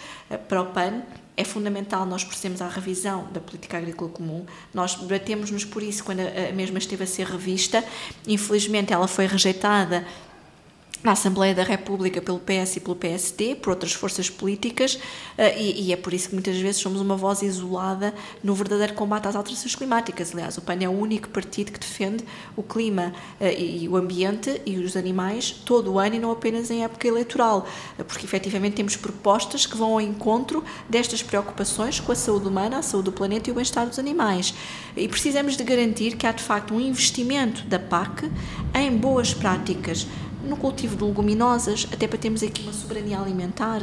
Para 0.48 0.62
o 0.62 0.66
PAN, 0.66 1.02
é 1.34 1.44
fundamental 1.44 2.04
nós 2.04 2.24
procedemos 2.24 2.60
à 2.60 2.68
revisão 2.68 3.26
da 3.32 3.40
política 3.40 3.78
agrícola 3.78 4.10
comum. 4.10 4.44
Nós 4.74 4.96
batemos-nos 4.96 5.64
por 5.64 5.82
isso 5.82 6.04
quando 6.04 6.20
a 6.20 6.52
mesma 6.52 6.78
esteve 6.78 7.04
a 7.04 7.06
ser 7.06 7.26
revista. 7.26 7.82
Infelizmente, 8.26 8.92
ela 8.92 9.08
foi 9.08 9.26
rejeitada 9.26 10.06
na 11.02 11.12
Assembleia 11.12 11.54
da 11.54 11.64
República 11.64 12.22
pelo 12.22 12.38
PS 12.38 12.76
e 12.76 12.80
pelo 12.80 12.94
PSD, 12.94 13.56
por 13.56 13.70
outras 13.70 13.92
forças 13.92 14.30
políticas, 14.30 14.98
eh, 15.36 15.60
e, 15.60 15.88
e, 15.88 15.92
é 15.92 15.96
por 15.96 16.14
isso 16.14 16.28
que 16.28 16.34
muitas 16.34 16.56
vezes 16.56 16.80
somos 16.80 17.00
uma 17.00 17.16
voz 17.16 17.42
isolada 17.42 18.14
no 18.42 18.54
verdadeiro 18.54 18.94
combate 18.94 19.26
às 19.26 19.34
alterações 19.34 19.74
climáticas. 19.74 20.32
Aliás, 20.32 20.56
o 20.58 20.60
PAN 20.62 20.78
é 20.80 20.88
o 20.88 20.92
único 20.92 21.28
partido 21.28 21.72
que 21.72 21.80
defende 21.80 22.24
o 22.56 22.62
clima 22.62 23.12
eh, 23.40 23.60
e 23.60 23.88
o 23.88 23.96
ambiente 23.96 24.62
e 24.64 24.78
os 24.78 24.96
animais 24.96 25.50
todo 25.50 25.92
o 25.92 25.98
ano 25.98 26.14
e 26.14 26.18
não 26.20 26.30
apenas 26.30 26.70
em 26.70 26.84
época 26.84 27.08
eleitoral, 27.08 27.66
eh, 27.98 28.04
porque 28.04 28.24
efetivamente 28.24 28.74
temos 28.74 28.94
propostas 28.94 29.66
que 29.66 29.76
vão 29.76 29.94
ao 29.94 30.00
encontro 30.00 30.64
destas 30.88 31.22
preocupações 31.22 31.98
com 31.98 32.12
a 32.12 32.16
saúde 32.16 32.46
humana, 32.46 32.78
a 32.78 32.82
saúde 32.82 33.06
do 33.06 33.12
planeta 33.12 33.50
e 33.50 33.52
o 33.52 33.54
bem-estar 33.54 33.88
dos 33.88 33.98
animais. 33.98 34.54
E 34.96 35.08
precisamos 35.08 35.56
de 35.56 35.64
garantir 35.64 36.16
que 36.16 36.26
há 36.26 36.32
de 36.32 36.42
facto 36.42 36.72
um 36.74 36.80
investimento 36.80 37.64
da 37.64 37.78
PAC 37.78 38.30
em 38.74 38.96
boas 38.96 39.34
práticas 39.34 40.06
no 40.44 40.56
cultivo 40.56 40.96
de 40.96 41.04
leguminosas, 41.04 41.86
até 41.92 42.06
para 42.06 42.18
termos 42.18 42.42
aqui 42.42 42.62
uma 42.62 42.72
soberania 42.72 43.18
alimentar, 43.18 43.80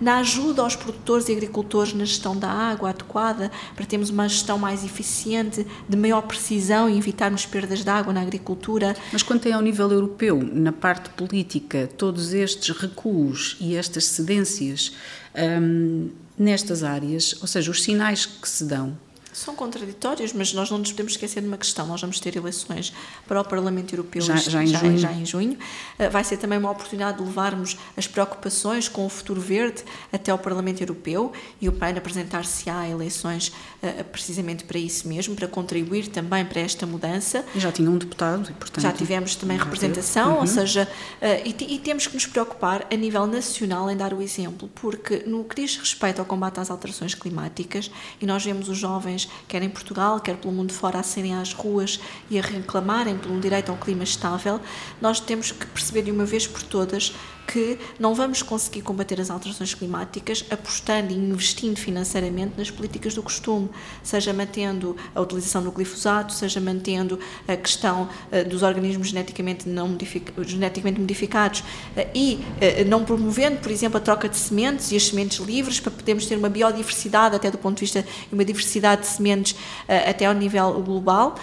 na 0.00 0.18
ajuda 0.18 0.62
aos 0.62 0.76
produtores 0.76 1.28
e 1.28 1.32
agricultores 1.32 1.92
na 1.94 2.04
gestão 2.04 2.36
da 2.36 2.50
água 2.50 2.90
adequada, 2.90 3.50
para 3.74 3.84
termos 3.86 4.10
uma 4.10 4.28
gestão 4.28 4.58
mais 4.58 4.84
eficiente, 4.84 5.66
de 5.88 5.96
maior 5.96 6.22
precisão 6.22 6.88
e 6.88 6.98
evitarmos 6.98 7.46
perdas 7.46 7.82
de 7.82 7.90
água 7.90 8.12
na 8.12 8.20
agricultura. 8.20 8.96
Mas 9.12 9.22
quanto 9.22 9.46
é 9.46 9.52
ao 9.52 9.62
nível 9.62 9.90
europeu, 9.90 10.42
na 10.42 10.72
parte 10.72 11.10
política, 11.10 11.88
todos 11.96 12.32
estes 12.32 12.76
recuos 12.76 13.56
e 13.60 13.76
estas 13.76 14.04
cedências 14.04 14.92
hum, 15.34 16.10
nestas 16.38 16.82
áreas, 16.82 17.34
ou 17.40 17.46
seja, 17.46 17.70
os 17.70 17.82
sinais 17.82 18.26
que 18.26 18.48
se 18.48 18.64
dão 18.64 18.96
são 19.32 19.54
contraditórios, 19.56 20.32
mas 20.32 20.52
nós 20.52 20.70
não 20.70 20.78
nos 20.78 20.90
podemos 20.90 21.12
esquecer 21.12 21.40
de 21.40 21.48
uma 21.48 21.56
questão. 21.56 21.86
Nós 21.86 22.00
vamos 22.00 22.20
ter 22.20 22.36
eleições 22.36 22.92
para 23.26 23.40
o 23.40 23.44
Parlamento 23.44 23.94
Europeu 23.94 24.22
já, 24.22 24.36
já, 24.36 24.62
em, 24.62 24.66
já, 24.66 24.78
junho. 24.78 24.98
já 24.98 25.12
em 25.12 25.24
junho. 25.24 25.58
Uh, 25.98 26.10
vai 26.10 26.22
ser 26.22 26.36
também 26.36 26.58
uma 26.58 26.70
oportunidade 26.70 27.18
de 27.18 27.24
levarmos 27.24 27.76
as 27.96 28.06
preocupações 28.06 28.88
com 28.88 29.06
o 29.06 29.08
futuro 29.08 29.40
verde 29.40 29.82
até 30.12 30.30
ao 30.30 30.38
Parlamento 30.38 30.82
Europeu 30.82 31.32
e 31.60 31.68
o 31.68 31.72
PAN 31.72 31.96
apresentar-se 31.96 32.68
a 32.68 32.88
eleições 32.88 33.48
uh, 33.82 34.04
precisamente 34.04 34.64
para 34.64 34.78
isso 34.78 35.08
mesmo, 35.08 35.34
para 35.34 35.48
contribuir 35.48 36.08
também 36.08 36.44
para 36.44 36.60
esta 36.60 36.86
mudança. 36.86 37.44
Já 37.56 37.72
tinha 37.72 37.90
um 37.90 37.98
deputado 37.98 38.50
e, 38.50 38.52
portanto... 38.52 38.82
Já 38.82 38.92
tivemos 38.92 39.34
também 39.34 39.56
representação, 39.56 40.34
uhum. 40.34 40.40
ou 40.40 40.46
seja, 40.46 40.88
uh, 41.20 41.26
e, 41.44 41.74
e 41.74 41.78
temos 41.78 42.06
que 42.06 42.14
nos 42.14 42.26
preocupar 42.26 42.86
a 42.90 42.96
nível 42.96 43.26
nacional 43.26 43.90
em 43.90 43.96
dar 43.96 44.12
o 44.12 44.20
exemplo, 44.20 44.68
porque 44.74 45.22
no 45.26 45.44
que 45.44 45.56
diz 45.62 45.76
respeito 45.76 46.18
ao 46.18 46.24
combate 46.26 46.60
às 46.60 46.70
alterações 46.70 47.14
climáticas, 47.14 47.90
e 48.20 48.26
nós 48.26 48.44
vemos 48.44 48.68
os 48.68 48.78
jovens 48.78 49.21
quer 49.48 49.62
em 49.62 49.68
Portugal, 49.68 50.20
quer 50.20 50.36
pelo 50.36 50.52
mundo 50.52 50.72
fora, 50.72 51.00
a 51.00 51.02
saírem 51.02 51.34
às 51.34 51.52
ruas 51.52 52.00
e 52.30 52.38
a 52.38 52.42
reclamarem 52.42 53.16
por 53.16 53.30
um 53.30 53.40
direito 53.40 53.70
a 53.70 53.74
um 53.74 53.78
clima 53.78 54.04
estável, 54.04 54.60
nós 55.00 55.20
temos 55.20 55.52
que 55.52 55.66
perceber 55.66 56.02
de 56.02 56.10
uma 56.10 56.24
vez 56.24 56.46
por 56.46 56.62
todas 56.62 57.12
que 57.46 57.78
não 57.98 58.14
vamos 58.14 58.42
conseguir 58.42 58.82
combater 58.82 59.20
as 59.20 59.30
alterações 59.30 59.74
climáticas 59.74 60.44
apostando 60.50 61.12
e 61.12 61.16
investindo 61.16 61.76
financeiramente 61.76 62.54
nas 62.56 62.70
políticas 62.70 63.14
do 63.14 63.22
costume, 63.22 63.68
seja 64.02 64.32
mantendo 64.32 64.96
a 65.14 65.20
utilização 65.20 65.62
do 65.62 65.70
glifosato, 65.70 66.32
seja 66.32 66.60
mantendo 66.60 67.18
a 67.46 67.56
questão 67.56 68.08
uh, 68.30 68.48
dos 68.48 68.62
organismos 68.62 69.08
geneticamente, 69.08 69.68
não 69.68 69.88
modific 69.88 70.32
geneticamente 70.42 71.00
modificados 71.00 71.60
uh, 71.60 72.08
e 72.14 72.34
uh, 72.36 72.88
não 72.88 73.04
promovendo, 73.04 73.58
por 73.58 73.70
exemplo, 73.70 73.98
a 73.98 74.00
troca 74.00 74.28
de 74.28 74.36
sementes 74.36 74.90
e 74.92 74.96
as 74.96 75.08
sementes 75.08 75.38
livres 75.38 75.80
para 75.80 75.90
podermos 75.90 76.26
ter 76.26 76.36
uma 76.36 76.48
biodiversidade 76.48 77.36
até 77.36 77.50
do 77.50 77.58
ponto 77.58 77.76
de 77.76 77.80
vista 77.82 78.04
uma 78.30 78.44
diversidade 78.44 79.02
de 79.02 79.08
sementes 79.12 79.56
até 79.88 80.26
ao 80.26 80.34
nível 80.34 80.72
global 80.82 81.36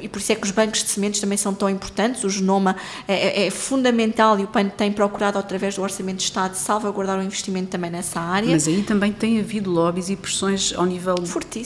e 0.00 0.08
por 0.08 0.18
isso 0.18 0.32
é 0.32 0.34
que 0.34 0.44
os 0.44 0.50
bancos 0.50 0.82
de 0.82 0.90
sementes 0.90 1.20
também 1.20 1.38
são 1.38 1.54
tão 1.54 1.68
importantes, 1.68 2.24
o 2.24 2.30
genoma 2.30 2.76
é, 3.06 3.42
é, 3.42 3.46
é 3.46 3.50
fundamental 3.50 4.38
e 4.38 4.44
o 4.44 4.48
PAN 4.48 4.68
tem 4.68 4.92
procurado 4.92 5.38
através 5.38 5.76
do 5.76 5.82
Orçamento 5.82 6.18
de 6.18 6.24
Estado, 6.24 6.54
salvaguardar 6.54 7.18
o 7.18 7.22
investimento 7.22 7.68
também 7.68 7.90
nessa 7.90 8.20
área. 8.20 8.50
Mas 8.50 8.66
aí 8.66 8.82
também 8.82 9.12
tem 9.12 9.38
havido 9.38 9.70
lobbies 9.70 10.10
e 10.10 10.16
pressões 10.16 10.72
ao 10.74 10.84
nível 10.84 11.14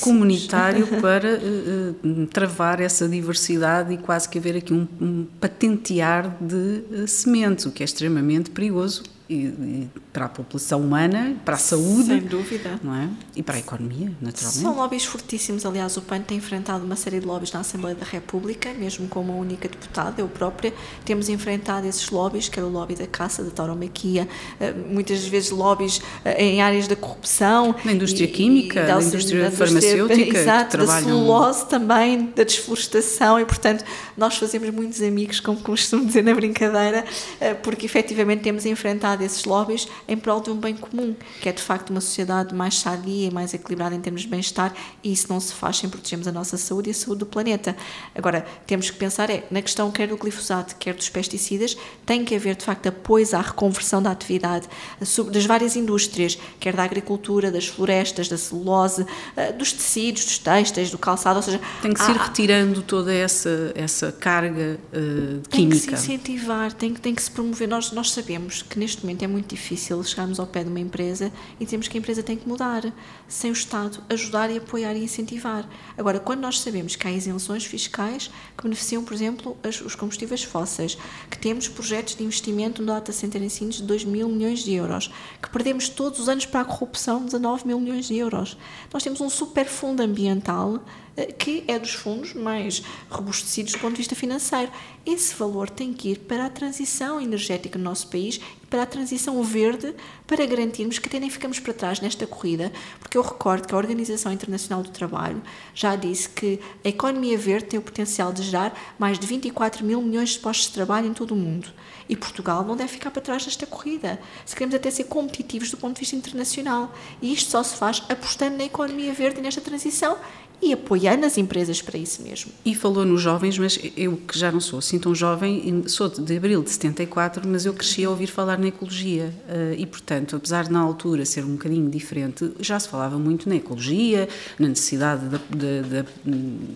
comunitário 0.01 0.87
para 1.01 1.39
uh, 1.39 2.27
travar 2.27 2.81
essa 2.81 3.09
diversidade 3.09 3.95
e 3.95 3.99
quase 3.99 4.29
que 4.29 4.39
haver 4.39 4.57
aqui 4.57 4.73
um, 4.73 4.87
um 5.01 5.27
patentear 5.41 6.37
de 6.41 6.85
uh, 6.91 7.09
sementes, 7.09 7.67
o 7.67 7.71
que 7.71 7.83
é 7.83 7.85
extremamente 7.85 8.51
perigoso 8.51 9.14
e, 9.29 9.35
e, 9.35 9.91
para 10.13 10.27
a 10.27 10.29
população 10.29 10.81
humana, 10.81 11.37
para 11.45 11.55
a 11.55 11.59
saúde. 11.59 12.07
Sem 12.07 12.21
dúvida. 12.21 12.79
Não 12.83 12.95
é? 12.95 13.09
E 13.35 13.43
para 13.43 13.57
a 13.57 13.59
economia, 13.59 14.13
naturalmente. 14.21 14.63
São 14.63 14.77
lobbies 14.77 15.05
fortíssimos. 15.05 15.65
Aliás, 15.65 15.97
o 15.97 16.03
PAN 16.03 16.21
tem 16.21 16.39
enfrentado 16.39 16.85
uma 16.85 16.97
série 16.97 17.21
de 17.21 17.27
lobbies 17.27 17.51
na 17.53 17.61
Assembleia 17.61 17.97
da 17.97 18.05
República, 18.05 18.73
mesmo 18.75 19.09
como 19.09 19.33
a 19.33 19.37
única 19.37 19.67
deputada, 19.69 20.21
eu 20.21 20.29
própria, 20.29 20.75
temos 21.05 21.29
enfrentado 21.29 21.87
esses 21.87 22.11
lobbies, 22.11 22.49
que 22.49 22.61
é 22.61 22.63
o 22.63 22.69
lobby 22.69 22.95
da 22.95 23.07
caça, 23.07 23.43
da 23.43 23.51
tauromaquia, 23.51 24.29
eh, 24.61 24.73
muitas 24.73 25.27
vezes 25.27 25.51
lobbies 25.51 26.03
eh, 26.25 26.45
em 26.45 26.61
áreas 26.61 26.87
da 26.87 26.97
corrupção. 26.97 27.75
Da 27.83 27.93
indústria 27.93 28.27
e, 28.27 28.29
química, 28.29 28.81
e 28.81 28.87
da, 28.87 28.99
da, 28.99 29.05
indústria 29.05 29.51
farmacêutica. 29.51 30.39
Exato, 30.39 30.77
da 30.77 30.87
celulose 30.87 31.67
também, 31.67 32.31
da 32.37 32.45
desflorestação 32.45 33.41
e, 33.41 33.47
portanto, 33.47 33.85
nós 34.17 34.37
fazemos 34.37 34.69
muitos 34.71 35.01
amigos, 35.01 35.41
como 35.41 35.59
costumo 35.61 36.05
dizer 36.05 36.23
na 36.23 36.35
brincadeira, 36.35 37.05
eh, 37.41 37.55
porque 37.55 37.87
efetivamente 37.87 38.43
temos 38.43 38.67
enfrentado 38.67 39.14
desses 39.17 39.45
lobbies 39.45 39.89
em 40.09 40.17
prol 40.17 40.41
de 40.41 40.51
um 40.51 40.57
bem 40.57 40.77
comum, 40.77 41.15
que 41.41 41.49
é 41.49 41.53
de 41.53 41.63
facto 41.63 41.91
uma 41.91 42.01
sociedade 42.01 42.55
mais 42.55 42.79
sadia 42.79 43.29
e 43.29 43.31
mais 43.31 43.55
equilibrada 43.55 43.95
em 43.95 44.01
termos 44.01 44.23
de 44.23 44.29
bem-estar, 44.29 44.75
e 45.03 45.13
isso 45.13 45.27
não 45.29 45.41
se 45.41 45.53
faz 45.53 45.79
sem 45.79 45.89
protegermos 45.89 46.27
a 46.27 46.33
nossa 46.33 46.57
saúde 46.57 46.91
e 46.91 46.93
a 46.93 46.95
saúde 46.95 47.21
do 47.21 47.27
planeta. 47.27 47.77
Agora, 48.15 48.47
temos 48.67 48.91
que 48.91 48.97
pensar 48.97 49.31
é, 49.31 49.45
na 49.51 49.63
questão 49.63 49.91
quer 49.91 50.09
do 50.09 50.17
glifosato, 50.17 50.77
quer 50.77 50.95
dos 50.95 51.09
pesticidas, 51.09 51.77
tem 52.05 52.25
que 52.25 52.35
haver 52.35 52.57
de 52.57 52.65
facto 52.65 52.87
apoios 52.87 53.35
à 53.35 53.41
reconversão 53.41 54.03
da 54.03 54.11
atividade 54.11 54.69
das 54.99 55.47
várias 55.47 55.77
indústrias, 55.77 56.39
quer 56.59 56.75
da 56.75 56.83
agricultura, 56.83 57.51
das 57.51 57.67
florestas, 57.67 58.29
da 58.29 58.37
celulose, 58.37 59.07
eh, 59.37 59.53
dos 59.53 59.73
tecidos, 59.73 60.25
dos 60.25 60.39
têxteis, 60.39 60.91
do 60.91 60.99
calçado, 60.99 61.37
ou 61.37 61.43
seja... 61.43 61.61
Tem 61.83 61.93
que 61.93 62.03
se 62.03 62.11
ir 62.11 62.17
retirando 62.17 62.83
toda 62.83 63.13
essa, 63.13 63.73
essa 63.75 64.13
carga 64.13 64.79
uh, 64.93 65.49
química. 65.49 65.51
Tem 65.51 65.69
que 65.69 65.77
se 65.77 65.93
incentivar, 65.93 66.73
tem, 66.73 66.95
tem 66.95 67.15
que 67.15 67.23
se 67.23 67.31
promover. 67.31 67.69
Nós, 67.69 67.93
nós 67.93 68.11
sabemos 68.11 68.63
que 68.63 68.79
neste 68.79 69.04
momento 69.05 69.23
é 69.23 69.27
muito 69.27 69.49
difícil 69.49 70.03
chegarmos 70.03 70.41
ao 70.41 70.47
pé 70.47 70.65
de 70.65 70.71
uma 70.71 70.81
empresa 70.81 71.33
e 71.61 71.65
dizemos 71.65 71.89
que 71.89 71.97
a 71.97 72.01
empresa 72.01 72.23
tem 72.23 72.37
que 72.37 72.49
mudar, 72.49 72.93
sem 73.29 73.51
o 73.51 73.53
Estado 73.53 74.03
ajudar 74.09 74.51
e 74.51 74.59
apoiar 74.59 74.95
e 74.95 75.05
incentivar. 75.05 75.69
Agora, 75.97 76.19
quando 76.19 76.41
nós 76.41 76.61
sabemos 76.61 76.97
que 76.97 77.07
há 77.07 77.13
isenções 77.13 77.65
fiscais 77.65 78.31
que 78.57 78.63
beneficiam, 78.63 79.05
por 79.05 79.15
exemplo, 79.15 79.57
as, 79.63 79.81
os 79.81 79.95
combustíveis 79.95 80.43
fósseis, 80.43 80.97
que 81.31 81.39
temos 81.39 81.69
projetos 81.69 82.15
de 82.15 82.25
investimento 82.25 82.83
no 82.83 82.89
data 82.89 83.13
center 83.13 83.41
de 83.41 83.83
2 83.83 84.05
mil 84.05 84.29
milhões 84.29 84.61
de 84.61 84.73
euros, 84.75 85.11
que 85.43 85.51
perdemos 85.51 85.89
todos 85.89 86.19
os 86.21 86.29
anos 86.29 86.47
para 86.47 86.61
a 86.61 86.65
corrupção 86.65 87.25
19 87.25 87.67
mil 87.67 87.81
milhões 87.81 88.07
de 88.07 88.17
euros. 88.17 88.57
Nós 88.93 89.03
temos 89.03 89.21
um 89.21 89.29
super 89.29 89.67
fundo 89.67 90.03
ambiental 90.03 90.83
eh, 91.17 91.27
que 91.27 91.65
é 91.69 91.79
dos 91.79 91.93
fundos 91.93 92.35
mais 92.35 92.83
robustecidos 93.09 93.73
do 93.73 93.79
ponto 93.79 93.93
de 93.93 93.99
vista 93.99 94.15
financeiro. 94.15 94.71
Esse 95.07 95.35
valor 95.35 95.71
tem 95.71 95.93
que 95.93 96.11
ir 96.11 96.19
para 96.21 96.47
a 96.47 96.51
transição 96.51 97.21
energética 97.21 97.79
no 97.79 97.85
nosso 97.85 98.09
país 98.09 98.41
para 98.75 98.83
a 98.83 98.87
transição 98.87 99.41
verde, 99.45 99.95
para 100.27 100.45
garantirmos 100.45 100.99
que 100.99 101.07
até 101.07 101.21
nem 101.21 101.31
ficamos 101.31 101.61
para 101.61 101.73
trás 101.73 102.01
nesta 102.01 102.27
corrida, 102.27 102.73
porque 102.99 103.17
eu 103.17 103.23
recordo 103.23 103.69
que 103.69 103.73
a 103.73 103.79
Organização 103.79 104.33
Internacional 104.33 104.83
do 104.83 104.91
Trabalho 104.91 105.41
já 105.73 105.95
disse 105.95 106.29
que 106.29 106.59
a 106.85 106.89
economia 106.89 107.39
verde 107.39 107.67
tem 107.67 107.79
o 107.79 107.83
potencial 107.83 108.33
de 108.33 108.43
gerar 108.43 108.77
mais 108.99 109.17
de 109.17 109.29
24 109.29 109.85
mil 109.85 110.03
milhões 110.03 110.31
de 110.31 110.41
postos 110.41 110.67
de 110.67 110.73
trabalho 110.73 111.07
em 111.07 111.13
todo 111.13 111.35
o 111.35 111.37
mundo. 111.37 111.69
E 112.09 112.17
Portugal 112.17 112.65
não 112.65 112.75
deve 112.75 112.91
ficar 112.91 113.13
para 113.13 113.23
trás 113.23 113.47
nesta 113.47 113.65
corrida, 113.65 114.21
se 114.45 114.57
queremos 114.57 114.75
até 114.75 114.91
ser 114.91 115.05
competitivos 115.05 115.71
do 115.71 115.77
ponto 115.77 115.95
de 115.95 116.01
vista 116.01 116.17
internacional. 116.17 116.93
E 117.23 117.33
isto 117.33 117.53
só 117.53 117.63
se 117.63 117.77
faz 117.77 118.03
apostando 118.09 118.57
na 118.57 118.65
economia 118.65 119.13
verde 119.15 119.39
e 119.39 119.43
nesta 119.43 119.61
transição 119.61 120.19
e 120.65 120.73
apoiando 120.73 121.27
as 121.27 121.37
empresas 121.37 121.83
para 121.83 121.99
isso 121.99 122.23
mesmo. 122.23 122.51
E 122.65 122.75
falou 122.75 123.05
nos 123.05 123.21
jovens, 123.21 123.59
mas 123.59 123.79
eu 123.97 124.17
que 124.17 124.39
já 124.39 124.51
não 124.51 124.61
sou 124.61 124.79
assim 124.79 124.99
tão 124.99 125.15
jovem, 125.15 125.85
sou 125.87 126.09
de 126.09 126.37
abril 126.37 126.63
de 126.63 126.71
74, 126.71 127.47
mas 127.47 127.67
eu 127.67 127.75
cresci 127.75 128.05
a 128.05 128.11
ouvir 128.11 128.29
falar 128.29 128.59
na 128.59 128.69
ecologia 128.69 129.31
eh, 129.47 129.75
e, 129.77 129.85
portanto, 129.85 130.37
apesar 130.37 130.65
de 130.65 130.73
na 130.73 130.81
altura 130.81 131.27
ser 131.27 131.45
um 131.45 131.53
bocadinho 131.53 131.91
diferente, 131.91 132.51
já 132.59 132.81
se 132.81 132.89
falava 132.89 133.19
muito 133.19 133.47
na 133.47 133.57
ecologia, 133.57 134.27
na 134.59 134.69
necessidade 134.69 135.27
da, 135.27 135.39
da, 135.39 136.07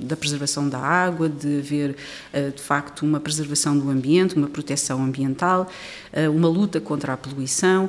da 0.03 0.17
preservação 0.17 0.69
da 0.69 0.79
água, 0.79 1.29
de 1.29 1.59
haver, 1.59 1.97
eh, 2.33 2.51
de 2.51 2.61
facto, 2.61 3.07
uma 3.07 3.19
preservação 3.19 3.79
do 3.79 3.89
ambiente, 3.89 4.37
uma 4.37 4.49
proteção 4.49 5.03
ambiental, 5.03 5.67
eh, 6.13 6.29
uma 6.29 6.49
luta 6.49 6.79
contra 6.79 7.15
a 7.15 7.17
poluição. 7.17 7.89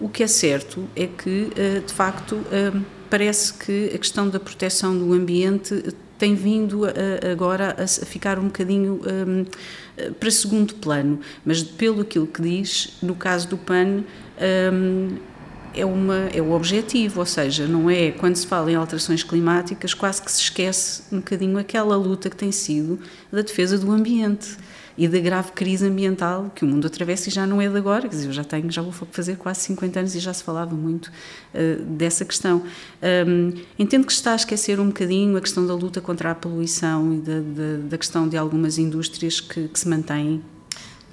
O 0.00 0.08
que 0.08 0.24
é 0.24 0.26
certo 0.26 0.88
é 0.96 1.06
que, 1.06 1.50
de 1.86 1.92
facto, 1.92 2.36
parece 3.10 3.54
que 3.54 3.92
a 3.94 3.98
questão 3.98 4.28
da 4.28 4.38
proteção 4.40 4.96
do 4.96 5.12
ambiente 5.12 5.94
tem 6.18 6.34
vindo 6.34 6.84
a, 6.84 6.90
agora 7.30 7.76
a 7.78 7.86
ficar 7.86 8.38
um 8.38 8.44
bocadinho 8.44 9.00
um, 9.04 9.44
para 10.14 10.30
segundo 10.30 10.74
plano, 10.74 11.20
mas 11.44 11.62
pelo 11.62 12.02
aquilo 12.02 12.26
que 12.26 12.42
diz, 12.42 12.96
no 13.02 13.14
caso 13.14 13.48
do 13.48 13.58
PAN, 13.58 14.02
um, 14.72 15.16
é, 15.74 15.84
uma, 15.84 16.28
é 16.32 16.40
o 16.40 16.52
objetivo, 16.52 17.20
ou 17.20 17.26
seja, 17.26 17.66
não 17.66 17.90
é 17.90 18.10
quando 18.10 18.36
se 18.36 18.46
fala 18.46 18.70
em 18.70 18.74
alterações 18.74 19.22
climáticas, 19.22 19.92
quase 19.92 20.22
que 20.22 20.32
se 20.32 20.40
esquece 20.40 21.02
um 21.12 21.18
bocadinho 21.18 21.58
aquela 21.58 21.96
luta 21.96 22.30
que 22.30 22.36
tem 22.36 22.50
sido 22.50 22.98
da 23.30 23.42
defesa 23.42 23.78
do 23.78 23.90
ambiente 23.90 24.56
e 24.96 25.06
da 25.06 25.18
grave 25.18 25.52
crise 25.52 25.86
ambiental 25.86 26.50
que 26.54 26.64
o 26.64 26.68
mundo 26.68 26.86
atravessa 26.86 27.28
e 27.28 27.32
já 27.32 27.46
não 27.46 27.60
é 27.60 27.68
de 27.68 27.76
agora, 27.76 28.02
quer 28.02 28.14
dizer, 28.14 28.28
eu 28.28 28.32
já 28.32 28.44
tenho, 28.44 28.70
já 28.70 28.80
vou 28.80 28.92
fazer 28.92 29.36
quase 29.36 29.60
50 29.60 30.00
anos 30.00 30.14
e 30.14 30.20
já 30.20 30.32
se 30.32 30.42
falava 30.42 30.74
muito 30.74 31.06
uh, 31.06 31.82
dessa 31.84 32.24
questão. 32.24 32.62
Um, 33.26 33.52
entendo 33.78 34.06
que 34.06 34.12
está 34.12 34.32
a 34.32 34.36
esquecer 34.36 34.80
um 34.80 34.86
bocadinho 34.86 35.36
a 35.36 35.40
questão 35.40 35.66
da 35.66 35.74
luta 35.74 36.00
contra 36.00 36.30
a 36.30 36.34
poluição 36.34 37.14
e 37.14 37.18
da, 37.18 37.40
da, 37.40 37.88
da 37.90 37.98
questão 37.98 38.28
de 38.28 38.36
algumas 38.36 38.78
indústrias 38.78 39.40
que, 39.40 39.68
que 39.68 39.78
se 39.78 39.88
mantêm 39.88 40.42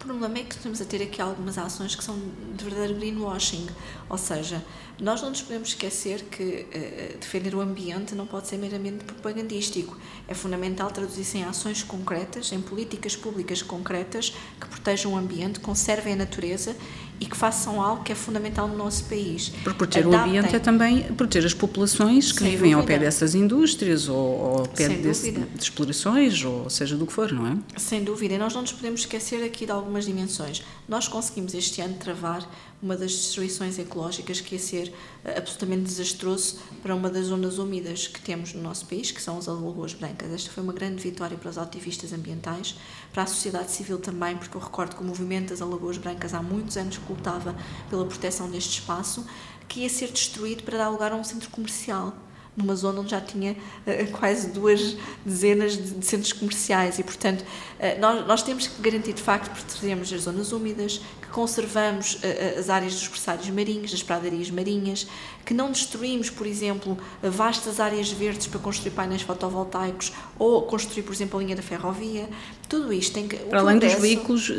problema 0.04 0.40
é 0.40 0.44
que 0.44 0.56
estamos 0.56 0.82
a 0.82 0.86
ter 0.86 1.02
aqui 1.02 1.22
algumas 1.22 1.58
ações 1.58 1.96
que 1.96 2.04
são 2.04 2.18
de 2.56 2.64
verdadeiro 2.64 2.96
greenwashing, 2.96 3.68
ou 4.10 4.18
seja, 4.18 4.64
nós 5.00 5.22
não 5.22 5.30
nos 5.30 5.42
podemos 5.42 5.70
esquecer 5.70 6.24
que 6.24 6.44
uh, 6.44 7.18
defender 7.18 7.56
o 7.56 7.62
ambiente 7.62 8.14
não 8.14 8.28
pode 8.28 8.48
ser 8.48 8.58
meramente 8.58 9.04
propagandístico. 9.06 9.98
É 10.28 10.34
fundamental 10.34 10.92
traduzir-se 10.92 11.38
em 11.38 11.44
ações 11.44 11.82
concretas, 11.82 12.52
em 12.52 12.62
políticas 12.62 13.16
públicas 13.16 13.62
concretas 13.62 14.36
que 14.60 14.68
protejam 14.68 15.14
o 15.14 15.18
ambiente, 15.18 15.60
conservem 15.60 16.14
a 16.14 16.18
natureza 16.18 16.76
e 17.20 17.26
que 17.26 17.38
façam 17.38 17.82
algo 17.82 18.04
que 18.04 18.12
é 18.12 18.16
fundamental 18.16 18.68
no 18.68 18.78
nosso 18.78 19.06
país. 19.06 19.50
Por 19.64 19.74
proteger 19.74 20.08
Adaptem. 20.08 20.34
o 20.34 20.38
ambiente 20.40 20.56
é 20.56 20.60
também 20.60 21.04
proteger 21.14 21.46
as 21.48 21.54
populações 21.54 22.32
que 22.32 22.40
Sem 22.40 22.52
vivem 22.52 22.72
dúvida. 22.72 22.82
ao 22.82 22.86
pé 22.86 23.00
dessas 23.00 23.34
indústrias 23.36 24.10
ou, 24.10 24.18
ou 24.18 24.60
ao 24.60 24.68
pé 24.68 24.90
desse, 24.90 25.32
de 25.32 25.48
explorações, 25.64 26.44
ou 26.44 26.70
seja 26.70 26.96
do 26.98 27.06
que 27.06 27.14
for, 27.14 27.32
não 27.32 27.48
é? 27.48 27.58
Sem 27.78 28.04
dúvida. 28.04 28.34
E 28.36 28.38
nós 28.38 28.54
não 28.54 28.62
nos 28.62 28.74
podemos 28.74 29.02
esquecer 29.02 29.44
aqui 29.44 29.66
de 29.66 29.72
algumas 29.72 30.06
dimensões. 30.06 30.64
Nós 30.88 31.08
conseguimos 31.08 31.54
este 31.54 31.82
ano 31.82 31.96
travar 31.96 32.48
uma 32.84 32.98
das 32.98 33.12
destruições 33.12 33.80
ecológicas 33.80 34.42
que 34.42 34.56
ia 34.56 34.60
ser 34.60 34.94
eh, 35.24 35.38
absolutamente 35.38 35.84
desastroso 35.84 36.60
para 36.82 36.94
uma 36.94 37.10
das 37.10 37.28
zonas 37.28 37.58
úmidas 37.58 38.08
que 38.08 38.20
temos 38.20 38.54
no 38.54 38.62
nosso 38.62 38.86
país, 38.88 39.10
que 39.10 39.22
são 39.22 39.38
as 39.38 39.48
Alagoas 39.48 39.94
Brancas. 39.94 40.30
Esta 40.30 40.52
foi 40.52 40.62
uma 40.62 40.74
grande 40.74 41.02
vitória 41.02 41.38
para 41.38 41.50
os 41.50 41.58
ativistas 41.58 42.12
ambientais, 42.12 42.76
para 43.14 43.24
a 43.24 43.26
sociedade 43.26 43.72
civil 43.72 44.00
também, 44.00 44.36
porque 44.36 44.58
eu 44.58 44.62
recordo 44.62 44.98
que 44.98 45.02
o 45.02 45.06
movimento 45.06 45.52
das 45.52 45.62
Alagoas 45.62 45.98
Brancas 45.98 46.34
há 46.34 46.44
muitos 46.44 46.76
anos 46.76 47.00
lutava 47.10 47.56
pela 47.90 48.06
proteção 48.06 48.52
deste 48.52 48.80
espaço, 48.80 49.26
que 49.70 49.80
ia 49.80 49.90
ser 49.90 50.12
destruído 50.12 50.64
para 50.64 50.78
dar 50.78 50.90
lugar 50.90 51.14
a 51.14 51.16
um 51.16 51.24
centro 51.24 51.50
comercial 51.52 52.14
numa 52.56 52.76
zona 52.76 53.02
onde 53.02 53.12
já 53.12 53.22
tinha 53.22 53.54
uh, 53.54 54.12
quase 54.18 54.50
duas 54.50 54.96
dezenas 55.26 55.74
de, 55.74 55.92
de, 55.92 56.06
centros 56.06 56.34
comerciais 56.34 57.00
e, 57.00 57.04
portanto, 57.04 57.42
uh, 57.42 58.00
nós, 58.00 58.28
nós 58.28 58.44
temos 58.44 58.68
que 58.68 58.82
garantir, 58.82 59.14
de 59.14 59.22
facto, 59.22 59.50
que 59.52 59.64
protegemos 59.64 60.12
as 60.12 60.22
zonas 60.22 60.52
úmidas, 60.52 61.02
que 61.22 61.23
conservamos 61.34 62.14
uh, 62.14 62.60
as 62.60 62.70
áreas 62.70 62.94
dos 62.94 63.08
pressários 63.08 63.50
marinhos, 63.50 63.92
das 63.92 64.04
pradarias 64.04 64.50
marinhas, 64.50 65.08
que 65.44 65.54
não 65.54 65.72
destruímos, 65.72 66.30
por 66.30 66.48
exemplo, 66.48 66.98
vastas 67.22 67.80
áreas 67.80 68.10
verdes 68.10 68.48
para 68.48 68.60
construir 68.60 68.92
painéis 68.92 69.24
fotovoltaicos 69.24 70.14
ou 70.40 70.62
construir, 70.62 71.04
por 71.04 71.14
exemplo, 71.14 71.40
a 71.40 71.44
linha 71.44 71.56
da 71.56 71.62
ferrovia. 71.62 72.30
Tudo 72.70 72.94
isto 72.94 73.14
tem 73.14 73.28
que. 73.28 73.36
Para 73.36 73.60
além 73.60 73.78
dos 73.78 73.94
veículos 73.96 74.52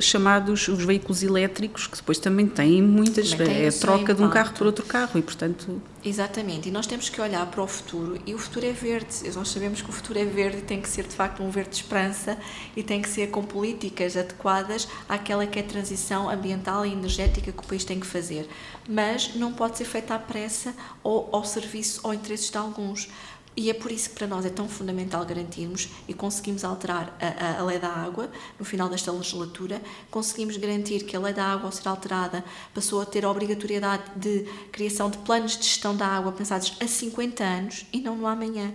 chamados 0.00 0.68
os 0.68 0.84
veículos 0.84 1.22
elétricos, 1.22 1.86
que 1.86 1.96
depois 1.96 2.18
também 2.18 2.46
têm 2.46 2.80
muitas. 2.80 3.30
Também 3.32 3.64
é 3.64 3.68
a 3.68 3.72
troca 3.72 4.14
de 4.14 4.22
um 4.22 4.30
carro 4.30 4.54
por 4.54 4.66
outro 4.66 4.86
carro 4.86 5.18
e, 5.18 5.22
portanto. 5.22 5.82
Exatamente, 6.04 6.68
e 6.68 6.72
nós 6.72 6.86
temos 6.86 7.08
que 7.08 7.20
olhar 7.20 7.46
para 7.46 7.62
o 7.62 7.66
futuro 7.66 8.18
e 8.26 8.34
o 8.34 8.38
futuro 8.38 8.66
é 8.66 8.72
verde. 8.72 9.06
Nós 9.34 9.48
sabemos 9.48 9.80
que 9.82 9.88
o 9.88 9.92
futuro 9.92 10.18
é 10.18 10.24
verde 10.24 10.58
e 10.58 10.62
tem 10.62 10.80
que 10.80 10.88
ser 10.88 11.04
de 11.04 11.14
facto 11.14 11.42
um 11.42 11.50
verde 11.50 11.70
de 11.70 11.76
esperança 11.76 12.36
e 12.76 12.82
tem 12.82 13.00
que 13.00 13.08
ser 13.08 13.28
com 13.28 13.44
políticas 13.44 14.16
adequadas 14.16 14.88
àquela 15.08 15.46
que 15.46 15.60
é 15.60 15.62
a 15.62 15.64
transição 15.64 16.11
ambiental 16.14 16.84
e 16.84 16.92
energética 16.92 17.52
que 17.52 17.58
o 17.58 17.66
país 17.66 17.84
tem 17.84 18.00
que 18.00 18.06
fazer. 18.06 18.48
Mas 18.88 19.34
não 19.34 19.52
pode 19.52 19.78
ser 19.78 19.84
feita 19.84 20.14
à 20.14 20.18
pressa 20.18 20.74
ou 21.02 21.28
ao 21.32 21.44
serviço 21.44 22.00
ou 22.02 22.12
interesses 22.12 22.50
de 22.50 22.58
alguns. 22.58 23.08
E 23.54 23.68
é 23.68 23.74
por 23.74 23.92
isso 23.92 24.10
que 24.10 24.14
para 24.14 24.26
nós 24.26 24.46
é 24.46 24.48
tão 24.48 24.66
fundamental 24.66 25.24
garantirmos 25.26 25.90
e 26.08 26.14
conseguimos 26.14 26.64
alterar 26.64 27.14
a, 27.20 27.60
a, 27.60 27.64
lei 27.64 27.78
da 27.78 27.88
água 27.88 28.30
no 28.58 28.64
final 28.64 28.88
desta 28.88 29.12
legislatura, 29.12 29.82
conseguimos 30.10 30.56
garantir 30.56 31.04
que 31.04 31.14
a 31.14 31.20
lei 31.20 31.34
da 31.34 31.44
água, 31.44 31.66
ao 31.66 31.72
ser 31.72 31.86
alterada, 31.86 32.42
passou 32.72 33.02
a 33.02 33.04
ter 33.04 33.26
a 33.26 33.30
obrigatoriedade 33.30 34.04
de 34.16 34.48
criação 34.72 35.10
de 35.10 35.18
planos 35.18 35.58
de 35.58 35.64
gestão 35.64 35.94
da 35.94 36.06
água 36.06 36.32
pensados 36.32 36.74
a 36.80 36.86
50 36.86 37.44
anos 37.44 37.86
e 37.92 38.00
não 38.00 38.16
no 38.16 38.26
amanhã. 38.26 38.72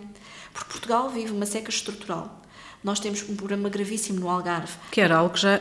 Porque 0.54 0.72
Portugal 0.72 1.10
vive 1.10 1.32
uma 1.32 1.48
seca 1.48 1.72
estrutural. 1.72 2.42
Nós 2.84 3.00
temos 3.00 3.28
um 3.28 3.36
problema 3.36 3.70
gravíssimo 3.70 4.20
no 4.20 4.30
Algarve. 4.30 4.78
Que 4.92 5.02
era 5.02 5.18
algo 5.18 5.34
que 5.34 5.42
já 5.42 5.60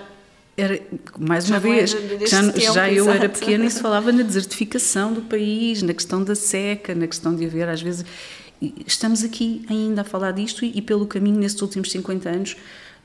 era, 0.57 0.81
mais 1.19 1.49
uma 1.49 1.57
já 1.57 1.59
vez, 1.59 1.91
já, 1.91 2.43
tempo, 2.43 2.61
já 2.61 2.91
eu 2.91 3.11
era 3.11 3.29
pequena 3.29 3.67
e 3.67 3.71
se 3.71 3.81
falava 3.81 4.11
na 4.11 4.23
desertificação 4.23 5.13
do 5.13 5.23
país, 5.23 5.83
na 5.83 5.93
questão 5.93 6.25
da 6.25 6.35
seca, 6.35 6.95
na 6.95 7.07
questão 7.07 7.35
de 7.35 7.45
haver, 7.45 7.69
às 7.69 7.83
vezes, 7.83 8.05
estamos 8.87 9.23
aqui 9.23 9.65
ainda 9.69 10.01
a 10.01 10.05
falar 10.05 10.33
disto 10.33 10.65
e, 10.65 10.73
e 10.79 10.83
pelo 10.83 11.07
caminho, 11.07 11.39
nesses 11.39 11.61
últimos 11.61 11.91
50 11.91 12.29
anos, 12.29 12.57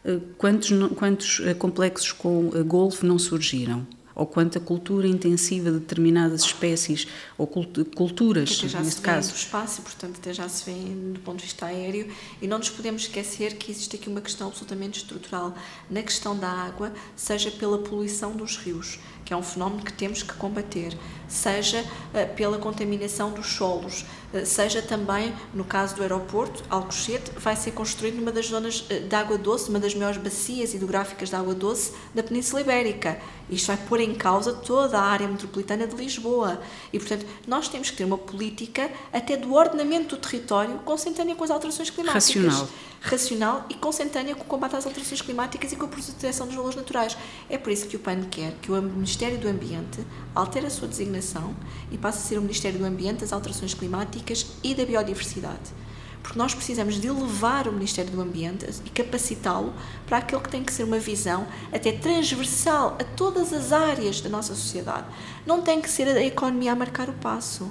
eh, 0.06 0.20
quantos, 0.38 0.72
quantos 0.96 1.42
eh, 1.44 1.54
complexos 1.54 2.12
com 2.14 2.52
eh, 2.56 2.64
golfe 2.64 3.06
não 3.06 3.20
surgiram? 3.20 3.86
Ou 4.22 4.28
quanto 4.28 4.60
a 4.60 4.62
cultura 4.62 5.08
intensiva 5.08 5.72
de 5.72 5.80
determinadas 5.80 6.42
espécies 6.44 7.08
ou 7.40 7.48
culturas, 7.48 8.56
que 8.56 8.68
já 8.68 8.80
neste 8.80 8.96
se 8.96 9.02
caso. 9.02 9.32
do 9.32 9.36
espaço, 9.36 9.82
portanto, 9.82 10.20
até 10.20 10.32
já 10.32 10.48
se 10.48 10.64
vê 10.64 10.78
do 11.12 11.20
ponto 11.22 11.38
de 11.38 11.46
vista 11.46 11.66
aéreo, 11.66 12.08
e 12.40 12.48
não 12.48 12.60
nos 12.60 12.70
podemos 12.70 13.02
esquecer 13.02 13.56
que 13.56 13.72
existe 13.72 13.96
aqui 13.96 14.08
uma 14.08 14.22
questão 14.22 14.50
absolutamente 14.50 15.00
estrutural 15.00 15.56
na 15.90 16.04
questão 16.04 16.38
da 16.38 16.48
água, 16.48 16.94
seja 17.16 17.50
pela 17.50 17.80
poluição 17.80 18.36
dos 18.36 18.58
rios, 18.58 19.00
que 19.32 19.34
é 19.34 19.38
um 19.38 19.42
fenómeno 19.42 19.82
que 19.82 19.94
temos 19.94 20.22
que 20.22 20.34
combater, 20.34 20.94
seja 21.26 21.80
uh, 21.80 22.36
pela 22.36 22.58
contaminação 22.58 23.32
dos 23.32 23.48
solos, 23.48 24.04
uh, 24.34 24.46
seja 24.46 24.82
também, 24.82 25.34
no 25.54 25.64
caso 25.64 25.96
do 25.96 26.02
aeroporto, 26.02 26.62
Alcochete 26.70 27.32
vai 27.38 27.56
ser 27.56 27.72
construído 27.72 28.18
numa 28.18 28.30
das 28.30 28.48
zonas 28.48 28.82
uh, 28.82 29.08
de 29.08 29.16
água 29.16 29.38
doce, 29.38 29.70
uma 29.70 29.80
das 29.80 29.96
maiores 29.96 30.22
bacias 30.22 30.74
hidrográficas 30.74 31.30
de 31.30 31.36
água 31.38 31.56
doce 31.56 31.94
da 32.14 32.22
Península 32.22 32.60
Ibérica. 32.60 33.22
Isto 33.50 33.68
vai 33.68 33.78
pôr 33.78 34.02
em 34.02 34.14
causa 34.14 34.52
toda 34.52 35.00
a 35.00 35.02
área 35.02 35.30
metropolitana 35.30 35.88
de 35.88 35.96
Lisboa. 35.96 36.60
E, 36.92 37.00
portanto, 37.00 37.26
nós 37.48 37.70
temos 37.70 37.90
que 37.90 37.96
ter 37.96 38.04
uma 38.04 38.18
política 38.18 38.92
até 39.14 39.38
do 39.38 39.54
ordenamento 39.54 40.18
do 40.18 40.22
território 40.22 40.78
consentânea 40.80 41.36
com 41.36 41.44
as 41.46 41.52
alterações 41.52 41.90
climáticas. 41.90 42.36
Racional. 42.36 42.68
Racional 43.04 43.66
e 43.68 43.74
consentânea 43.74 44.36
com 44.36 44.44
o 44.44 44.46
combate 44.46 44.76
às 44.76 44.86
alterações 44.86 45.22
climáticas 45.22 45.72
e 45.72 45.76
com 45.76 45.86
a 45.86 45.88
proteção 45.88 46.46
dos 46.46 46.56
valores 46.56 46.76
naturais. 46.76 47.18
É 47.50 47.58
por 47.58 47.72
isso 47.72 47.88
que 47.88 47.96
o 47.96 48.00
PAN 48.00 48.22
quer 48.30 48.54
que 48.62 48.72
o 48.72 48.80
Ministério 48.80 49.40
do 49.40 49.48
Ambiente 49.48 50.06
altere 50.36 50.68
a 50.68 50.70
sua 50.70 50.88
designação 50.88 51.56
e 51.92 51.98
passe 51.98 52.20
a 52.20 52.22
ser 52.22 52.38
o 52.38 52.42
Ministério 52.42 52.78
do 52.78 52.86
Ambiente, 52.86 53.22
das 53.22 53.34
Alterações 53.34 53.74
Climáticas 53.74 54.46
e 54.64 54.76
da 54.76 54.86
Biodiversidade 54.86 55.74
porque 56.22 56.38
nós 56.38 56.54
precisamos 56.54 57.00
de 57.00 57.08
elevar 57.08 57.68
o 57.68 57.74
Ministério 57.74 58.12
do 58.12 58.22
Ambiente 58.22 58.66
e 58.86 58.90
capacitá-lo 58.90 59.74
para 60.06 60.20
aquilo 60.20 60.42
que 60.42 60.50
tem 60.50 60.64
que 60.64 60.72
ser 60.72 60.84
uma 60.84 61.00
visão 61.00 61.48
até 61.74 61.92
transversal 61.92 62.96
a 63.00 63.04
todas 63.04 63.52
as 63.52 63.72
áreas 63.72 64.22
da 64.22 64.30
nossa 64.30 64.54
sociedade. 64.54 65.08
Não 65.46 65.62
tem 65.62 65.82
que 65.82 65.90
ser 65.90 66.08
a 66.08 66.24
economia 66.24 66.74
a 66.74 66.76
marcar 66.76 67.10
o 67.10 67.14
passo 67.14 67.70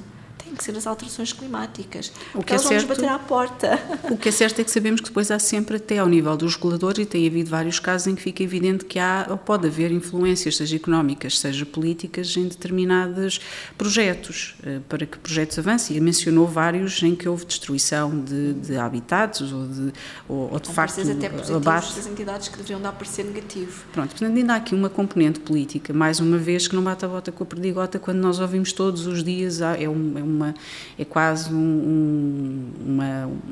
tem 0.51 0.57
que 0.57 0.65
ser 0.65 0.77
as 0.77 0.87
alterações 0.87 1.33
climáticas. 1.33 2.13
O 2.35 2.43
que 2.43 2.53
é 2.53 2.59
certo, 2.59 2.89
bater 2.89 3.09
à 3.09 3.19
porta. 3.19 3.79
O 4.11 4.17
que 4.17 4.29
é 4.29 4.33
certo 4.33 4.61
é 4.61 4.65
que 4.65 4.71
sabemos 4.71 5.01
que 5.01 5.07
depois 5.07 5.31
há 5.31 5.39
sempre, 5.39 5.77
até 5.77 5.99
ao 5.99 6.09
nível 6.09 6.37
dos 6.37 6.57
reguladores, 6.57 6.99
e 6.99 7.07
tem 7.07 7.27
havido 7.27 7.49
vários 7.49 7.79
casos 7.79 8.09
em 8.09 8.15
que 8.15 8.23
fica 8.23 8.43
evidente 8.43 8.85
que 8.85 8.99
há 8.99 9.27
ou 9.31 9.39
pode 9.39 9.67
haver 9.69 9.93
influências, 9.93 10.57
seja 10.57 10.77
económicas, 10.77 11.39
seja 11.39 11.65
políticas, 11.65 12.37
em 12.37 12.49
determinados 12.49 13.41
projetos, 13.79 14.57
eh, 14.65 14.81
para 14.89 15.07
que 15.07 15.19
projetos 15.19 15.59
avancem. 15.59 15.97
E 15.97 16.01
mencionou 16.01 16.47
vários 16.47 17.01
em 17.03 17.15
que 17.15 17.29
houve 17.29 17.45
destruição 17.45 18.19
de, 18.19 18.55
de 18.55 18.77
habitats 18.77 19.53
ou 19.53 19.67
de, 19.67 19.93
ou, 20.29 20.53
ou 20.53 20.61
de 20.61 20.73
facto 20.73 21.01
até 21.01 21.27
abate. 21.55 21.95
das 21.95 22.07
entidades 22.07 22.49
que 22.49 22.57
deveriam 22.57 22.81
dar 22.81 22.93
parecer 22.93 23.25
negativo. 23.25 23.85
Pronto, 23.93 24.11
portanto 24.11 24.37
ainda 24.37 24.55
há 24.55 24.57
aqui 24.57 24.75
uma 24.75 24.91
componente 24.91 25.39
política, 25.41 25.93
mais 25.93 26.19
uma 26.19 26.39
vez, 26.39 26.67
que 26.67 26.75
não 26.75 26.83
bate 26.83 27.05
a 27.05 27.09
bota 27.09 27.31
com 27.31 27.45
a 27.45 27.47
perdigota 27.47 27.99
quando 27.99 28.19
nós 28.19 28.41
ouvimos 28.41 28.73
todos 28.73 29.07
os 29.07 29.23
dias, 29.23 29.61
é, 29.61 29.89
um, 29.89 30.19
é 30.19 30.23
uma, 30.41 30.55
é 30.99 31.05
quase 31.05 31.53
um, 31.53 32.71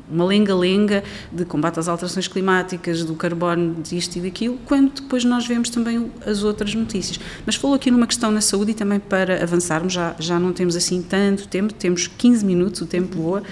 uma, 0.09 0.25
lenga-lenga 0.25 1.03
de 1.31 1.45
combate 1.45 1.79
às 1.79 1.87
alterações 1.87 2.27
climáticas, 2.27 3.03
do 3.03 3.13
carbono, 3.15 3.75
disto 3.81 4.17
e 4.17 4.21
daquilo, 4.21 4.57
quando 4.65 5.01
depois 5.01 5.23
nós 5.23 5.45
vemos 5.45 5.69
também 5.69 6.11
as 6.25 6.43
outras 6.43 6.73
notícias. 6.73 7.19
Mas 7.45 7.55
falou 7.55 7.75
aqui 7.75 7.91
numa 7.91 8.07
questão 8.07 8.31
na 8.31 8.41
saúde 8.41 8.71
e 8.71 8.73
também 8.73 8.99
para 8.99 9.43
avançarmos, 9.43 9.93
já, 9.93 10.15
já 10.19 10.39
não 10.39 10.51
temos 10.51 10.75
assim 10.75 11.01
tanto 11.01 11.47
tempo, 11.47 11.73
temos 11.73 12.07
15 12.07 12.45
minutos, 12.45 12.81
o 12.81 12.85
tempo 12.85 13.17
voa, 13.17 13.43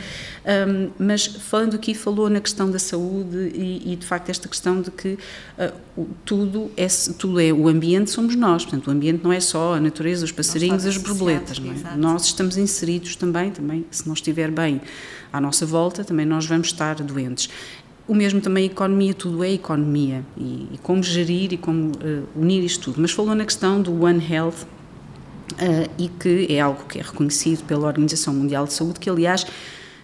um, 0.48 0.92
mas 0.98 1.26
falando 1.26 1.76
aqui, 1.76 1.94
falou 1.94 2.30
na 2.30 2.40
questão 2.40 2.72
da 2.72 2.80
saúde 2.80 3.52
e, 3.54 3.92
e 3.92 3.96
de 3.98 4.06
facto 4.06 4.30
esta 4.30 4.48
questão 4.48 4.82
de 4.82 4.90
que 4.90 5.18
uh, 5.58 6.08
tudo, 6.24 6.72
é, 6.78 6.88
tudo 7.18 7.38
é 7.42 7.52
o 7.52 7.68
ambiente, 7.68 8.12
somos 8.12 8.34
nós, 8.34 8.64
portanto 8.64 8.88
o 8.88 8.92
ambiente 8.92 9.22
não 9.22 9.34
é 9.34 9.42
só 9.42 9.74
a 9.74 9.80
natureza, 9.80 10.24
os 10.24 10.32
passarinhos, 10.32 10.86
as 10.86 10.96
borboletas, 10.96 11.60
é? 11.60 11.98
Nós 11.98 12.26
estamos 12.28 12.56
inseridos 12.58 13.18
também, 13.18 13.52
também, 13.52 13.86
se 13.92 14.08
não 14.08 14.14
estiver 14.14 14.50
bem 14.50 14.80
à 15.34 15.42
nossa 15.42 15.66
volta, 15.66 16.06
também 16.06 16.26
nós 16.26 16.46
vamos 16.46 16.68
estar 16.68 16.96
doentes. 16.96 17.50
O 18.08 18.16
mesmo 18.16 18.40
também 18.40 18.68
economia, 18.68 19.14
tudo 19.14 19.44
é 19.44 19.52
economia 19.52 20.24
e, 20.38 20.70
e 20.72 20.80
como 20.82 21.04
gerir 21.04 21.52
e 21.52 21.58
como 21.58 21.90
uh, 21.90 22.24
unir 22.38 22.64
isto 22.64 22.86
tudo. 22.86 23.02
Mas 23.02 23.12
falou 23.12 23.36
na 23.36 23.44
questão 23.44 23.82
do 23.82 24.06
One 24.06 24.26
Health 24.26 24.64
uh, 25.52 25.92
e 25.98 26.08
que 26.08 26.48
é 26.50 26.62
algo 26.62 26.86
que 26.86 27.00
é 27.00 27.02
reconhecido 27.02 27.66
pela 27.66 27.86
Organização 27.86 28.34
Mundial 28.34 28.66
de 28.66 28.72
Saúde, 28.72 28.98
que 28.98 29.10
aliás 29.10 29.46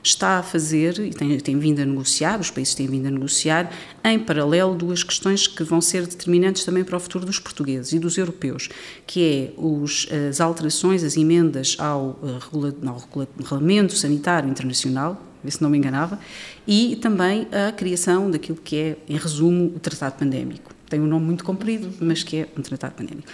está 0.03 0.39
a 0.39 0.43
fazer 0.43 0.99
e 0.99 1.11
tem, 1.11 1.39
tem 1.39 1.57
vindo 1.57 1.81
a 1.81 1.85
negociar, 1.85 2.39
os 2.39 2.51
países 2.51 2.75
têm 2.75 2.87
vindo 2.87 3.07
a 3.07 3.11
negociar, 3.11 3.71
em 4.03 4.19
paralelo, 4.19 4.75
duas 4.75 5.01
questões 5.03 5.47
que 5.47 5.63
vão 5.63 5.79
ser 5.79 6.05
determinantes 6.05 6.65
também 6.65 6.83
para 6.83 6.97
o 6.97 6.99
futuro 6.99 7.25
dos 7.25 7.39
portugueses 7.39 7.93
e 7.93 7.99
dos 7.99 8.17
europeus, 8.17 8.69
que 9.07 9.23
é 9.23 9.53
os, 9.57 10.07
as 10.29 10.41
alterações, 10.41 11.03
as 11.03 11.15
emendas 11.15 11.77
ao, 11.79 12.19
eh, 12.23 12.87
ao 12.87 12.97
Regulamento 13.39 13.95
Sanitário 13.95 14.49
Internacional, 14.49 15.21
se 15.47 15.61
não 15.61 15.69
me 15.69 15.77
enganava, 15.77 16.19
e 16.67 16.97
também 16.97 17.47
a 17.51 17.71
criação 17.71 18.29
daquilo 18.29 18.57
que 18.57 18.77
é, 18.77 18.97
em 19.07 19.17
resumo, 19.17 19.73
o 19.75 19.79
Tratado 19.79 20.15
Pandémico. 20.17 20.73
Tem 20.89 20.99
um 20.99 21.07
nome 21.07 21.25
muito 21.25 21.43
comprido, 21.43 21.93
mas 21.99 22.23
que 22.23 22.37
é 22.37 22.47
um 22.57 22.61
Tratado 22.61 22.95
Pandémico. 22.95 23.27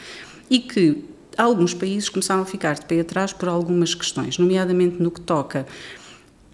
E 0.50 0.60
que 0.60 1.04
alguns 1.38 1.74
países 1.74 2.10
começaram 2.10 2.42
a 2.42 2.46
ficar 2.46 2.74
de 2.74 2.86
pé 2.86 3.00
atrás 3.00 3.32
por 3.32 3.48
algumas 3.48 3.94
questões, 3.94 4.38
nomeadamente 4.38 5.02
no 5.02 5.12
que 5.12 5.22
toca 5.22 5.66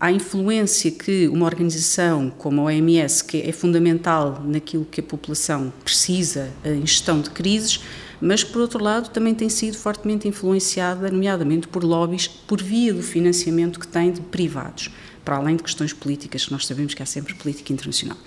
à 0.05 0.11
influência 0.11 0.91
que 0.91 1.27
uma 1.29 1.47
organização 1.47 2.29
como 2.29 2.61
a 2.61 2.65
OMS, 2.65 3.23
que 3.23 3.41
é 3.41 3.51
fundamental 3.51 4.39
naquilo 4.45 4.85
que 4.85 4.99
a 4.99 5.03
população 5.03 5.73
precisa 5.83 6.51
em 6.63 6.85
gestão 6.85 7.19
de 7.19 7.31
crises, 7.31 7.79
mas 8.21 8.43
por 8.43 8.61
outro 8.61 8.83
lado 8.83 9.09
também 9.09 9.33
tem 9.33 9.49
sido 9.49 9.75
fortemente 9.75 10.27
influenciada, 10.27 11.09
nomeadamente 11.09 11.67
por 11.67 11.83
lobbies, 11.83 12.27
por 12.27 12.61
via 12.61 12.93
do 12.93 13.01
financiamento 13.01 13.79
que 13.79 13.87
tem 13.87 14.11
de 14.11 14.21
privados, 14.21 14.91
para 15.23 15.37
além 15.37 15.55
de 15.55 15.63
questões 15.63 15.91
políticas, 15.91 16.45
que 16.45 16.51
nós 16.51 16.67
sabemos 16.67 16.93
que 16.93 17.01
há 17.01 17.05
sempre 17.07 17.33
política 17.33 17.73
internacional. 17.73 18.17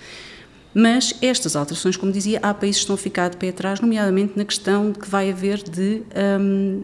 Mas 0.73 1.13
estas 1.21 1.55
alterações, 1.55 1.95
como 1.95 2.11
dizia, 2.11 2.39
há 2.43 2.53
países 2.53 2.81
que 2.81 2.83
estão 2.83 2.95
a 2.95 2.97
ficar 2.97 3.29
de 3.29 3.37
pé 3.37 3.49
atrás, 3.49 3.79
nomeadamente 3.79 4.33
na 4.35 4.43
questão 4.43 4.91
que 4.91 5.09
vai 5.09 5.31
haver 5.31 5.63
de 5.63 6.03
um, 6.41 6.81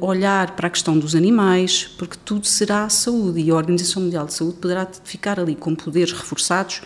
olhar 0.00 0.54
para 0.54 0.68
a 0.68 0.70
questão 0.70 0.96
dos 0.96 1.16
animais, 1.16 1.92
porque 1.98 2.16
tudo 2.24 2.46
será 2.46 2.88
saúde 2.88 3.40
e 3.40 3.50
a 3.50 3.54
Organização 3.54 4.02
Mundial 4.02 4.26
de 4.26 4.32
Saúde 4.32 4.58
poderá 4.58 4.88
ficar 5.02 5.40
ali 5.40 5.56
com 5.56 5.74
poderes 5.74 6.12
reforçados 6.12 6.80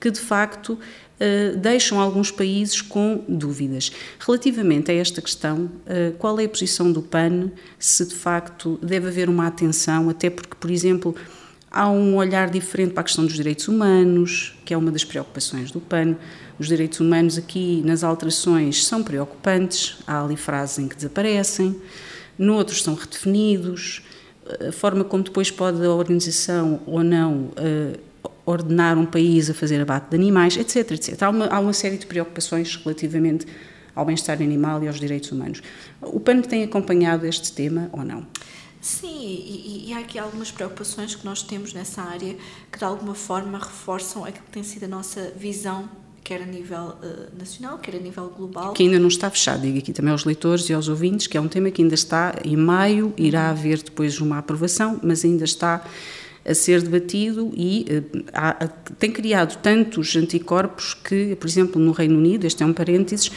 que 0.00 0.10
de 0.10 0.20
facto 0.20 0.78
eh, 1.20 1.54
deixam 1.56 1.98
alguns 1.98 2.30
países 2.30 2.80
com 2.80 3.24
dúvidas. 3.28 3.90
Relativamente 4.20 4.90
a 4.92 4.94
esta 4.94 5.20
questão, 5.20 5.68
eh, 5.86 6.12
qual 6.16 6.38
é 6.38 6.44
a 6.44 6.48
posição 6.48 6.92
do 6.92 7.02
PAN, 7.02 7.50
se 7.78 8.06
de 8.06 8.14
facto 8.14 8.78
deve 8.80 9.08
haver 9.08 9.28
uma 9.28 9.46
atenção, 9.48 10.08
até 10.08 10.30
porque, 10.30 10.54
por 10.54 10.70
exemplo, 10.70 11.16
há 11.70 11.90
um 11.90 12.16
olhar 12.16 12.48
diferente 12.50 12.92
para 12.92 13.00
a 13.00 13.04
questão 13.04 13.24
dos 13.24 13.34
direitos 13.34 13.66
humanos, 13.66 14.56
que 14.64 14.72
é 14.72 14.76
uma 14.76 14.92
das 14.92 15.04
preocupações 15.04 15.72
do 15.72 15.80
PAN. 15.80 16.16
Os 16.56 16.68
direitos 16.68 17.00
humanos 17.00 17.36
aqui 17.36 17.82
nas 17.84 18.04
alterações 18.04 18.86
são 18.86 19.02
preocupantes, 19.02 19.96
há 20.06 20.22
ali 20.22 20.36
frases 20.36 20.78
em 20.78 20.86
que 20.86 20.94
desaparecem 20.94 21.76
noutros 22.38 22.82
são 22.82 22.94
redefinidos, 22.94 24.02
a 24.68 24.72
forma 24.72 25.04
como 25.04 25.22
depois 25.22 25.50
pode 25.50 25.84
a 25.84 25.90
organização 25.90 26.80
ou 26.86 27.02
não 27.02 27.50
uh, 27.50 27.98
ordenar 28.46 28.96
um 28.98 29.04
país 29.04 29.50
a 29.50 29.54
fazer 29.54 29.80
abate 29.80 30.10
de 30.10 30.16
animais, 30.16 30.56
etc, 30.56 30.92
etc. 30.92 31.22
Há 31.22 31.30
uma, 31.30 31.46
há 31.46 31.60
uma 31.60 31.72
série 31.72 31.98
de 31.98 32.06
preocupações 32.06 32.76
relativamente 32.76 33.46
ao 33.94 34.04
bem-estar 34.04 34.40
animal 34.40 34.82
e 34.82 34.88
aos 34.88 34.98
direitos 34.98 35.30
humanos. 35.32 35.60
O 36.00 36.20
PAN 36.20 36.40
tem 36.40 36.64
acompanhado 36.64 37.26
este 37.26 37.52
tema 37.52 37.90
ou 37.92 38.04
não? 38.04 38.26
Sim, 38.80 39.20
e, 39.20 39.88
e, 39.88 39.92
há 39.92 39.98
aqui 39.98 40.18
algumas 40.18 40.52
preocupações 40.52 41.14
que 41.14 41.24
nós 41.24 41.42
temos 41.42 41.72
nessa 41.72 42.00
área 42.00 42.36
que 42.70 42.78
de 42.78 42.84
alguma 42.84 43.14
forma 43.14 43.58
reforçam 43.58 44.24
aquilo 44.24 44.44
que 44.44 44.52
tem 44.52 44.62
sido 44.62 44.84
a 44.84 44.88
nossa 44.88 45.32
visão 45.36 45.88
quer 46.22 46.42
a 46.42 46.46
nível 46.46 46.96
uh, 47.02 47.38
nacional, 47.38 47.78
quer 47.78 47.96
a 47.96 47.98
nível 47.98 48.28
global. 48.36 48.72
Que 48.72 48.82
ainda 48.82 48.98
não 48.98 49.08
está 49.08 49.30
fechado, 49.30 49.62
digo 49.62 49.78
aqui 49.78 49.92
também 49.92 50.12
aos 50.12 50.24
leitores 50.24 50.68
e 50.68 50.72
aos 50.72 50.88
ouvintes, 50.88 51.26
que 51.26 51.36
é 51.36 51.40
um 51.40 51.48
tema 51.48 51.70
que 51.70 51.82
ainda 51.82 51.94
está 51.94 52.34
em 52.44 52.56
maio, 52.56 53.12
irá 53.16 53.50
haver 53.50 53.82
depois 53.82 54.20
uma 54.20 54.38
aprovação, 54.38 55.00
mas 55.02 55.24
ainda 55.24 55.44
está 55.44 55.84
a 56.44 56.54
ser 56.54 56.82
debatido 56.82 57.52
e 57.54 57.86
uh, 57.90 58.24
há, 58.32 58.68
tem 58.98 59.10
criado 59.10 59.58
tantos 59.62 60.16
anticorpos 60.16 60.94
que, 60.94 61.36
por 61.36 61.46
exemplo, 61.46 61.80
no 61.80 61.92
Reino 61.92 62.16
Unido, 62.16 62.46
este 62.46 62.62
é 62.62 62.66
um 62.66 62.72
parênteses, 62.72 63.30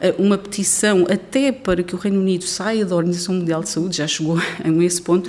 eh, 0.00 0.14
uma 0.18 0.38
petição 0.38 1.06
até 1.10 1.50
para 1.50 1.82
que 1.82 1.94
o 1.94 1.98
Reino 1.98 2.20
Unido 2.20 2.44
saia 2.44 2.84
da 2.84 2.94
Organização 2.94 3.34
Mundial 3.34 3.62
de 3.62 3.68
Saúde, 3.68 3.96
já 3.96 4.06
chegou 4.06 4.38
a 4.38 4.84
esse 4.84 5.02
ponto, 5.02 5.28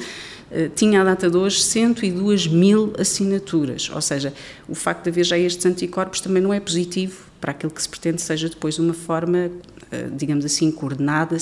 tinha 0.76 1.02
a 1.02 1.04
data 1.04 1.30
de 1.30 1.38
hoje 1.38 1.62
102 1.62 2.48
mil 2.48 2.94
assinaturas, 2.98 3.90
ou 3.94 4.02
seja, 4.02 4.34
o 4.68 4.76
facto 4.76 5.04
de 5.04 5.10
haver 5.10 5.24
já 5.24 5.38
estes 5.38 5.66
anticorpos 5.66 6.22
também 6.22 6.42
não 6.42 6.54
é 6.54 6.60
positivo 6.60 7.30
para 7.40 7.52
aquilo 7.52 7.72
que 7.72 7.82
se 7.82 7.90
pretende 7.90 8.22
seja 8.22 8.50
depois 8.50 8.80
uma 8.80 8.94
forma, 8.94 9.52
eh, 9.92 10.10
digamos 10.12 10.44
assim, 10.46 10.72
coordenada 10.72 11.38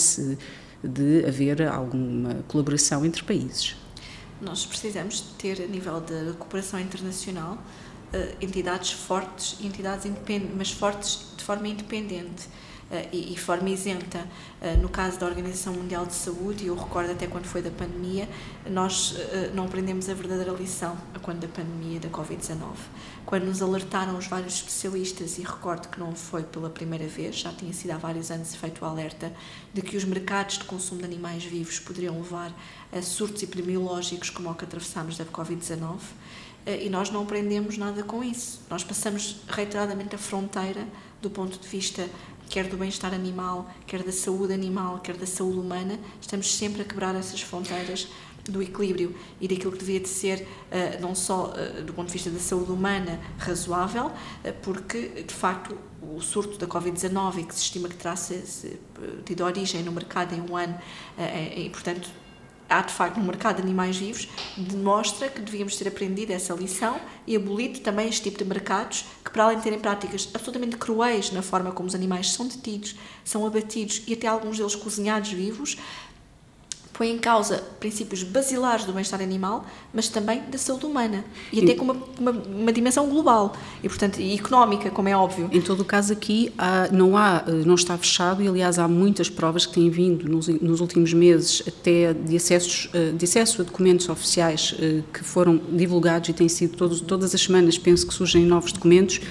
de 0.84 1.26
haver 1.26 1.62
alguma 1.64 2.36
colaboração 2.48 3.06
entre 3.06 3.24
países. 3.24 3.76
Nós 4.42 4.66
precisamos 4.66 5.22
ter, 5.38 5.62
a 5.62 5.68
nível 5.68 6.00
de 6.02 6.34
cooperação 6.34 6.80
internacional, 6.80 7.58
eh, 8.14 8.36
entidades 8.42 8.92
fortes 8.92 9.58
entidades 9.64 10.10
mas 10.56 10.72
fortes 10.72 11.34
de 11.36 11.44
forma 11.44 11.68
independente 11.68 12.48
e, 13.12 13.34
e 13.34 13.38
forma 13.38 13.70
isenta 13.70 14.26
no 14.82 14.90
caso 14.90 15.20
da 15.20 15.26
Organização 15.26 15.74
Mundial 15.74 16.06
de 16.06 16.14
Saúde, 16.14 16.64
e 16.64 16.68
eu 16.68 16.76
recordo 16.76 17.12
até 17.12 17.28
quando 17.28 17.46
foi 17.46 17.62
da 17.62 17.70
pandemia, 17.70 18.28
nós 18.70 19.16
não 19.54 19.66
aprendemos 19.66 20.10
a 20.10 20.14
verdadeira 20.14 20.52
lição 20.52 20.98
quando 21.22 21.42
da 21.42 21.48
pandemia 21.48 22.00
da 22.00 22.10
Covid-19. 22.10 22.58
Quando 23.26 23.44
nos 23.44 23.62
alertaram 23.62 24.18
os 24.18 24.26
vários 24.26 24.56
especialistas, 24.56 25.38
e 25.38 25.42
recordo 25.42 25.90
que 25.90 26.00
não 26.00 26.16
foi 26.16 26.44
pela 26.44 26.70
primeira 26.70 27.06
vez, 27.08 27.36
já 27.36 27.52
tinha 27.52 27.74
sido 27.74 27.92
há 27.92 27.98
vários 27.98 28.32
anos 28.32 28.56
feito 28.56 28.84
o 28.84 28.86
alerta, 28.86 29.34
de 29.74 29.82
que 29.82 29.98
os 29.98 30.06
mercados 30.06 30.58
de 30.58 30.64
consumo 30.64 31.02
de 31.02 31.06
animais 31.06 31.44
vivos 31.44 31.80
poderiam 31.80 32.16
levar 32.16 32.52
a 32.92 33.02
surtos 33.02 33.44
epidemiológicos 33.44 34.30
como 34.30 34.50
o 34.50 34.56
que 34.56 34.64
atravessámos 34.64 35.18
da 35.18 35.26
Covid-19, 35.26 36.00
e 36.66 36.90
nós 36.90 37.10
não 37.10 37.24
aprendemos 37.24 37.78
nada 37.78 38.04
com 38.04 38.24
isso. 38.24 38.62
Nós 38.70 38.84
passamos 38.84 39.38
reiteradamente 39.48 40.16
a 40.16 40.18
fronteira 40.18 40.86
do 41.22 41.30
ponto 41.30 41.58
de 41.58 41.68
vista 41.68 42.10
quer 42.50 42.68
do 42.68 42.78
bem-estar 42.78 43.14
animal, 43.14 43.70
quer 43.86 44.04
da 44.04 44.12
saúde 44.12 44.54
animal, 44.54 45.00
quer 45.00 45.16
da 45.16 45.26
saúde 45.26 45.60
humana, 45.60 46.00
estamos 46.22 46.54
sempre 46.54 46.82
a 46.82 46.86
quebrar 46.86 47.16
essas 47.16 47.42
fronteiras 47.42 48.08
do 48.50 48.62
equilíbrio 48.62 49.16
e 49.42 49.48
daquilo 49.48 49.72
que 49.74 49.80
devia 49.80 50.00
de 50.00 50.08
ser, 50.08 50.42
uh, 50.42 51.02
não 51.02 51.14
só 51.14 51.52
uh, 51.52 51.84
do 51.84 51.94
ponto 51.94 52.08
de 52.08 52.14
vista 52.14 52.30
da 52.30 52.40
saúde 52.40 52.72
humana, 52.72 53.20
razoável, 53.38 54.06
uh, 54.06 54.14
porque, 54.62 55.24
de 55.28 55.34
facto, 55.34 55.78
o 56.02 56.22
surto 56.22 56.58
da 56.58 56.66
Covid-19, 56.68 57.46
que 57.46 57.54
se 57.54 57.64
estima 57.64 57.90
que 57.90 57.96
terá 57.96 58.16
tido 59.26 59.44
origem 59.44 59.84
no 59.84 59.92
mercado 59.92 60.34
em 60.34 60.42
um 60.42 60.56
ano, 60.56 60.80
e, 61.56 61.70
portanto, 61.70 62.10
há 62.70 62.82
de 62.82 62.94
facto 62.94 63.18
no 63.18 63.26
mercado 63.26 63.58
de 63.58 63.62
animais 63.62 63.98
vivos, 63.98 64.28
demonstra 64.58 65.30
que 65.30 65.42
devíamos 65.42 65.76
ter 65.76 65.88
aprendido 65.88 66.32
essa 66.32 66.54
lição 66.54 67.00
e 67.26 67.36
abolido 67.36 67.80
também 67.80 68.08
este 68.08 68.24
tipo 68.24 68.38
de 68.38 68.46
mercados 68.46 69.06
que, 69.24 69.32
para 69.32 69.46
além 69.46 69.58
de 69.58 69.64
terem 69.64 69.80
práticas 69.80 70.30
absolutamente 70.34 70.78
cruéis 70.78 71.32
na 71.32 71.42
forma 71.42 71.72
como 71.72 71.88
os 71.88 71.96
animais 71.96 72.32
são 72.32 72.48
detidos, 72.48 72.96
são 73.24 73.46
abatidos 73.46 74.04
e 74.08 74.14
até 74.14 74.28
alguns 74.28 74.58
deles 74.58 74.76
cozinhados 74.76 75.32
vivos, 75.32 75.78
põe 76.98 77.12
em 77.12 77.18
causa 77.18 77.64
princípios 77.80 78.24
basilares 78.24 78.84
do 78.84 78.92
bem-estar 78.92 79.22
animal, 79.22 79.66
mas 79.94 80.10
também 80.10 80.42
da 80.50 80.58
saúde 80.58 80.86
humana. 80.86 81.24
E 81.54 81.64
até 81.64 81.76
com 81.76 81.86
uma, 81.86 81.98
uma, 82.20 82.32
uma, 82.32 82.74
dimensão 82.74 83.08
global. 83.08 83.56
E 83.84 83.88
portanto 83.88 84.20
económica, 84.20 84.90
como 84.90 85.08
é 85.08 85.16
óbvio. 85.16 85.50
Em 85.52 85.62
todo 85.62 85.82
o 85.82 85.86
caso 85.86 86.12
aqui 86.12 86.52
há, 86.58 86.88
não 86.92 87.16
há, 87.16 87.44
não 87.66 87.76
está 87.76 87.98
fechado 87.98 88.42
e 88.42 88.48
aliás 88.48 88.80
há 88.80 88.88
muitas 88.88 89.30
provas 89.30 89.66
que 89.66 89.74
têm 89.74 89.90
vindo 89.90 90.28
nos, 90.28 90.48
nos 90.48 90.82
últimos 90.82 91.14
meses 91.14 91.62
até 91.68 92.14
de 92.14 92.36
acessos 92.36 92.90
eh, 92.94 93.12
de 93.12 93.26
acesso 93.26 93.62
a 93.62 93.66
documentos 93.66 94.10
oficiais 94.10 94.74
eh, 94.80 95.02
que 95.14 95.24
foram 95.24 95.60
divulgados 95.70 96.30
e 96.30 96.34
têm 96.34 96.50
sido 96.50 96.76
todos, 96.76 97.02
todas 97.02 97.36
as 97.36 97.42
semanas 97.42 97.78
penso 97.78 98.08
que 98.08 98.14
surgem 98.14 98.46
novos 98.46 98.72
documentos 98.72 99.22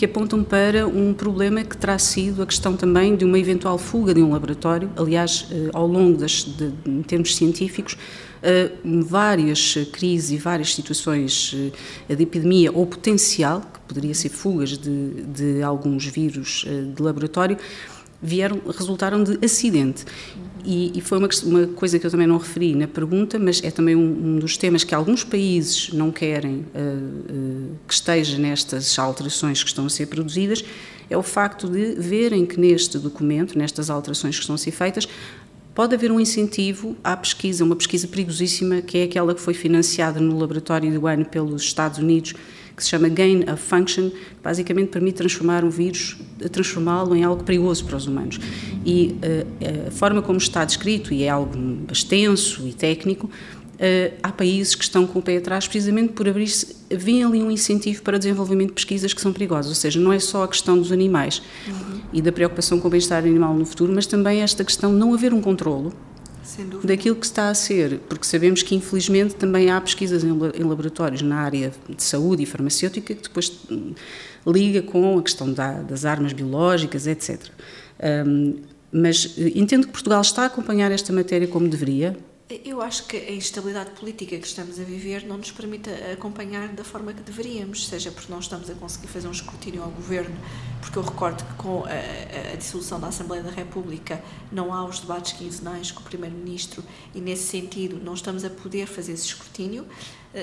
que 0.00 0.06
apontam 0.06 0.42
para 0.42 0.88
um 0.88 1.12
problema 1.12 1.62
que 1.62 1.76
terá 1.76 1.98
sido 1.98 2.42
a 2.42 2.46
questão 2.46 2.74
também 2.74 3.14
de 3.14 3.22
uma 3.22 3.38
eventual 3.38 3.76
fuga 3.76 4.14
de 4.14 4.22
um 4.22 4.32
laboratório. 4.32 4.90
Aliás, 4.96 5.46
eh, 5.50 5.68
ao 5.74 5.86
longo 5.86 6.16
das, 6.16 6.42
de, 6.42 6.72
termos 7.06 7.36
científicos, 7.36 7.98
eh, 8.42 8.70
várias 9.04 9.76
crises 9.92 10.30
e 10.30 10.38
várias 10.38 10.74
situações 10.74 11.54
eh, 12.08 12.14
de 12.14 12.22
epidemia 12.22 12.72
ou 12.72 12.86
potencial, 12.86 13.60
que 13.60 13.80
poderia 13.80 14.14
ser 14.14 14.30
fugas 14.30 14.70
de, 14.78 15.22
de 15.24 15.62
alguns 15.62 16.06
vírus 16.06 16.64
de 16.96 17.02
laboratório, 17.02 17.58
vieram, 18.22 18.58
resultaram 18.74 19.22
de 19.22 19.38
acidente. 19.44 20.06
E, 20.64 20.92
e 20.94 21.00
foi 21.00 21.18
uma, 21.18 21.28
uma, 21.44 21.66
coisa 21.68 21.98
que 21.98 22.06
eu 22.06 22.10
também 22.10 22.26
não 22.26 22.38
referi 22.38 22.74
na 22.74 22.86
pergunta, 22.86 23.38
mas 23.38 23.62
é 23.62 23.70
também 23.70 23.96
um, 23.96 24.36
um 24.36 24.38
dos 24.38 24.56
temas 24.56 24.84
que 24.84 24.94
alguns 24.94 25.24
países 25.24 25.92
não 25.92 26.10
querem 26.10 26.56
uh, 26.56 26.62
uh, 26.62 27.76
que 27.86 27.94
esteja 27.94 28.38
nestas 28.38 28.98
alterações 28.98 29.62
que 29.62 29.68
estão 29.68 29.86
a 29.86 29.90
ser 29.90 30.06
produzidas, 30.06 30.64
é 31.08 31.16
o 31.16 31.22
facto 31.22 31.68
de 31.68 31.94
verem 31.94 32.46
que 32.46 32.58
neste 32.58 32.98
documento, 32.98 33.58
nestas 33.58 33.90
alterações 33.90 34.36
que 34.36 34.42
estão 34.42 34.54
a 34.54 34.58
ser 34.58 34.70
feitas, 34.70 35.08
pode 35.74 35.94
haver 35.94 36.12
um 36.12 36.20
incentivo 36.20 36.96
à 37.02 37.16
pesquisa, 37.16 37.64
uma 37.64 37.76
pesquisa 37.76 38.06
perigosíssima, 38.06 38.80
que 38.80 38.98
é 38.98 39.02
aquela 39.04 39.34
que 39.34 39.40
foi 39.40 39.54
financiada 39.54 40.20
no 40.20 40.38
laboratório 40.38 40.92
do 40.92 41.06
ano 41.06 41.24
pelos 41.24 41.62
Estados 41.62 41.98
Unidos 41.98 42.34
que 42.80 42.84
se 42.84 42.90
chama 42.90 43.08
Gain 43.08 43.44
of 43.50 43.62
Function, 43.62 44.10
que 44.10 44.42
basicamente 44.42 44.88
permite 44.88 45.16
transformar 45.16 45.64
um 45.64 45.70
vírus, 45.70 46.16
transformá-lo 46.50 47.14
em 47.14 47.22
algo 47.22 47.44
perigoso 47.44 47.84
para 47.84 47.96
os 47.96 48.06
humanos. 48.06 48.40
E 48.84 49.16
uh, 49.22 49.88
a 49.88 49.90
forma 49.90 50.22
como 50.22 50.38
está 50.38 50.64
descrito, 50.64 51.14
e 51.14 51.22
é 51.22 51.28
algo 51.28 51.56
extenso 51.92 52.66
e 52.66 52.72
técnico, 52.72 53.26
uh, 53.26 54.14
há 54.22 54.32
países 54.32 54.74
que 54.74 54.82
estão 54.82 55.06
com 55.06 55.18
o 55.18 55.22
pé 55.22 55.36
atrás 55.36 55.68
precisamente 55.68 56.14
por 56.14 56.26
abrir-se, 56.28 56.74
vem 56.90 57.22
ali 57.22 57.42
um 57.42 57.50
incentivo 57.50 58.02
para 58.02 58.16
o 58.16 58.18
desenvolvimento 58.18 58.68
de 58.68 58.74
pesquisas 58.74 59.12
que 59.12 59.20
são 59.20 59.32
perigosas, 59.32 59.68
ou 59.68 59.76
seja, 59.76 60.00
não 60.00 60.12
é 60.12 60.18
só 60.18 60.42
a 60.42 60.48
questão 60.48 60.78
dos 60.78 60.90
animais 60.90 61.42
uhum. 61.68 62.00
e 62.12 62.22
da 62.22 62.32
preocupação 62.32 62.80
com 62.80 62.88
o 62.88 62.90
bem-estar 62.90 63.18
animal 63.18 63.54
no 63.54 63.66
futuro, 63.66 63.92
mas 63.94 64.06
também 64.06 64.40
esta 64.40 64.64
questão 64.64 64.92
de 64.92 64.98
não 64.98 65.12
haver 65.14 65.32
um 65.32 65.40
controlo 65.40 65.92
daquilo 66.82 67.16
que 67.16 67.26
está 67.26 67.48
a 67.48 67.54
ser, 67.54 68.00
porque 68.08 68.26
sabemos 68.26 68.62
que 68.62 68.74
infelizmente 68.74 69.34
também 69.34 69.70
há 69.70 69.80
pesquisas 69.80 70.24
em 70.24 70.64
laboratórios 70.64 71.22
na 71.22 71.36
área 71.36 71.72
de 71.88 72.02
saúde 72.02 72.42
e 72.42 72.46
farmacêutica 72.46 73.14
que 73.14 73.22
depois 73.22 73.60
hum, 73.70 73.94
liga 74.46 74.82
com 74.82 75.18
a 75.18 75.22
questão 75.22 75.52
da, 75.52 75.80
das 75.82 76.04
armas 76.04 76.32
biológicas, 76.32 77.06
etc. 77.06 77.40
Um, 78.26 78.56
mas 78.92 79.34
eh, 79.38 79.52
entendo 79.54 79.86
que 79.86 79.92
Portugal 79.92 80.20
está 80.20 80.42
a 80.42 80.46
acompanhar 80.46 80.90
esta 80.90 81.12
matéria 81.12 81.46
como 81.46 81.68
deveria, 81.68 82.16
eu 82.64 82.82
acho 82.82 83.06
que 83.06 83.16
a 83.16 83.32
instabilidade 83.32 83.90
política 83.90 84.36
que 84.36 84.46
estamos 84.46 84.78
a 84.80 84.82
viver 84.82 85.24
não 85.24 85.38
nos 85.38 85.50
permite 85.50 85.90
acompanhar 86.12 86.68
da 86.68 86.82
forma 86.82 87.12
que 87.12 87.22
deveríamos, 87.22 87.86
seja 87.86 88.10
porque 88.10 88.30
não 88.30 88.40
estamos 88.40 88.68
a 88.68 88.74
conseguir 88.74 89.08
fazer 89.08 89.28
um 89.28 89.32
escrutínio 89.32 89.82
ao 89.82 89.90
governo, 89.90 90.36
porque 90.80 90.98
eu 90.98 91.02
recordo 91.02 91.44
que 91.44 91.54
com 91.54 91.84
a, 91.84 92.52
a 92.52 92.56
dissolução 92.56 92.98
da 92.98 93.08
Assembleia 93.08 93.42
da 93.42 93.50
República 93.50 94.22
não 94.50 94.74
há 94.74 94.84
os 94.84 95.00
debates 95.00 95.32
quinzenais 95.32 95.90
com 95.90 96.00
o 96.00 96.04
Primeiro-Ministro 96.04 96.82
e, 97.14 97.20
nesse 97.20 97.44
sentido, 97.44 98.00
não 98.02 98.14
estamos 98.14 98.44
a 98.44 98.50
poder 98.50 98.86
fazer 98.86 99.12
esse 99.12 99.26
escrutínio. 99.26 99.86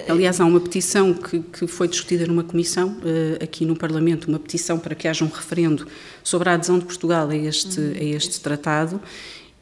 Aliás, 0.09 0.41
há 0.41 0.45
uma 0.45 0.59
petição 0.59 1.13
que, 1.13 1.39
que 1.39 1.65
foi 1.65 1.87
discutida 1.87 2.27
numa 2.27 2.43
comissão 2.43 2.97
uh, 2.97 3.41
aqui 3.41 3.65
no 3.65 3.73
Parlamento, 3.73 4.27
uma 4.27 4.37
petição 4.37 4.77
para 4.77 4.93
que 4.93 5.07
haja 5.07 5.23
um 5.23 5.29
referendo 5.29 5.87
sobre 6.21 6.49
a 6.49 6.53
adesão 6.55 6.77
de 6.77 6.83
Portugal 6.83 7.29
a 7.29 7.35
este, 7.35 7.79
uhum. 7.79 7.93
a 7.93 8.03
este 8.03 8.41
tratado 8.41 9.01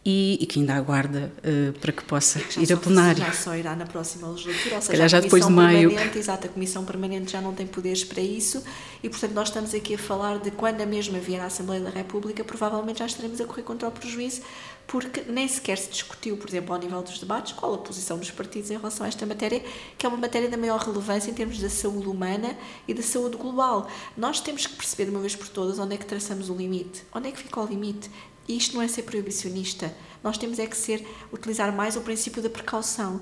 e, 0.05 0.37
e, 0.39 0.45
que 0.45 0.59
ainda 0.59 0.75
aguarda 0.75 1.33
uh, 1.39 1.73
para 1.79 1.91
que 1.91 2.03
possa 2.03 2.39
ir 2.59 2.71
a 2.71 2.77
plenário. 2.77 3.23
Já 3.23 3.33
só 3.33 3.55
irá 3.55 3.75
na 3.75 3.87
próxima 3.87 4.27
legislatura, 4.27 4.75
ou 4.75 4.81
seja, 4.83 5.07
já 5.07 5.19
depois 5.19 5.43
de 5.43 5.51
maio. 5.51 5.91
Exato, 6.15 6.45
a 6.45 6.49
Comissão 6.49 6.85
Permanente 6.85 7.31
já 7.31 7.41
não 7.41 7.55
tem 7.55 7.65
poderes 7.65 8.03
para 8.03 8.21
isso 8.21 8.63
e, 9.01 9.09
portanto, 9.09 9.33
nós 9.33 9.47
estamos 9.47 9.73
aqui 9.73 9.95
a 9.95 9.97
falar 9.97 10.37
de 10.37 10.51
quando 10.51 10.81
a 10.81 10.85
mesma 10.85 11.17
vier 11.17 11.41
à 11.41 11.45
Assembleia 11.45 11.81
da 11.81 11.89
República, 11.89 12.43
provavelmente 12.43 12.99
já 12.99 13.07
estaremos 13.07 13.41
a 13.41 13.45
correr 13.45 13.63
contra 13.63 13.87
o 13.87 13.91
prejuízo, 13.91 14.41
porque 14.85 15.23
nem 15.27 15.47
sequer 15.47 15.79
se 15.79 15.89
discutiu, 15.89 16.37
por 16.37 16.47
exemplo, 16.47 16.75
ao 16.75 16.79
nível 16.79 17.01
dos 17.01 17.17
debates, 17.17 17.53
qual 17.53 17.73
a 17.73 17.77
posição 17.79 18.19
dos 18.19 18.29
partidos 18.29 18.69
em 18.69 18.77
relação 18.77 19.05
a 19.05 19.09
esta 19.09 19.25
matéria, 19.25 19.63
que 19.97 20.05
é 20.05 20.09
uma 20.09 20.19
matéria 20.19 20.47
da 20.47 20.57
maior 20.57 20.79
relevância 20.79 21.31
em 21.31 21.33
termos 21.33 21.59
da 21.59 21.69
saúde 21.69 22.07
humana 22.07 22.55
e 22.87 22.93
da 22.93 23.01
saúde 23.01 23.37
global. 23.37 23.89
Nós 24.15 24.39
temos 24.39 24.67
que 24.67 24.75
perceber 24.75 25.05
de 25.05 25.11
uma 25.11 25.21
vez 25.21 25.35
por 25.35 25.49
todas 25.49 25.79
onde 25.79 25.95
é 25.95 25.97
que 25.97 26.05
traçamos 26.05 26.47
o 26.51 26.53
limite, 26.53 27.03
onde 27.11 27.29
é 27.29 27.31
que 27.31 27.39
fica 27.39 27.59
o 27.59 27.65
limite. 27.65 28.11
E 28.47 28.57
isto 28.57 28.75
não 28.75 28.81
é 28.81 28.87
ser 28.87 29.03
proibicionista. 29.03 29.93
Nós 30.23 30.37
temos 30.37 30.59
é 30.59 30.65
que 30.65 30.77
ser 30.77 31.05
utilizar 31.31 31.71
mais 31.75 31.95
o 31.95 32.01
princípio 32.01 32.41
da 32.41 32.49
precaução. 32.49 33.21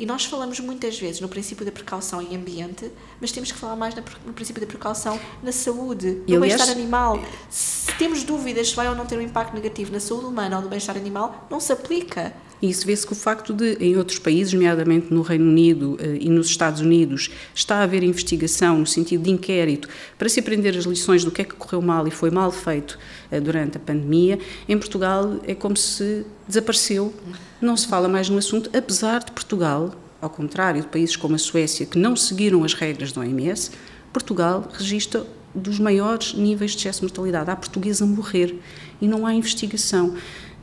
E 0.00 0.06
nós 0.06 0.24
falamos 0.24 0.58
muitas 0.60 0.98
vezes 0.98 1.20
no 1.20 1.28
princípio 1.28 1.62
da 1.64 1.70
precaução 1.70 2.22
em 2.22 2.34
ambiente, 2.34 2.90
mas 3.20 3.32
temos 3.32 3.52
que 3.52 3.58
falar 3.58 3.76
mais 3.76 3.94
no 3.94 4.32
princípio 4.32 4.58
da 4.58 4.66
precaução 4.66 5.20
na 5.42 5.52
saúde, 5.52 6.22
no 6.26 6.40
bem-estar 6.40 6.70
animal. 6.70 7.20
Se 7.50 7.92
temos 7.98 8.24
dúvidas 8.24 8.70
se 8.70 8.76
vai 8.76 8.88
ou 8.88 8.94
não 8.94 9.04
ter 9.04 9.18
um 9.18 9.20
impacto 9.20 9.54
negativo 9.54 9.92
na 9.92 10.00
saúde 10.00 10.24
humana 10.24 10.56
ou 10.56 10.62
no 10.62 10.68
bem-estar 10.70 10.96
animal, 10.96 11.46
não 11.50 11.60
se 11.60 11.70
aplica. 11.70 12.34
E 12.62 12.68
isso 12.68 12.86
vê-se 12.86 13.06
que 13.06 13.12
o 13.12 13.16
facto 13.16 13.52
de, 13.54 13.74
em 13.80 13.96
outros 13.96 14.18
países, 14.18 14.52
nomeadamente 14.52 15.12
no 15.12 15.22
Reino 15.22 15.46
Unido 15.46 15.94
uh, 15.94 16.16
e 16.20 16.28
nos 16.28 16.48
Estados 16.48 16.80
Unidos, 16.80 17.30
está 17.54 17.76
a 17.76 17.82
haver 17.82 18.02
investigação 18.02 18.78
no 18.78 18.86
sentido 18.86 19.24
de 19.24 19.30
inquérito 19.30 19.88
para 20.18 20.28
se 20.28 20.40
aprender 20.40 20.76
as 20.76 20.84
lições 20.84 21.24
do 21.24 21.30
que 21.30 21.42
é 21.42 21.44
que 21.44 21.54
correu 21.54 21.80
mal 21.80 22.06
e 22.06 22.10
foi 22.10 22.30
mal 22.30 22.52
feito 22.52 22.98
uh, 23.32 23.40
durante 23.40 23.76
a 23.76 23.80
pandemia. 23.80 24.38
Em 24.68 24.78
Portugal 24.78 25.40
é 25.46 25.54
como 25.54 25.76
se 25.76 26.26
desapareceu, 26.46 27.14
não 27.60 27.76
se 27.76 27.86
fala 27.86 28.08
mais 28.08 28.28
no 28.28 28.38
assunto, 28.38 28.70
apesar 28.76 29.24
de 29.24 29.32
Portugal, 29.32 29.94
ao 30.20 30.28
contrário 30.28 30.82
de 30.82 30.88
países 30.88 31.16
como 31.16 31.34
a 31.34 31.38
Suécia, 31.38 31.86
que 31.86 31.98
não 31.98 32.14
seguiram 32.14 32.62
as 32.62 32.74
regras 32.74 33.12
da 33.12 33.22
OMS, 33.22 33.70
Portugal 34.12 34.68
registra 34.72 35.24
dos 35.54 35.78
maiores 35.78 36.34
níveis 36.34 36.72
de 36.72 36.78
excesso 36.78 37.00
de 37.00 37.06
mortalidade. 37.06 37.50
Há 37.50 37.56
portugueses 37.56 38.02
a 38.02 38.06
morrer 38.06 38.58
e 39.00 39.08
não 39.08 39.26
há 39.26 39.34
investigação. 39.34 40.14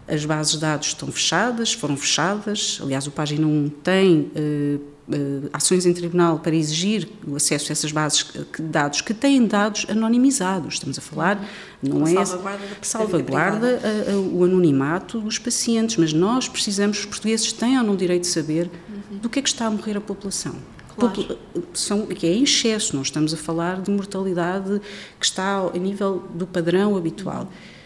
As 0.07 0.23
bases 0.23 0.53
de 0.53 0.59
dados 0.59 0.87
estão 0.87 1.11
fechadas, 1.11 1.73
foram 1.73 1.97
fechadas. 1.97 2.79
Aliás, 2.81 3.07
o 3.07 3.11
Página 3.11 3.45
1 3.45 3.69
tem 3.83 4.31
uh, 4.35 4.81
uh, 5.09 5.49
ações 5.51 5.85
em 5.85 5.93
tribunal 5.93 6.39
para 6.39 6.55
exigir 6.55 7.09
o 7.27 7.35
acesso 7.35 7.69
a 7.69 7.73
essas 7.73 7.91
bases 7.91 8.25
de 8.55 8.63
dados 8.63 9.01
que 9.01 9.13
têm 9.13 9.45
dados 9.45 9.85
anonimizados. 9.89 10.75
Estamos 10.75 10.97
a 10.97 11.01
falar, 11.01 11.45
não 11.83 11.97
Uma 11.97 12.09
é 12.09 12.25
salvaguarda, 12.25 12.65
salvaguarda 12.81 13.81
a, 13.83 14.13
a, 14.13 14.17
o 14.17 14.45
anonimato 14.45 15.19
dos 15.19 15.37
pacientes, 15.37 15.97
mas 15.97 16.13
nós 16.13 16.47
precisamos, 16.47 16.99
os 16.99 17.05
portugueses 17.05 17.51
têm 17.51 17.77
ou 17.77 17.83
não 17.83 17.93
o 17.93 17.97
direito 17.97 18.21
de 18.21 18.29
saber 18.29 18.69
uhum. 18.89 19.17
do 19.17 19.29
que 19.29 19.39
é 19.39 19.41
que 19.41 19.49
está 19.49 19.65
a 19.65 19.71
morrer 19.71 19.97
a 19.97 20.01
população. 20.01 20.55
Claro. 20.95 21.37
São, 21.73 22.07
que 22.07 22.25
é 22.25 22.33
em 22.33 22.43
excesso, 22.43 22.95
não 22.95 23.03
estamos 23.03 23.33
a 23.33 23.37
falar 23.37 23.81
de 23.81 23.91
mortalidade 23.91 24.81
que 25.19 25.25
está 25.25 25.57
a 25.57 25.77
nível 25.77 26.23
do 26.33 26.47
padrão 26.47 26.95
habitual. 26.95 27.41
Uhum 27.41 27.76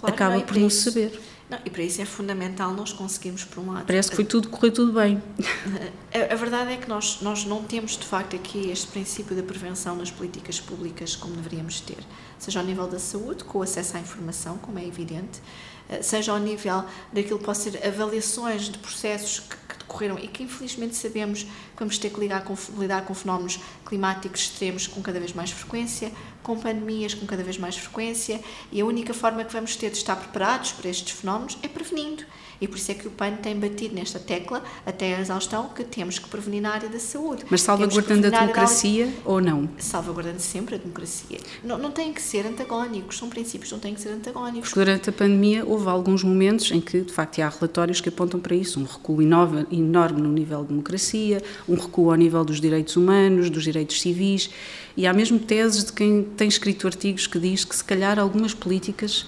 claro, 0.00 0.14
acaba 0.14 0.36
não, 0.36 0.42
por 0.42 0.56
não 0.56 0.66
isso, 0.66 0.90
saber. 0.90 1.20
Não, 1.48 1.58
e 1.64 1.70
para 1.70 1.82
isso 1.82 2.00
é 2.02 2.04
fundamental 2.04 2.72
nós 2.74 2.92
conseguirmos, 2.92 3.42
por 3.44 3.60
um 3.62 3.72
lado. 3.72 3.86
Parece 3.86 4.10
que 4.10 4.16
foi 4.16 4.24
tudo, 4.24 4.48
correu 4.48 4.72
tudo 4.72 4.92
bem. 4.92 5.22
A, 6.10 6.32
a, 6.32 6.36
verdade 6.36 6.72
é 6.72 6.76
que 6.78 6.88
nós, 6.88 7.20
nós 7.20 7.44
não 7.44 7.62
temos, 7.62 7.92
de 7.92 8.06
facto, 8.06 8.34
aqui 8.34 8.70
este 8.70 8.86
princípio 8.86 9.36
da 9.36 9.42
prevenção 9.42 9.94
nas 9.94 10.10
políticas 10.10 10.58
públicas 10.58 11.14
como 11.14 11.34
deveríamos 11.34 11.80
ter. 11.80 11.98
Seja 12.38 12.60
ao 12.60 12.64
nível 12.64 12.86
da 12.86 12.98
saúde, 12.98 13.44
com 13.44 13.58
o 13.58 13.62
acesso 13.62 13.96
à 13.96 14.00
informação, 14.00 14.56
como 14.56 14.78
é 14.78 14.86
evidente, 14.86 15.40
eh, 15.88 16.00
seja 16.00 16.32
ao 16.32 16.38
nível 16.38 16.82
daquilo 17.12 17.38
que 17.38 17.44
pode 17.44 17.58
ser 17.58 17.86
avaliações 17.86 18.70
de 18.70 18.78
processos 18.78 19.40
que 19.40 19.56
decorreram 19.88 20.18
e 20.18 20.28
que 20.28 20.42
infelizmente 20.42 20.94
sabemos 20.94 21.42
que 21.42 21.78
vamos 21.78 21.96
ter 21.96 22.10
que 22.10 22.20
com, 22.44 22.56
lidar 22.78 23.04
com 23.06 23.14
fenómenos 23.14 23.58
climáticos 23.86 24.42
extremos 24.42 24.86
com 24.86 25.00
cada 25.00 25.18
vez 25.18 25.32
mais 25.32 25.50
frequência, 25.50 26.12
com 26.42 26.58
pandemias 26.58 27.14
com 27.14 27.26
cada 27.26 27.42
vez 27.42 27.56
mais 27.56 27.76
frequência 27.76 28.40
e 28.70 28.80
a 28.80 28.84
única 28.84 29.14
forma 29.14 29.42
que 29.44 29.52
vamos 29.52 29.74
ter 29.74 29.90
de 29.90 29.96
estar 29.96 30.16
preparados 30.16 30.72
para 30.72 30.90
estes 30.90 31.18
fenómenos 31.18 31.56
é 31.62 31.68
prevenindo. 31.68 32.24
E 32.60 32.66
por 32.66 32.76
isso 32.76 32.90
é 32.90 32.94
que 32.94 33.06
o 33.06 33.10
PAN 33.10 33.36
tem 33.36 33.58
batido 33.58 33.94
nesta 33.94 34.18
tecla, 34.18 34.62
até 34.84 35.14
a 35.16 35.20
exaustão, 35.20 35.68
que 35.68 35.84
temos 35.84 36.18
que 36.18 36.28
prevenir 36.28 36.62
na 36.62 36.70
área 36.70 36.88
da 36.88 36.98
saúde. 36.98 37.44
Mas 37.50 37.62
salvaguardando 37.62 38.26
a 38.26 38.30
democracia 38.30 39.06
da... 39.06 39.12
ou 39.24 39.40
não? 39.40 39.68
Salvaguardando 39.78 40.40
sempre 40.40 40.74
a 40.74 40.78
democracia. 40.78 41.38
Não, 41.62 41.78
não 41.78 41.90
têm 41.90 42.12
que 42.12 42.20
ser 42.20 42.46
antagónicos, 42.46 43.18
são 43.18 43.28
princípios, 43.28 43.70
não 43.70 43.78
têm 43.78 43.94
que 43.94 44.00
ser 44.00 44.10
antagónicos. 44.10 44.72
Durante 44.72 45.10
a 45.10 45.12
pandemia 45.12 45.64
houve 45.64 45.88
alguns 45.88 46.24
momentos 46.24 46.70
em 46.70 46.80
que, 46.80 47.00
de 47.00 47.12
facto, 47.12 47.40
há 47.40 47.48
relatórios 47.48 48.00
que 48.00 48.08
apontam 48.08 48.40
para 48.40 48.54
isso, 48.54 48.80
um 48.80 48.84
recuo 48.84 49.22
enorme 49.22 50.20
no 50.20 50.32
nível 50.32 50.62
de 50.62 50.68
democracia, 50.68 51.42
um 51.68 51.76
recuo 51.76 52.10
ao 52.10 52.16
nível 52.16 52.44
dos 52.44 52.60
direitos 52.60 52.96
humanos, 52.96 53.50
dos 53.50 53.64
direitos 53.64 54.00
civis, 54.00 54.50
e 54.96 55.06
há 55.06 55.12
mesmo 55.12 55.38
teses 55.38 55.84
de 55.84 55.92
quem 55.92 56.24
tem 56.36 56.48
escrito 56.48 56.86
artigos 56.86 57.26
que 57.26 57.38
diz 57.38 57.64
que 57.64 57.74
se 57.74 57.84
calhar 57.84 58.18
algumas 58.18 58.52
políticas 58.52 59.26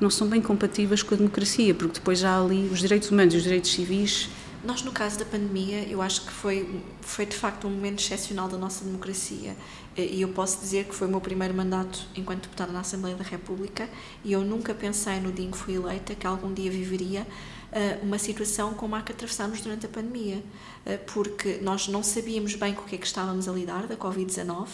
não 0.00 0.10
são 0.10 0.28
bem 0.28 0.40
compatíveis 0.40 1.02
com 1.02 1.14
a 1.14 1.18
democracia, 1.18 1.74
porque 1.74 1.94
depois 1.94 2.22
há 2.22 2.38
ali 2.38 2.68
os 2.70 2.80
direitos 2.80 3.10
humanos 3.10 3.34
e 3.34 3.36
os 3.38 3.42
direitos 3.42 3.72
civis. 3.72 4.28
Nós, 4.64 4.82
no 4.82 4.90
caso 4.90 5.18
da 5.18 5.24
pandemia, 5.24 5.84
eu 5.88 6.02
acho 6.02 6.22
que 6.22 6.32
foi, 6.32 6.82
foi 7.00 7.24
de 7.24 7.36
facto 7.36 7.66
um 7.66 7.70
momento 7.70 8.00
excepcional 8.00 8.48
da 8.48 8.58
nossa 8.58 8.84
democracia. 8.84 9.56
E 9.96 10.20
eu 10.20 10.28
posso 10.28 10.60
dizer 10.60 10.84
que 10.84 10.94
foi 10.94 11.06
o 11.06 11.10
meu 11.10 11.20
primeiro 11.20 11.54
mandato 11.54 12.06
enquanto 12.14 12.42
deputada 12.42 12.70
na 12.70 12.80
Assembleia 12.80 13.16
da 13.16 13.24
República 13.24 13.88
e 14.22 14.32
eu 14.32 14.42
nunca 14.42 14.74
pensei 14.74 15.20
no 15.20 15.32
dia 15.32 15.46
em 15.46 15.50
que 15.50 15.56
fui 15.56 15.74
eleita 15.74 16.14
que 16.14 16.26
algum 16.26 16.52
dia 16.52 16.70
viveria 16.70 17.26
eh, 17.72 17.98
uma 18.02 18.18
situação 18.18 18.74
como 18.74 18.94
a 18.94 19.00
que 19.00 19.12
atravessámos 19.12 19.60
durante 19.62 19.86
a 19.86 19.88
pandemia, 19.88 20.42
eh, 20.84 20.98
porque 20.98 21.58
nós 21.62 21.88
não 21.88 22.02
sabíamos 22.02 22.54
bem 22.54 22.74
com 22.74 22.82
o 22.82 22.84
que 22.84 22.96
é 22.96 22.98
que 22.98 23.06
estávamos 23.06 23.48
a 23.48 23.52
lidar 23.52 23.86
da 23.86 23.96
Covid-19 23.96 24.66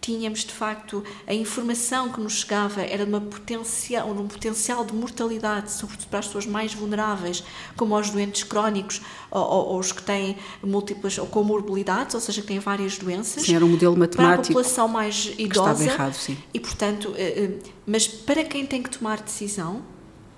tínhamos 0.00 0.40
de 0.40 0.52
facto 0.52 1.04
a 1.26 1.34
informação 1.34 2.08
que 2.10 2.20
nos 2.20 2.40
chegava 2.40 2.82
era 2.82 3.04
de, 3.04 3.10
uma 3.10 3.20
potencial, 3.20 4.14
de 4.14 4.20
um 4.20 4.26
potencial 4.26 4.84
de 4.84 4.94
mortalidade, 4.94 5.70
sobretudo 5.70 6.08
para 6.08 6.18
as 6.20 6.26
pessoas 6.26 6.46
mais 6.46 6.72
vulneráveis, 6.72 7.44
como 7.76 7.94
aos 7.94 8.10
doentes 8.10 8.42
crónicos 8.42 9.00
ou, 9.30 9.42
ou, 9.42 9.78
os 9.78 9.92
que 9.92 10.02
têm 10.02 10.36
múltiplas 10.62 11.18
ou 11.18 11.26
comorbilidades, 11.26 12.14
ou 12.14 12.20
seja, 12.20 12.40
que 12.40 12.48
têm 12.48 12.58
várias 12.58 12.98
doenças. 12.98 13.42
Sim, 13.42 13.54
era 13.54 13.64
um 13.64 13.68
modelo 13.68 13.96
matemático. 13.96 14.34
Para 14.34 14.42
a 14.42 14.46
população 14.46 14.88
mais 14.88 15.32
idosa. 15.38 15.72
estava 15.72 15.84
errado, 15.84 16.14
sim. 16.14 16.36
E, 16.52 16.58
portanto, 16.58 17.14
eh, 17.16 17.44
eh, 17.44 17.70
mas 17.86 18.08
para 18.08 18.44
quem 18.44 18.66
tem 18.66 18.82
que 18.82 18.90
tomar 18.90 19.20
decisão, 19.20 19.82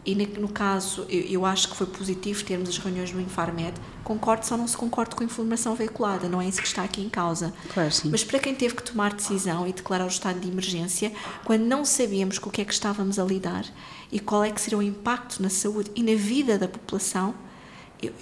e 0.05 0.14
no 0.16 0.48
caso, 0.48 1.07
eu, 1.09 1.46
acho 1.46 1.68
que 1.68 1.76
foi 1.76 1.86
positivo 1.86 2.42
termos 2.44 2.68
as 2.68 2.76
reuniões 2.76 3.12
no 3.12 3.20
Infarmed. 3.20 3.74
Concordo, 4.03 4.44
só 4.44 4.57
não 4.57 4.66
se 4.66 4.76
concordo 4.76 5.14
com 5.14 5.22
a 5.22 5.26
informação 5.26 5.76
veiculada, 5.76 6.28
não 6.28 6.42
é 6.42 6.48
isso 6.48 6.61
que 6.61 6.66
está 6.66 6.82
aqui 6.82 7.00
em 7.00 7.09
causa. 7.09 7.55
Claro, 7.72 7.92
sim. 7.92 8.11
Mas 8.11 8.24
para 8.24 8.40
quem 8.40 8.53
teve 8.53 8.74
que 8.74 8.82
tomar 8.82 9.14
decisão 9.14 9.66
e 9.66 9.72
declarar 9.72 10.05
o 10.05 10.09
estado 10.09 10.40
de 10.40 10.48
emergência, 10.48 11.12
quando 11.44 11.62
não 11.62 11.84
sabíamos 11.84 12.36
com 12.40 12.48
o 12.48 12.53
que 12.53 12.61
é 12.61 12.64
que 12.64 12.72
estávamos 12.72 13.16
a 13.16 13.24
lidar 13.24 13.64
e 14.11 14.18
qual 14.18 14.42
é 14.42 14.50
que 14.50 14.61
seria 14.61 14.78
o 14.78 14.82
impacto 14.82 15.40
na 15.40 15.48
saúde 15.48 15.92
e 15.94 16.03
na 16.03 16.16
vida 16.16 16.59
da 16.59 16.66
população, 16.66 17.32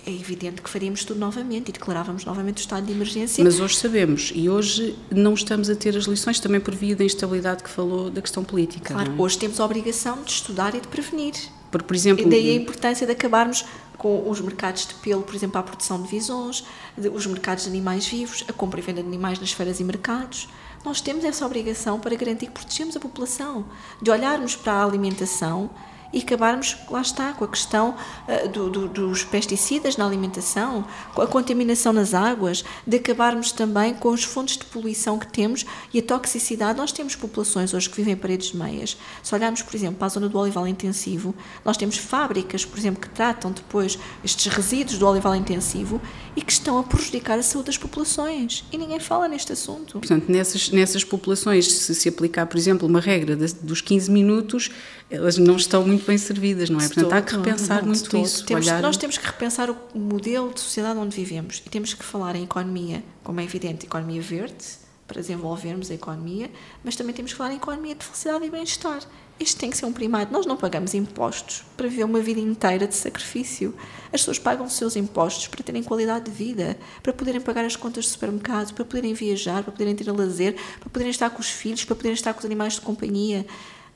é 0.07 0.11
evidente 0.11 0.61
que 0.61 0.69
faríamos 0.69 1.05
tudo 1.07 1.19
novamente 1.19 1.71
e 1.71 1.73
declarávamos 1.73 2.27
novamente 2.27 2.59
o 2.59 2.61
estado 2.61 2.85
de 2.85 2.93
emergência. 2.93 3.43
Mas 3.43 3.59
hoje 3.59 3.77
sabemos 3.77 4.31
e 4.35 4.51
hoje 4.51 4.95
não 5.11 5.33
estamos 5.33 5.71
a 5.71 5.75
ter 5.75 5.97
as 5.97 6.05
lições 6.05 6.39
também 6.39 6.61
por 6.61 6.75
via 6.75 6.95
da 6.95 7.05
instabilidade 7.05 7.63
que 7.63 7.71
falou 7.71 8.11
da 8.11 8.21
questão 8.21 8.45
política. 8.45 8.93
Claro, 8.93 9.13
é? 9.13 9.23
hoje 9.23 9.39
temos 9.39 9.59
a 9.59 9.65
obrigação 9.65 10.23
de 10.23 10.31
estudar 10.31 10.75
e 10.75 10.81
de 10.81 10.89
prevenir. 10.89 11.33
Porque, 11.71 11.87
por 11.87 11.95
exemplo, 11.95 12.27
e 12.27 12.29
daí 12.29 12.51
a 12.51 12.55
importância 12.55 13.07
de 13.07 13.13
acabarmos 13.13 13.65
com 13.97 14.29
os 14.29 14.41
mercados 14.41 14.87
de 14.87 14.95
pelo, 14.95 15.23
por 15.23 15.35
exemplo, 15.35 15.59
a 15.59 15.63
produção 15.63 16.01
de 16.03 16.09
visões, 16.09 16.65
os 17.13 17.27
mercados 17.27 17.65
de 17.65 17.71
animais 17.71 18.07
vivos, 18.07 18.45
a 18.49 18.53
compra 18.53 18.81
e 18.81 18.83
venda 18.83 19.03
de 19.03 19.09
animais 19.09 19.39
nas 19.39 19.53
feiras 19.53 19.79
e 19.79 19.85
mercados. 19.85 20.49
Nós 20.85 21.01
temos 21.01 21.25
essa 21.25 21.45
obrigação 21.45 22.01
para 22.01 22.17
garantir 22.17 22.47
que 22.47 22.53
protegemos 22.53 22.97
a 22.97 23.01
população, 23.01 23.67
de 24.01 24.11
olharmos 24.11 24.57
para 24.57 24.73
a 24.73 24.85
alimentação 24.85 25.71
e 26.13 26.19
acabarmos, 26.19 26.77
lá 26.91 27.01
está, 27.01 27.33
com 27.33 27.45
a 27.45 27.49
questão 27.49 27.95
uh, 28.29 28.49
do, 28.49 28.71
do, 28.71 28.89
dos 28.89 29.25
pesticidas 29.25 29.97
na 29.97 30.07
alimentação, 30.07 30.85
com 31.15 31.23
a 31.23 31.27
contaminação 31.27 31.93
nas 31.93 32.15
águas, 32.15 32.65
de 32.87 32.97
acabarmos 32.97 33.53
também 33.53 33.95
com 33.95 34.11
os 34.11 34.25
fontes 34.25 34.57
de 34.57 34.65
poluição 34.65 35.19
que 35.19 35.27
temos 35.27 35.65
e 35.93 35.99
a 35.99 36.03
toxicidade. 36.03 36.79
Nós 36.79 36.93
temos 36.93 37.15
populações 37.15 37.73
hoje 37.73 37.89
que 37.89 37.97
vivem 37.97 38.15
em 38.15 38.17
paredes 38.17 38.51
de 38.51 38.57
meias. 38.57 38.97
Se 39.23 39.35
olharmos, 39.35 39.63
por 39.63 39.75
exemplo, 39.75 39.97
para 39.97 40.07
a 40.07 40.11
zona 40.11 40.29
do 40.29 40.39
olival 40.39 40.67
intensivo, 40.67 41.35
nós 41.65 41.77
temos 41.77 41.97
fábricas, 41.97 42.65
por 42.65 42.79
exemplo, 42.79 43.01
que 43.01 43.09
tratam 43.09 43.53
depois 43.53 43.99
estes 44.25 44.53
resíduos 44.53 44.99
do 44.99 45.07
olival 45.07 45.35
intensivo 45.37 46.01
e 46.35 46.43
que 46.43 46.53
estão 46.53 46.79
a 46.79 46.83
prejudicar 46.83 47.39
a 47.39 47.43
saúde 47.43 47.67
das 47.67 47.79
populações. 47.79 48.65
E 48.73 48.79
ninguém 48.79 48.99
fala 48.99 49.29
neste 49.29 49.53
assunto. 49.53 49.99
Portanto, 49.99 50.29
nessas, 50.29 50.71
nessas 50.71 51.05
populações, 51.05 51.71
se 51.71 51.95
se 51.95 52.09
aplicar, 52.09 52.47
por 52.47 52.57
exemplo, 52.57 52.89
uma 52.89 53.01
regra 53.01 53.37
de, 53.37 53.53
dos 53.55 53.81
15 53.81 54.11
minutos, 54.11 54.71
elas 55.11 55.37
não 55.37 55.57
estão 55.57 55.85
muito 55.85 56.07
bem 56.07 56.17
servidas, 56.17 56.71
não 56.71 56.81
é? 56.81 56.87
Portanto, 56.87 57.13
há 57.13 57.21
que 57.21 57.37
repensar 57.37 57.85
muito 57.85 58.17
isso. 58.17 58.47
Temos, 58.47 58.67
olhar... 58.67 58.81
Nós 58.81 58.97
temos 58.97 59.19
que 59.19 59.27
repensar 59.27 59.69
o 59.69 59.77
modelo 59.99 60.55
de 60.55 60.61
sociedade 60.61 60.99
onde 60.99 61.17
vivemos 61.17 61.61
e 61.67 61.69
temos 61.69 61.93
que 61.93 62.05
falar 62.05 62.37
em 62.37 62.45
economia, 62.45 63.03
como 63.25 63.41
é 63.41 63.45
evidente, 63.45 63.87
economia 63.87 64.23
verde, 64.23 64.65
para 65.09 65.21
desenvolvermos 65.21 65.91
a 65.91 65.95
economia, 65.95 66.49
mas 66.85 66.95
também 66.95 67.13
temos 67.13 67.33
que 67.33 67.39
falar 67.39 67.53
em 67.53 67.57
economia 67.57 67.97
de 67.97 68.05
felicidade 68.05 68.45
e 68.45 68.51
bem-estar. 68.51 69.01
Este 69.41 69.57
tem 69.57 69.71
que 69.71 69.77
ser 69.77 69.87
um 69.87 69.93
primário. 69.93 70.31
Nós 70.31 70.47
não 70.47 70.57
pagamos 70.57 70.95
impostos 70.95 71.65
para 71.77 71.89
viver 71.89 72.05
uma 72.05 72.21
vida 72.21 72.39
inteira 72.39 72.87
de 72.87 72.95
sacrifício. 72.95 73.75
As 74.13 74.21
pessoas 74.21 74.39
pagam 74.39 74.67
os 74.67 74.75
seus 74.75 74.95
impostos 74.95 75.49
para 75.49 75.65
terem 75.65 75.83
qualidade 75.83 76.27
de 76.27 76.31
vida, 76.31 76.79
para 77.03 77.13
poderem 77.13 77.41
pagar 77.41 77.65
as 77.65 77.75
contas 77.75 78.05
do 78.07 78.11
supermercado, 78.11 78.73
para 78.75 78.85
poderem 78.85 79.13
viajar, 79.13 79.65
para 79.65 79.73
poderem 79.73 79.97
ter 79.97 80.09
lazer, 80.13 80.55
para 80.79 80.91
poderem 80.91 81.11
estar 81.11 81.31
com 81.31 81.41
os 81.41 81.51
filhos, 81.51 81.85
para 81.85 81.97
poderem 81.97 82.15
estar 82.15 82.33
com 82.33 82.39
os 82.39 82.45
animais 82.45 82.75
de 82.75 82.83
companhia 82.83 83.45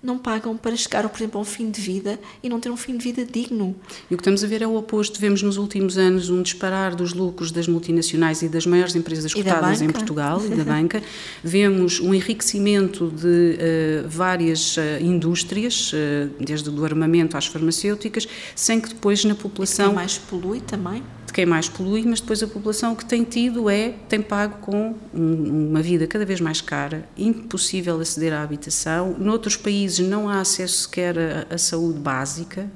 não 0.04 0.18
pagam 0.18 0.56
para 0.56 0.76
chegar, 0.76 1.08
por 1.08 1.16
exemplo, 1.16 1.38
a 1.38 1.42
um 1.42 1.44
fim 1.44 1.70
de 1.70 1.80
vida 1.80 2.20
e 2.42 2.48
não 2.48 2.60
ter 2.60 2.70
um 2.70 2.76
fim 2.76 2.96
de 2.96 3.02
vida 3.02 3.24
digno. 3.24 3.74
E 4.10 4.14
o 4.14 4.18
que 4.18 4.20
estamos 4.20 4.44
a 4.44 4.46
ver 4.46 4.60
é 4.60 4.66
o 4.66 4.76
oposto. 4.76 5.18
Vemos 5.18 5.42
nos 5.42 5.56
últimos 5.56 5.96
anos 5.96 6.28
um 6.28 6.42
disparar 6.42 6.94
dos 6.94 7.14
lucros 7.14 7.50
das 7.50 7.66
multinacionais 7.66 8.42
e 8.42 8.48
das 8.48 8.66
maiores 8.66 8.94
empresas 8.94 9.32
cotadas 9.32 9.80
em 9.80 9.88
Portugal 9.88 10.44
e 10.44 10.50
da 10.50 10.62
banca. 10.64 11.02
Vemos 11.42 12.00
um 12.00 12.12
enriquecimento 12.12 13.10
de 13.10 13.24
uh, 13.24 14.08
várias 14.08 14.76
uh, 14.76 14.80
indústrias, 15.00 15.92
uh, 15.92 16.30
desde 16.38 16.68
o 16.68 16.84
armamento 16.84 17.36
às 17.36 17.46
farmacêuticas, 17.46 18.28
sem 18.54 18.80
que 18.80 18.90
depois 18.90 19.24
na 19.24 19.34
população. 19.34 19.92
E 19.92 19.94
mais 19.94 20.18
polui 20.18 20.60
também 20.60 21.02
quem 21.34 21.44
mais 21.44 21.68
polui, 21.68 22.04
mas 22.06 22.20
depois 22.20 22.42
a 22.44 22.46
população 22.46 22.94
que 22.94 23.04
tem 23.04 23.24
tido 23.24 23.68
é, 23.68 23.92
tem 24.08 24.22
pago 24.22 24.58
com 24.60 24.94
uma 25.12 25.82
vida 25.82 26.06
cada 26.06 26.24
vez 26.24 26.40
mais 26.40 26.60
cara, 26.60 27.08
impossível 27.18 28.00
aceder 28.00 28.32
à 28.32 28.40
habitação. 28.40 29.16
Noutros 29.18 29.56
países 29.56 29.93
não 30.02 30.28
há 30.28 30.40
acesso 30.40 30.82
sequer 30.82 31.18
à, 31.18 31.54
à 31.54 31.58
saúde 31.58 31.98
básica. 31.98 32.70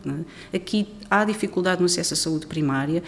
É? 0.53 0.57
Aqui 0.57 0.89
há 1.11 1.25
dificuldade 1.25 1.81
no 1.81 1.87
acesso 1.87 2.14
à 2.14 2.16
saúde 2.16 2.47
primária. 2.47 3.03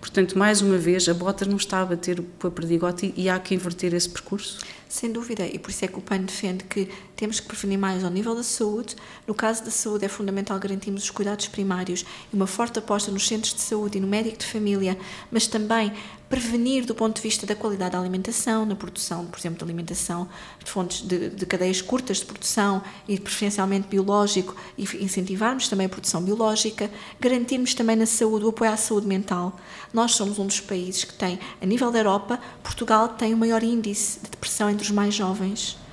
Portanto, 0.00 0.38
mais 0.38 0.60
uma 0.60 0.76
vez, 0.76 1.08
a 1.08 1.14
bota 1.14 1.46
não 1.46 1.56
está 1.56 1.80
a 1.80 1.86
bater 1.86 2.22
com 2.38 2.46
a 2.46 2.50
perdigote 2.50 3.14
e 3.16 3.28
há 3.28 3.38
que 3.38 3.54
inverter 3.54 3.94
esse 3.94 4.08
percurso. 4.08 4.58
Sem 4.86 5.10
dúvida, 5.10 5.46
e 5.46 5.58
por 5.58 5.70
isso 5.70 5.84
é 5.84 5.88
que 5.88 5.98
o 5.98 6.02
PAN 6.02 6.20
defende 6.20 6.62
que 6.64 6.88
temos 7.16 7.40
que 7.40 7.46
prevenir 7.46 7.78
mais 7.78 8.04
ao 8.04 8.10
nível 8.10 8.34
da 8.34 8.42
saúde. 8.42 8.94
No 9.26 9.34
caso 9.34 9.64
da 9.64 9.70
saúde, 9.70 10.04
é 10.04 10.08
fundamental 10.08 10.58
garantirmos 10.58 11.04
os 11.04 11.10
cuidados 11.10 11.48
primários 11.48 12.04
e 12.32 12.36
uma 12.36 12.46
forte 12.46 12.78
aposta 12.78 13.10
nos 13.10 13.26
centros 13.26 13.54
de 13.54 13.62
saúde 13.62 13.98
e 13.98 14.00
no 14.00 14.06
médico 14.06 14.36
de 14.36 14.46
família, 14.46 14.96
mas 15.32 15.46
também 15.46 15.92
prevenir 16.34 16.84
do 16.84 16.96
ponto 16.96 17.14
de 17.14 17.22
vista 17.22 17.46
da 17.46 17.54
qualidade 17.54 17.92
da 17.92 18.00
alimentação, 18.00 18.66
na 18.66 18.74
produção, 18.74 19.24
por 19.26 19.38
exemplo, 19.38 19.58
de 19.58 19.64
alimentação 19.64 20.28
de 20.64 20.68
fontes 20.68 21.00
de, 21.06 21.30
de 21.30 21.46
cadeias 21.46 21.80
curtas 21.80 22.16
de 22.16 22.24
produção 22.24 22.82
e 23.06 23.20
preferencialmente 23.20 23.86
biológico, 23.86 24.56
e 24.76 24.82
incentivarmos 25.00 25.68
também 25.68 25.86
a 25.86 25.88
produção 25.88 26.20
biológica, 26.20 26.90
garantirmos 27.20 27.72
também 27.72 27.94
na 27.94 28.04
saúde 28.04 28.44
o 28.46 28.48
apoio 28.48 28.72
à 28.72 28.76
saúde 28.76 29.06
mental. 29.06 29.56
Nós 29.92 30.16
somos 30.16 30.36
um 30.40 30.46
dos 30.48 30.58
países 30.58 31.04
que 31.04 31.14
tem, 31.14 31.38
a 31.62 31.66
nível 31.66 31.92
da 31.92 32.00
Europa, 32.00 32.40
Portugal 32.64 33.10
tem 33.10 33.32
o 33.32 33.36
maior 33.36 33.62
índice 33.62 34.18
de 34.18 34.30
depressão 34.30 34.68
entre 34.68 34.82
os 34.82 34.90
mais 34.90 35.14
jovens. 35.14 35.83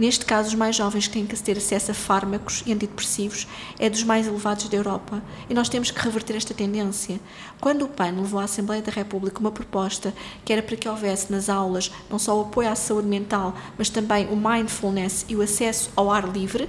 Neste 0.00 0.24
caso, 0.24 0.48
os 0.48 0.54
mais 0.54 0.74
jovens 0.74 1.06
que 1.06 1.12
têm 1.12 1.26
que 1.26 1.38
ter 1.42 1.58
acesso 1.58 1.90
a 1.90 1.94
fármacos 1.94 2.62
e 2.64 2.72
antidepressivos 2.72 3.46
é 3.78 3.90
dos 3.90 4.02
mais 4.02 4.26
elevados 4.26 4.66
da 4.66 4.74
Europa. 4.74 5.22
E 5.46 5.52
nós 5.52 5.68
temos 5.68 5.90
que 5.90 6.00
reverter 6.00 6.36
esta 6.36 6.54
tendência. 6.54 7.20
Quando 7.60 7.82
o 7.84 7.88
PAN 7.88 8.12
levou 8.12 8.40
à 8.40 8.44
Assembleia 8.44 8.80
da 8.80 8.90
República 8.90 9.40
uma 9.40 9.52
proposta 9.52 10.14
que 10.42 10.54
era 10.54 10.62
para 10.62 10.74
que 10.74 10.88
houvesse 10.88 11.30
nas 11.30 11.50
aulas 11.50 11.92
não 12.08 12.18
só 12.18 12.34
o 12.38 12.40
apoio 12.40 12.70
à 12.70 12.74
saúde 12.74 13.08
mental, 13.08 13.54
mas 13.76 13.90
também 13.90 14.26
o 14.28 14.36
mindfulness 14.36 15.26
e 15.28 15.36
o 15.36 15.42
acesso 15.42 15.90
ao 15.94 16.10
ar 16.10 16.26
livre, 16.26 16.66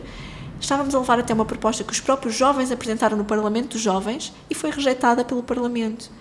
Estávamos 0.59 0.93
a 0.93 0.99
levar 0.99 1.17
até 1.17 1.33
uma 1.33 1.45
proposta 1.45 1.83
que 1.83 1.91
os 1.91 1.99
próprios 1.99 2.35
jovens 2.35 2.71
apresentaram 2.71 3.17
no 3.17 3.25
Parlamento 3.25 3.71
dos 3.71 3.81
Jovens 3.81 4.31
e 4.47 4.53
foi 4.53 4.69
rejeitada 4.69 5.25
pelo 5.25 5.41
Parlamento. 5.41 6.11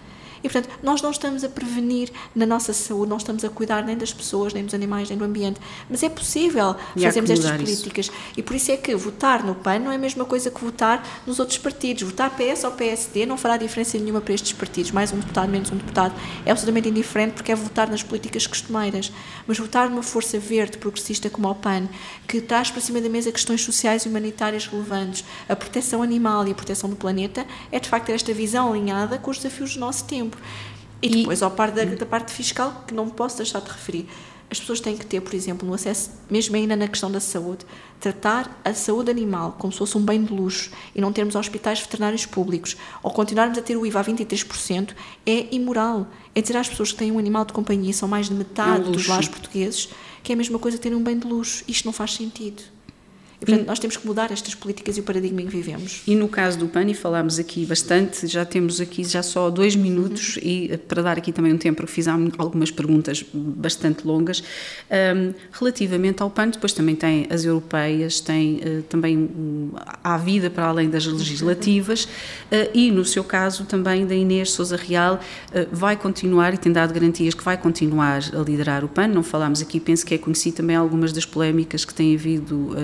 E, 0.42 0.48
portanto, 0.48 0.68
nós 0.82 1.02
não 1.02 1.10
estamos 1.10 1.44
a 1.44 1.48
prevenir 1.48 2.10
na 2.34 2.46
nossa 2.46 2.72
saúde, 2.72 3.10
não 3.10 3.16
estamos 3.16 3.44
a 3.44 3.48
cuidar 3.48 3.84
nem 3.84 3.96
das 3.96 4.12
pessoas, 4.12 4.52
nem 4.52 4.64
dos 4.64 4.74
animais, 4.74 5.08
nem 5.08 5.18
do 5.18 5.24
ambiente. 5.24 5.60
Mas 5.88 6.02
é 6.02 6.08
possível 6.08 6.74
fazermos 6.94 7.30
estas 7.30 7.50
políticas. 7.52 8.06
Isso. 8.06 8.14
E 8.36 8.42
por 8.42 8.56
isso 8.56 8.70
é 8.72 8.76
que 8.76 8.94
votar 8.94 9.44
no 9.44 9.54
PAN 9.54 9.80
não 9.80 9.92
é 9.92 9.96
a 9.96 9.98
mesma 9.98 10.24
coisa 10.24 10.50
que 10.50 10.62
votar 10.62 11.06
nos 11.26 11.38
outros 11.38 11.58
partidos. 11.58 12.02
Votar 12.02 12.30
PS 12.30 12.64
ou 12.64 12.72
PSD 12.72 13.26
não 13.26 13.36
fará 13.36 13.56
diferença 13.56 13.98
nenhuma 13.98 14.20
para 14.20 14.34
estes 14.34 14.52
partidos. 14.52 14.90
Mais 14.90 15.12
um 15.12 15.18
deputado, 15.18 15.50
menos 15.50 15.70
um 15.70 15.76
deputado, 15.76 16.14
é 16.44 16.50
absolutamente 16.50 16.88
indiferente 16.88 17.34
porque 17.34 17.52
é 17.52 17.54
votar 17.54 17.90
nas 17.90 18.02
políticas 18.02 18.46
costumeiras. 18.46 19.12
Mas 19.46 19.58
votar 19.58 19.88
numa 19.90 20.02
força 20.02 20.38
verde, 20.38 20.78
progressista 20.78 21.28
como 21.28 21.48
o 21.48 21.54
PAN, 21.54 21.88
que 22.26 22.40
traz 22.40 22.70
para 22.70 22.80
cima 22.80 23.00
da 23.00 23.08
mesa 23.08 23.30
questões 23.32 23.62
sociais 23.62 24.04
e 24.04 24.08
humanitárias 24.08 24.66
relevantes, 24.66 25.24
a 25.48 25.56
proteção 25.56 26.02
animal 26.02 26.46
e 26.46 26.52
a 26.52 26.54
proteção 26.54 26.88
do 26.88 26.96
planeta, 26.96 27.46
é 27.70 27.78
de 27.78 27.88
facto 27.88 28.06
ter 28.06 28.12
esta 28.12 28.32
visão 28.32 28.70
alinhada 28.70 29.18
com 29.18 29.30
os 29.30 29.36
desafios 29.38 29.74
do 29.74 29.80
nosso 29.80 30.04
tempo. 30.04 30.29
E 31.02 31.08
depois, 31.08 31.40
e, 31.40 31.44
ao 31.44 31.50
par 31.50 31.70
da, 31.70 31.84
da, 31.84 32.06
parte 32.06 32.32
fiscal, 32.32 32.84
que 32.86 32.92
não 32.92 33.08
posso 33.08 33.38
deixar 33.38 33.60
de 33.60 33.70
referir, 33.70 34.06
as 34.50 34.58
pessoas 34.58 34.80
têm 34.80 34.96
que 34.96 35.06
ter, 35.06 35.20
por 35.20 35.32
exemplo, 35.32 35.66
no 35.66 35.72
acesso, 35.72 36.10
mesmo 36.28 36.56
ainda 36.56 36.74
na 36.74 36.88
questão 36.88 37.10
da 37.10 37.20
saúde, 37.20 37.64
tratar 38.00 38.60
a 38.64 38.74
saúde 38.74 39.08
animal 39.08 39.54
como 39.58 39.72
se 39.72 39.78
fosse 39.78 39.96
um 39.96 40.04
bem 40.04 40.24
de 40.24 40.32
luxo 40.32 40.72
e 40.94 41.00
não 41.00 41.12
termos 41.12 41.36
hospitais 41.36 41.80
veterinários 41.80 42.26
públicos 42.26 42.76
ou 43.02 43.12
continuarmos 43.12 43.56
a 43.56 43.62
ter 43.62 43.76
o 43.76 43.86
IVA 43.86 44.00
a 44.00 44.04
23% 44.04 44.90
é 45.24 45.54
imoral. 45.54 46.08
É 46.34 46.42
dizer 46.42 46.56
às 46.56 46.68
pessoas 46.68 46.90
que 46.90 46.98
têm 46.98 47.12
um 47.12 47.18
animal 47.18 47.44
de 47.44 47.52
companhia, 47.52 47.92
são 47.92 48.08
mais 48.08 48.28
de 48.28 48.34
metade 48.34 48.86
é 48.86 48.88
um 48.88 48.92
dos 48.92 49.06
lares 49.06 49.28
portugueses, 49.28 49.88
que 50.22 50.32
é 50.32 50.34
a 50.34 50.36
mesma 50.36 50.58
coisa 50.58 50.76
ter 50.78 50.94
um 50.94 51.02
bem 51.02 51.16
de 51.16 51.28
luxo. 51.28 51.62
Isto 51.68 51.86
não 51.86 51.92
faz 51.92 52.14
sentido. 52.14 52.62
E, 53.40 53.46
portanto, 53.46 53.66
nós 53.66 53.78
temos 53.78 53.96
que 53.96 54.06
mudar 54.06 54.30
estas 54.30 54.54
políticas 54.54 54.96
e 54.96 55.00
o 55.00 55.02
paradigma 55.02 55.40
em 55.40 55.46
que 55.46 55.56
vivemos. 55.56 56.02
E 56.06 56.14
no 56.14 56.28
caso 56.28 56.58
do 56.58 56.68
PAN, 56.68 56.84
e 56.84 56.94
falámos 56.94 57.38
aqui 57.38 57.64
bastante, 57.64 58.26
já 58.26 58.44
temos 58.44 58.80
aqui 58.80 59.02
já 59.02 59.22
só 59.22 59.48
dois 59.48 59.74
minutos 59.74 60.36
uhum. 60.36 60.42
e 60.44 60.72
eh, 60.72 60.76
para 60.76 61.02
dar 61.02 61.16
aqui 61.16 61.32
também 61.32 61.52
um 61.52 61.58
tempo, 61.58 61.78
porque 61.78 61.92
fiz 61.92 62.06
algumas 62.06 62.70
perguntas 62.70 63.24
bastante 63.32 64.06
longas, 64.06 64.42
um, 64.90 65.32
relativamente 65.52 66.22
ao 66.22 66.30
PAN, 66.30 66.48
depois 66.48 66.72
também 66.72 66.94
tem 66.94 67.26
as 67.30 67.44
europeias, 67.44 68.20
tem 68.20 68.56
uh, 68.56 68.82
também 68.82 69.16
um, 69.16 69.70
a 70.04 70.18
vida 70.18 70.50
para 70.50 70.66
além 70.66 70.90
das 70.90 71.06
legislativas 71.06 72.04
uh, 72.04 72.70
e 72.74 72.90
no 72.90 73.04
seu 73.04 73.24
caso 73.24 73.64
também 73.64 74.06
da 74.06 74.14
Inês 74.14 74.50
Souza 74.50 74.76
Real 74.76 75.14
uh, 75.14 75.66
vai 75.72 75.96
continuar 75.96 76.52
e 76.52 76.58
tem 76.58 76.72
dado 76.72 76.92
garantias 76.92 77.34
que 77.34 77.44
vai 77.44 77.56
continuar 77.56 78.22
a 78.34 78.42
liderar 78.42 78.84
o 78.84 78.88
PAN, 78.88 79.08
não 79.08 79.22
falámos 79.22 79.62
aqui, 79.62 79.80
penso 79.80 80.04
que 80.04 80.14
é 80.14 80.18
conhecido 80.18 80.56
também 80.56 80.76
algumas 80.76 81.12
das 81.12 81.24
polémicas 81.24 81.84
que 81.84 81.94
têm 81.94 82.14
havido 82.14 82.74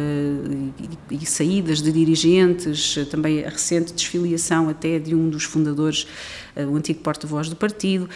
e, 0.52 1.16
e, 1.22 1.26
saídas 1.26 1.82
de 1.82 1.90
dirigentes, 1.92 2.98
também 3.10 3.44
a 3.44 3.48
recente 3.48 3.92
desfiliação 3.92 4.68
até 4.68 4.98
de 4.98 5.14
um 5.14 5.28
dos 5.28 5.44
fundadores, 5.44 6.06
eh, 6.54 6.64
o 6.64 6.76
antigo 6.76 7.00
porta-voz 7.00 7.48
do 7.48 7.56
partido. 7.56 8.08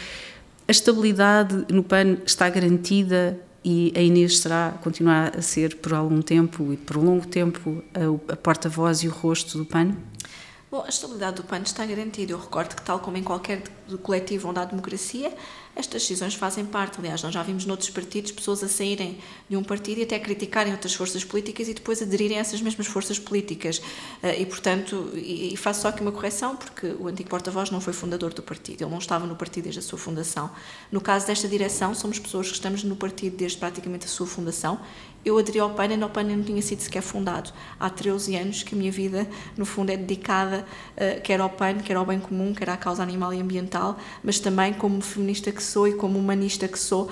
A 0.67 0.71
estabilidade 0.71 1.67
no 1.69 1.83
PAN 1.83 2.19
está 2.25 2.49
garantida 2.49 3.39
e 3.65 3.93
a 3.97 4.01
Inês 4.01 4.39
será, 4.39 4.79
continuar 4.83 5.37
a 5.37 5.43
ser 5.43 5.77
por 5.77 5.93
algum 5.93 6.23
tempo 6.23 6.73
e 6.73 6.77
por 6.77 6.97
um 6.97 7.05
longo 7.05 7.27
tempo 7.27 7.83
a, 7.95 8.33
a 8.33 8.37
porta-voz 8.37 9.03
e 9.03 9.09
o 9.09 9.11
rosto 9.11 9.59
do 9.59 9.67
PAN? 9.67 9.97
Bom, 10.71 10.85
a 10.87 10.89
estabilidade 10.89 11.37
do 11.37 11.43
PAN 11.43 11.63
está 11.63 11.85
garantida. 11.85 12.33
Eu 12.33 12.39
recordo 12.39 12.77
que, 12.77 12.83
tal 12.83 13.01
como 13.01 13.17
em 13.17 13.25
qualquer 13.25 13.65
coletivo 14.05 14.49
onde 14.49 14.61
há 14.61 14.65
democracia, 14.65 15.33
estas 15.81 16.03
decisões 16.03 16.35
fazem 16.35 16.65
parte. 16.65 16.99
Aliás, 17.01 17.23
nós 17.23 17.35
já 17.35 17.43
vimos 17.43 17.67
noutros 17.67 17.91
partidos 17.91 18.31
pessoas 18.31 18.63
a 18.63 18.69
saírem 18.69 19.19
de 19.49 19.57
um 19.57 19.65
partido 19.65 19.99
e 19.99 20.03
até 20.05 20.19
criticarem 20.19 20.73
outras 20.73 20.95
forças 20.95 21.25
políticas 21.25 21.69
e 21.69 21.75
depois 21.75 22.01
aderirem 22.01 22.39
a 22.39 22.41
essas 22.41 22.61
mesmas 22.61 22.87
forças 22.87 23.19
políticas. 23.19 23.83
Eh, 24.23 24.43
e, 24.43 24.47
portanto, 24.47 25.11
e 25.15 25.57
faço 25.57 25.83
só 25.83 25.89
aqui 25.89 26.03
uma 26.03 26.13
correção, 26.13 26.55
porque 26.55 26.95
o 26.99 27.09
antigo 27.09 27.29
porta-voz 27.29 27.71
não 27.71 27.81
foi 27.81 27.93
fundador 27.93 28.33
do 28.33 28.43
partido, 28.43 28.83
ele 28.83 28.91
não 28.91 28.99
estava 28.99 29.27
no 29.27 29.35
partido 29.35 29.65
desde 29.65 29.81
a 29.81 29.83
sua 29.83 29.99
fundação. 29.99 30.51
No 30.93 31.01
caso 31.01 31.27
desta 31.27 31.49
direção, 31.49 31.95
somos 31.95 32.19
pessoas 32.19 32.49
que 32.49 32.55
estamos 32.55 32.85
no 32.85 32.95
partido 32.95 33.37
desde 33.37 33.59
praticamente 33.59 34.07
a 34.07 34.09
sua 34.09 34.27
fundação 34.27 34.79
eu 35.25 35.39
aderi 35.39 35.59
ao 35.59 35.71
PAN 35.71 35.87
e 35.87 36.03
o 36.03 36.09
PAN 36.09 36.25
não 36.25 36.43
tinha 36.43 36.63
sido 36.63 36.81
sequer 36.81 37.03
fundado. 37.03 37.53
Há 37.79 37.91
13 37.91 38.37
anos 38.37 38.63
que 38.63 38.75
a 38.75 38.79
minha 38.79 38.91
vida, 38.91 39.29
no 39.57 39.67
fundo, 39.67 39.91
é 39.91 39.97
dedicada 39.97 40.65
uh, 40.97 41.21
quer 41.21 41.41
ao 41.41 41.51
PAN, 41.51 41.79
quer 41.79 41.97
ao 41.97 42.07
bem 42.07 42.19
comum, 42.19 42.55
quer 42.55 42.71
à 42.71 42.77
causa 42.77 43.03
animal 43.03 43.35
e 43.35 43.41
ambiental, 43.41 43.99
mas 44.25 44.39
também 44.39 44.73
como 44.73 45.01
feminista 45.03 45.53
que 45.53 45.63
sou 45.71 45.87
e 45.89 45.95
como 45.95 46.19
humanista 46.19 46.67
que 46.67 46.79
sou, 46.79 47.05
uh, 47.05 47.11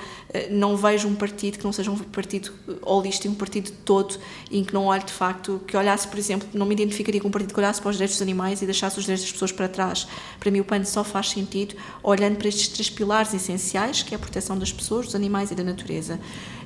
não 0.51 0.77
vejo 0.77 1.09
um 1.09 1.15
partido 1.15 1.59
que 1.59 1.65
não 1.65 1.73
seja 1.73 1.91
um 1.91 1.97
partido 1.97 2.53
holístico, 2.83 3.33
um 3.33 3.37
partido 3.37 3.71
todo, 3.85 4.19
em 4.51 4.65
que 4.65 4.75
não 4.75 4.87
olhe 4.87 5.05
de 5.05 5.13
facto, 5.13 5.61
que 5.67 5.77
olhasse, 5.77 6.07
por 6.09 6.19
exemplo, 6.19 6.49
não 6.53 6.67
me 6.67 6.75
identificaria 6.75 7.21
com 7.21 7.29
um 7.29 7.31
partido 7.31 7.55
que 7.55 7.61
olhasse 7.61 7.81
para 7.81 7.91
os 7.91 7.97
direitos 7.97 8.17
dos 8.17 8.23
animais 8.23 8.63
e 8.63 8.65
deixasse 8.65 8.99
os 8.99 9.05
direitos 9.05 9.25
das 9.25 9.33
pessoas 9.33 9.53
para 9.53 9.69
trás. 9.69 10.07
Para 10.41 10.51
mim, 10.51 10.61
o 10.61 10.65
PAN 10.65 10.85
só 10.85 11.05
faz 11.05 11.31
sentido 11.31 11.75
olhando 12.03 12.37
para 12.37 12.49
estes 12.49 12.69
três 12.69 12.91
pilares 12.91 13.33
essenciais, 13.33 14.03
que 14.03 14.15
é 14.15 14.17
a 14.17 14.19
proteção 14.19 14.59
das 14.59 14.73
pessoas, 14.73 15.07
dos 15.07 15.15
animais 15.15 15.51
e 15.51 15.55
da 15.55 15.65
natureza. 15.65 16.19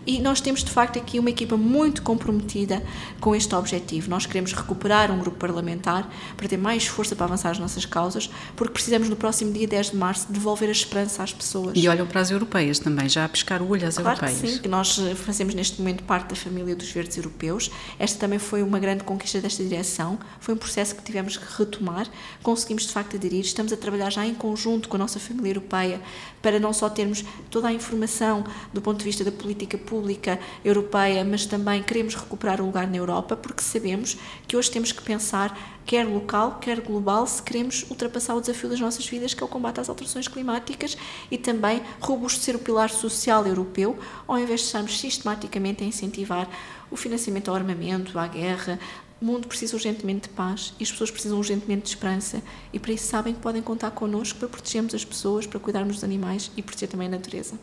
E 0.07 0.21
nós 0.21 0.41
temos, 0.41 0.65
de 0.65 0.71
facto, 0.71 0.99
aqui 0.99 1.19
uma 1.19 1.31
equipa 1.31 1.57
muito 1.57 2.03
comprometida 2.03 2.83
com 3.21 3.35
este 3.35 3.55
objetivo. 3.55 4.11
Nós 4.11 4.27
queremos 4.27 4.53
recuperar 4.53 5.11
um 5.13 5.19
grupo 5.19 5.39
parlamentar 5.39 6.11
para 6.37 6.49
ter 6.49 6.57
mais 6.57 6.87
força 6.87 7.15
para 7.15 7.27
avançar 7.27 7.51
as 7.51 7.59
nossas 7.59 7.87
causas, 7.87 8.29
porque 8.57 8.73
precisamos, 8.73 9.09
no 9.09 9.15
próximo 9.15 9.53
dia 9.53 9.67
10 9.67 9.91
de 9.91 9.97
março, 9.97 10.27
devolver 10.31 10.69
a 10.69 10.73
esperança 10.73 11.23
às 11.23 11.33
pessoas. 11.33 11.75
E 11.77 11.89
olham 11.89 12.07
para 12.07 12.21
as 12.21 12.31
europeias 12.31 12.81
também, 12.81 13.09
já 13.09 13.25
a 13.25 13.29
pescar 13.29 13.63
o 13.63 13.69
olho 13.69 13.87
às 13.87 13.95
claro 13.95 14.11
europeias. 14.11 14.41
Que 14.41 14.49
sim, 14.49 14.59
que 14.63 14.69
nós 14.69 14.99
eh, 14.99 15.15
fazemos 15.15 15.55
neste 15.55 15.79
momento 15.81 16.03
parte 16.03 16.31
da 16.31 16.37
família 16.37 16.75
dos 16.75 16.91
verdes 16.91 17.17
europeus. 17.17 17.71
Esta 17.99 18.19
também 18.19 18.41
foi 18.41 18.63
uma 18.63 18.81
grande 18.81 19.05
conquista 19.05 19.41
desta 19.41 19.63
direção. 19.63 20.19
Foi 20.41 20.55
um 20.55 20.59
processo 20.59 20.97
que 20.97 21.03
tivemos 21.03 21.37
que 21.37 21.45
retomar. 21.59 22.09
Conseguimos, 22.43 22.85
de 22.87 22.93
facto, 22.93 23.17
aderir. 23.17 23.41
Estamos 23.41 23.73
a 23.73 23.77
trabalhar 23.77 24.11
já 24.11 24.27
em 24.27 24.35
conjunto 24.35 24.89
com 24.89 24.97
a 24.97 24.99
nossa 24.99 25.21
família 25.21 25.51
europeia 25.51 26.01
para 26.41 26.59
não 26.59 26.73
só 26.73 26.89
termos 26.89 27.25
toda 27.49 27.69
a 27.69 27.73
informação 27.73 28.45
do 28.73 28.83
ponto 28.83 28.99
de 28.99 29.05
vista 29.05 29.23
da 29.23 29.31
política 29.31 29.79
pública, 29.79 29.92
pública 29.93 30.41
europeia, 30.65 31.23
mas 31.23 31.45
também 31.45 31.83
queremos 31.83 32.15
recuperar 32.15 32.63
o 32.63 32.65
lugar 32.65 32.89
na 32.89 32.97
Europa, 32.97 33.37
porque 33.37 33.63
sabemos 33.63 34.17
que 34.49 34.57
hoje 34.57 34.71
temos 34.71 34.91
que 34.91 35.03
pensar, 35.03 35.79
quer 35.85 36.07
local, 36.07 36.59
quer 36.59 36.81
global, 36.81 37.27
se 37.27 37.43
queremos 37.43 37.85
ultrapassar 37.91 38.35
o 38.35 38.41
desafio 38.41 38.71
das 38.71 38.81
nossas 38.81 39.07
vidas, 39.07 39.35
que 39.35 39.43
é 39.43 39.45
o 39.45 39.49
combate 39.49 39.81
às 39.81 39.91
alterações 39.91 40.27
climáticas 40.29 40.97
e 41.31 41.37
também 41.37 41.83
robustecer 42.01 42.57
o 42.57 42.59
pilar 42.59 42.89
social 42.89 43.47
europeu, 43.47 43.99
ao 44.27 44.39
invés 44.39 44.61
de 44.61 44.67
estarmos 44.67 44.99
sistematicamente 44.99 45.85
a 45.85 45.87
incentivar 45.87 46.49
o 46.91 46.97
financiamento 46.97 47.51
ao 47.51 47.55
armamento, 47.55 48.19
à 48.19 48.27
guerra, 48.27 48.79
o 49.21 49.25
mundo 49.27 49.47
precisa 49.47 49.77
urgentemente 49.77 50.23
de 50.23 50.35
paz 50.35 50.73
e 50.81 50.85
as 50.85 50.91
pessoas 50.91 51.11
precisam 51.11 51.37
urgentemente 51.37 51.83
de 51.83 51.89
esperança 51.91 52.43
e 52.73 52.79
para 52.79 52.93
isso 52.93 53.07
sabem 53.09 53.35
que 53.35 53.41
podem 53.41 53.61
contar 53.61 53.91
connosco 53.91 54.39
para 54.39 54.49
protegermos 54.49 54.95
as 54.95 55.05
pessoas, 55.05 55.47
para 55.47 55.61
cuidarmos 55.61 55.97
dos 55.97 56.05
animais 56.05 56.51
e 56.57 56.63
proteger 56.63 56.89
também 56.89 57.09
a 57.09 57.11
natureza. 57.11 57.59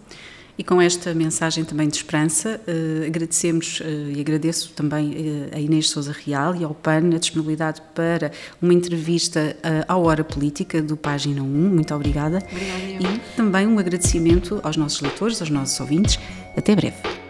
E 0.60 0.64
com 0.64 0.82
esta 0.82 1.14
mensagem 1.14 1.64
também 1.64 1.88
de 1.88 1.96
esperança, 1.96 2.60
eh, 2.68 3.08
agradecemos 3.08 3.82
eh, 3.82 4.18
e 4.18 4.20
agradeço 4.20 4.74
também 4.74 5.48
eh, 5.54 5.56
a 5.56 5.60
Inês 5.62 5.90
Souza 5.90 6.12
Real 6.12 6.54
e 6.54 6.66
ao 6.66 6.76
PAN 6.76 7.16
a 7.16 7.18
disponibilidade 7.18 7.82
para 7.96 8.34
uma 8.62 8.74
entrevista 8.74 9.56
à 9.88 9.96
Hora 9.96 10.22
Política 10.22 10.82
do 10.82 10.98
Página 10.98 11.42
1. 11.42 11.46
Muito 11.46 11.96
obrigada. 11.96 12.44
Obrigada. 12.52 13.16
E 13.16 13.36
também 13.38 13.66
um 13.68 13.80
agradecimento 13.80 14.60
aos 14.62 14.76
nossos 14.76 15.00
leitores, 15.00 15.40
aos 15.40 15.50
nossos 15.50 15.80
ouvintes. 15.80 16.20
Até 16.58 16.76
breve. 16.76 17.29